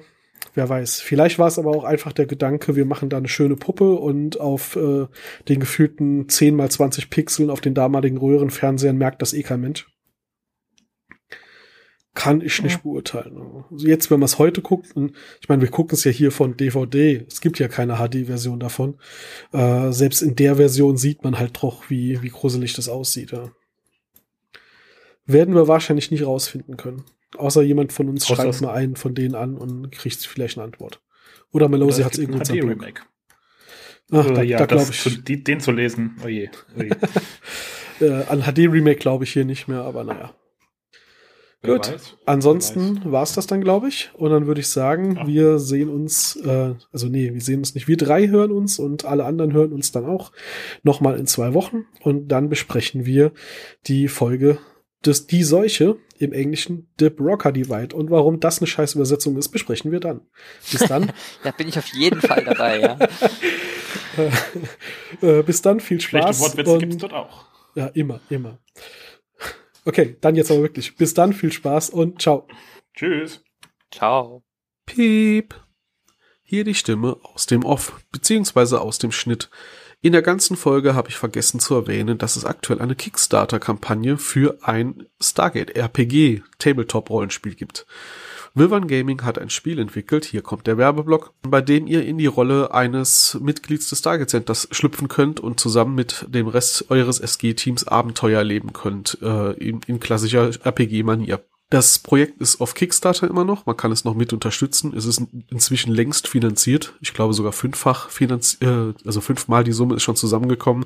Wer 0.54 0.68
weiß. 0.68 1.00
Vielleicht 1.00 1.38
war 1.38 1.48
es 1.48 1.58
aber 1.58 1.70
auch 1.70 1.84
einfach 1.84 2.12
der 2.12 2.26
Gedanke, 2.26 2.76
wir 2.76 2.84
machen 2.84 3.08
da 3.08 3.16
eine 3.16 3.28
schöne 3.28 3.56
Puppe 3.56 3.94
und 3.94 4.38
auf 4.38 4.76
äh, 4.76 5.06
den 5.48 5.60
gefühlten 5.60 6.28
10 6.28 6.54
mal 6.54 6.70
20 6.70 7.08
Pixeln 7.08 7.48
auf 7.48 7.62
den 7.62 7.72
damaligen 7.72 8.18
Röhrenfernsehern 8.18 8.98
merkt 8.98 9.22
das 9.22 9.32
eh 9.32 9.42
kein 9.42 9.62
Mensch 9.62 9.86
kann 12.14 12.42
ich 12.42 12.62
nicht 12.62 12.76
ja. 12.76 12.80
beurteilen. 12.82 13.64
Also 13.70 13.86
jetzt, 13.86 14.10
wenn 14.10 14.20
man 14.20 14.26
es 14.26 14.38
heute 14.38 14.60
guckt, 14.60 14.94
und 14.94 15.12
ich 15.40 15.48
meine, 15.48 15.62
wir 15.62 15.70
gucken 15.70 15.94
es 15.94 16.04
ja 16.04 16.10
hier 16.10 16.30
von 16.30 16.56
DVD, 16.56 17.24
es 17.26 17.40
gibt 17.40 17.58
ja 17.58 17.68
keine 17.68 17.96
HD-Version 17.96 18.60
davon. 18.60 18.98
Äh, 19.52 19.92
selbst 19.92 20.20
in 20.20 20.36
der 20.36 20.56
Version 20.56 20.98
sieht 20.98 21.24
man 21.24 21.38
halt 21.38 21.62
doch, 21.62 21.88
wie, 21.88 22.20
wie 22.22 22.28
gruselig 22.28 22.74
das 22.74 22.88
aussieht. 22.88 23.32
Ja. 23.32 23.50
Werden 25.24 25.54
wir 25.54 25.68
wahrscheinlich 25.68 26.10
nicht 26.10 26.26
rausfinden 26.26 26.76
können. 26.76 27.04
Außer 27.38 27.62
jemand 27.62 27.94
von 27.94 28.10
uns 28.10 28.26
schreibt 28.26 28.60
mal 28.60 28.74
einen 28.74 28.96
von 28.96 29.14
denen 29.14 29.34
an 29.34 29.56
und 29.56 29.90
kriegt 29.90 30.16
vielleicht 30.16 30.58
eine 30.58 30.64
Antwort. 30.64 31.00
Oder 31.50 31.68
Melosi 31.68 32.02
hat 32.02 32.12
es 32.12 32.18
irgendwo 32.18 32.52
in 32.52 32.68
Remake. 32.68 33.02
Ach, 34.10 34.30
da, 34.30 34.42
ja, 34.42 34.58
da 34.58 34.66
glaube 34.66 34.90
ich. 34.90 35.00
Zu, 35.00 35.10
die, 35.22 35.42
den 35.42 35.60
zu 35.60 35.72
lesen, 35.72 36.16
oh 36.22 36.28
je. 36.28 36.50
Oh 36.76 36.82
äh, 38.04 38.24
an 38.24 38.42
HD-Remake 38.42 38.98
glaube 38.98 39.24
ich 39.24 39.32
hier 39.32 39.46
nicht 39.46 39.68
mehr, 39.68 39.82
aber 39.82 40.04
naja. 40.04 40.34
Gut, 41.64 42.16
ansonsten 42.26 43.00
war 43.04 43.22
es 43.22 43.34
das 43.34 43.46
dann, 43.46 43.60
glaube 43.60 43.86
ich. 43.86 44.10
Und 44.14 44.30
dann 44.30 44.48
würde 44.48 44.60
ich 44.60 44.68
sagen, 44.68 45.14
ja. 45.14 45.26
wir 45.28 45.58
sehen 45.60 45.88
uns, 45.88 46.34
äh, 46.36 46.74
also 46.92 47.06
nee, 47.06 47.32
wir 47.32 47.40
sehen 47.40 47.60
uns 47.60 47.76
nicht. 47.76 47.86
Wir 47.86 47.96
drei 47.96 48.26
hören 48.28 48.50
uns 48.50 48.80
und 48.80 49.04
alle 49.04 49.24
anderen 49.24 49.52
hören 49.52 49.72
uns 49.72 49.92
dann 49.92 50.04
auch 50.04 50.32
nochmal 50.82 51.16
in 51.18 51.26
zwei 51.26 51.54
Wochen. 51.54 51.86
Und 52.00 52.28
dann 52.28 52.48
besprechen 52.48 53.06
wir 53.06 53.30
die 53.86 54.08
Folge 54.08 54.58
des 55.06 55.28
Die 55.28 55.44
Seuche 55.44 55.96
im 56.18 56.32
Englischen 56.32 56.88
The 56.98 57.10
Brocker 57.10 57.52
Divide. 57.52 57.94
Und 57.94 58.10
warum 58.10 58.40
das 58.40 58.58
eine 58.58 58.66
scheiß 58.66 58.96
Übersetzung 58.96 59.36
ist, 59.36 59.50
besprechen 59.50 59.92
wir 59.92 60.00
dann. 60.00 60.22
Bis 60.70 60.80
dann. 60.80 61.12
da 61.44 61.52
bin 61.52 61.68
ich 61.68 61.78
auf 61.78 61.86
jeden 61.94 62.20
Fall 62.20 62.44
dabei, 62.44 62.80
ja. 62.80 62.98
äh, 65.22 65.42
bis 65.44 65.62
dann, 65.62 65.78
viel 65.78 66.00
Spaß. 66.00 66.38
Schlechte 66.38 66.40
Wortwitze 66.40 66.78
gibt 66.78 66.92
es 66.94 66.98
dort 66.98 67.12
auch. 67.12 67.44
Ja, 67.74 67.86
immer, 67.86 68.20
immer. 68.30 68.58
Okay, 69.84 70.16
dann 70.20 70.36
jetzt 70.36 70.50
aber 70.50 70.62
wirklich. 70.62 70.96
Bis 70.96 71.14
dann, 71.14 71.32
viel 71.32 71.52
Spaß 71.52 71.90
und 71.90 72.22
ciao. 72.22 72.46
Tschüss. 72.94 73.42
Ciao. 73.90 74.42
Piep. 74.86 75.54
Hier 76.42 76.64
die 76.64 76.74
Stimme 76.74 77.18
aus 77.22 77.46
dem 77.46 77.64
Off, 77.64 78.00
beziehungsweise 78.12 78.80
aus 78.80 78.98
dem 78.98 79.12
Schnitt. 79.12 79.50
In 80.04 80.12
der 80.12 80.22
ganzen 80.22 80.56
Folge 80.56 80.94
habe 80.94 81.08
ich 81.08 81.16
vergessen 81.16 81.60
zu 81.60 81.74
erwähnen, 81.74 82.18
dass 82.18 82.36
es 82.36 82.44
aktuell 82.44 82.80
eine 82.80 82.96
Kickstarter-Kampagne 82.96 84.18
für 84.18 84.58
ein 84.62 85.06
Stargate 85.20 85.76
RPG 85.76 86.42
Tabletop-Rollenspiel 86.58 87.54
gibt. 87.54 87.86
Wilvan 88.54 88.86
Gaming 88.86 89.22
hat 89.22 89.38
ein 89.38 89.48
Spiel 89.48 89.78
entwickelt, 89.78 90.26
hier 90.26 90.42
kommt 90.42 90.66
der 90.66 90.76
Werbeblock, 90.76 91.32
bei 91.42 91.62
dem 91.62 91.86
ihr 91.86 92.04
in 92.04 92.18
die 92.18 92.26
Rolle 92.26 92.74
eines 92.74 93.38
Mitglieds 93.40 93.88
des 93.88 94.02
Target 94.02 94.28
Centers 94.28 94.68
schlüpfen 94.70 95.08
könnt 95.08 95.40
und 95.40 95.58
zusammen 95.58 95.94
mit 95.94 96.26
dem 96.28 96.48
Rest 96.48 96.90
eures 96.90 97.18
SG-Teams 97.18 97.88
Abenteuer 97.88 98.38
erleben 98.38 98.74
könnt, 98.74 99.16
äh, 99.22 99.52
in, 99.52 99.80
in 99.86 100.00
klassischer 100.00 100.50
RPG-Manier. 100.66 101.42
Das 101.72 101.98
Projekt 101.98 102.38
ist 102.38 102.60
auf 102.60 102.74
Kickstarter 102.74 103.26
immer 103.30 103.46
noch. 103.46 103.64
Man 103.64 103.78
kann 103.78 103.92
es 103.92 104.04
noch 104.04 104.12
mit 104.12 104.34
unterstützen. 104.34 104.92
Es 104.94 105.06
ist 105.06 105.22
inzwischen 105.48 105.90
längst 105.90 106.28
finanziert. 106.28 106.92
Ich 107.00 107.14
glaube 107.14 107.32
sogar 107.32 107.52
fünffach 107.52 108.10
finanziert, 108.10 108.62
äh, 108.62 109.06
also 109.06 109.22
fünfmal 109.22 109.64
die 109.64 109.72
Summe 109.72 109.94
ist 109.94 110.02
schon 110.02 110.14
zusammengekommen. 110.14 110.84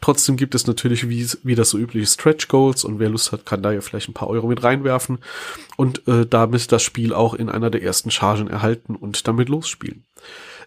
Trotzdem 0.00 0.36
gibt 0.36 0.54
es 0.54 0.68
natürlich, 0.68 1.08
wie, 1.08 1.28
wie 1.42 1.56
das 1.56 1.70
so 1.70 1.78
übliche 1.78 2.06
Stretch 2.06 2.46
Goals 2.46 2.84
und 2.84 3.00
wer 3.00 3.08
Lust 3.08 3.32
hat, 3.32 3.44
kann 3.44 3.60
da 3.60 3.72
ja 3.72 3.80
vielleicht 3.80 4.08
ein 4.08 4.14
paar 4.14 4.28
Euro 4.28 4.46
mit 4.46 4.62
reinwerfen 4.62 5.18
und 5.76 6.06
äh, 6.06 6.24
damit 6.26 6.70
das 6.70 6.84
Spiel 6.84 7.12
auch 7.12 7.34
in 7.34 7.48
einer 7.48 7.70
der 7.70 7.82
ersten 7.82 8.12
Chargen 8.12 8.46
erhalten 8.46 8.94
und 8.94 9.26
damit 9.26 9.48
losspielen. 9.48 10.04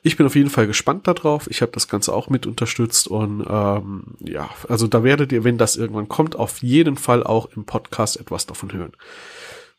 Ich 0.05 0.17
bin 0.17 0.25
auf 0.25 0.35
jeden 0.35 0.49
Fall 0.49 0.67
gespannt 0.67 1.07
darauf. 1.07 1.49
Ich 1.49 1.61
habe 1.61 1.71
das 1.71 1.87
Ganze 1.87 2.13
auch 2.13 2.29
mit 2.29 2.45
unterstützt 2.45 3.07
und 3.07 3.45
ähm, 3.49 4.15
ja, 4.19 4.49
also 4.67 4.87
da 4.87 5.05
werdet 5.05 5.31
ihr, 5.31 5.45
wenn 5.45 5.57
das 5.57 5.77
irgendwann 5.77 6.09
kommt, 6.09 6.35
auf 6.35 6.61
jeden 6.61 6.97
Fall 6.97 7.23
auch 7.23 7.47
im 7.55 7.63
Podcast 7.63 8.19
etwas 8.19 8.45
davon 8.45 8.73
hören. 8.73 8.91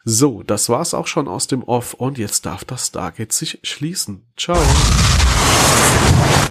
So, 0.07 0.43
das 0.43 0.69
war's 0.69 0.93
auch 0.93 1.07
schon 1.07 1.29
aus 1.29 1.47
dem 1.47 1.63
Off 1.63 1.95
und 1.95 2.19
jetzt 2.19 2.45
darf 2.45 2.65
das 2.65 2.89
Stargate 2.89 3.33
sich 3.33 3.59
schließen. 3.63 4.27
Ciao. 4.37 4.59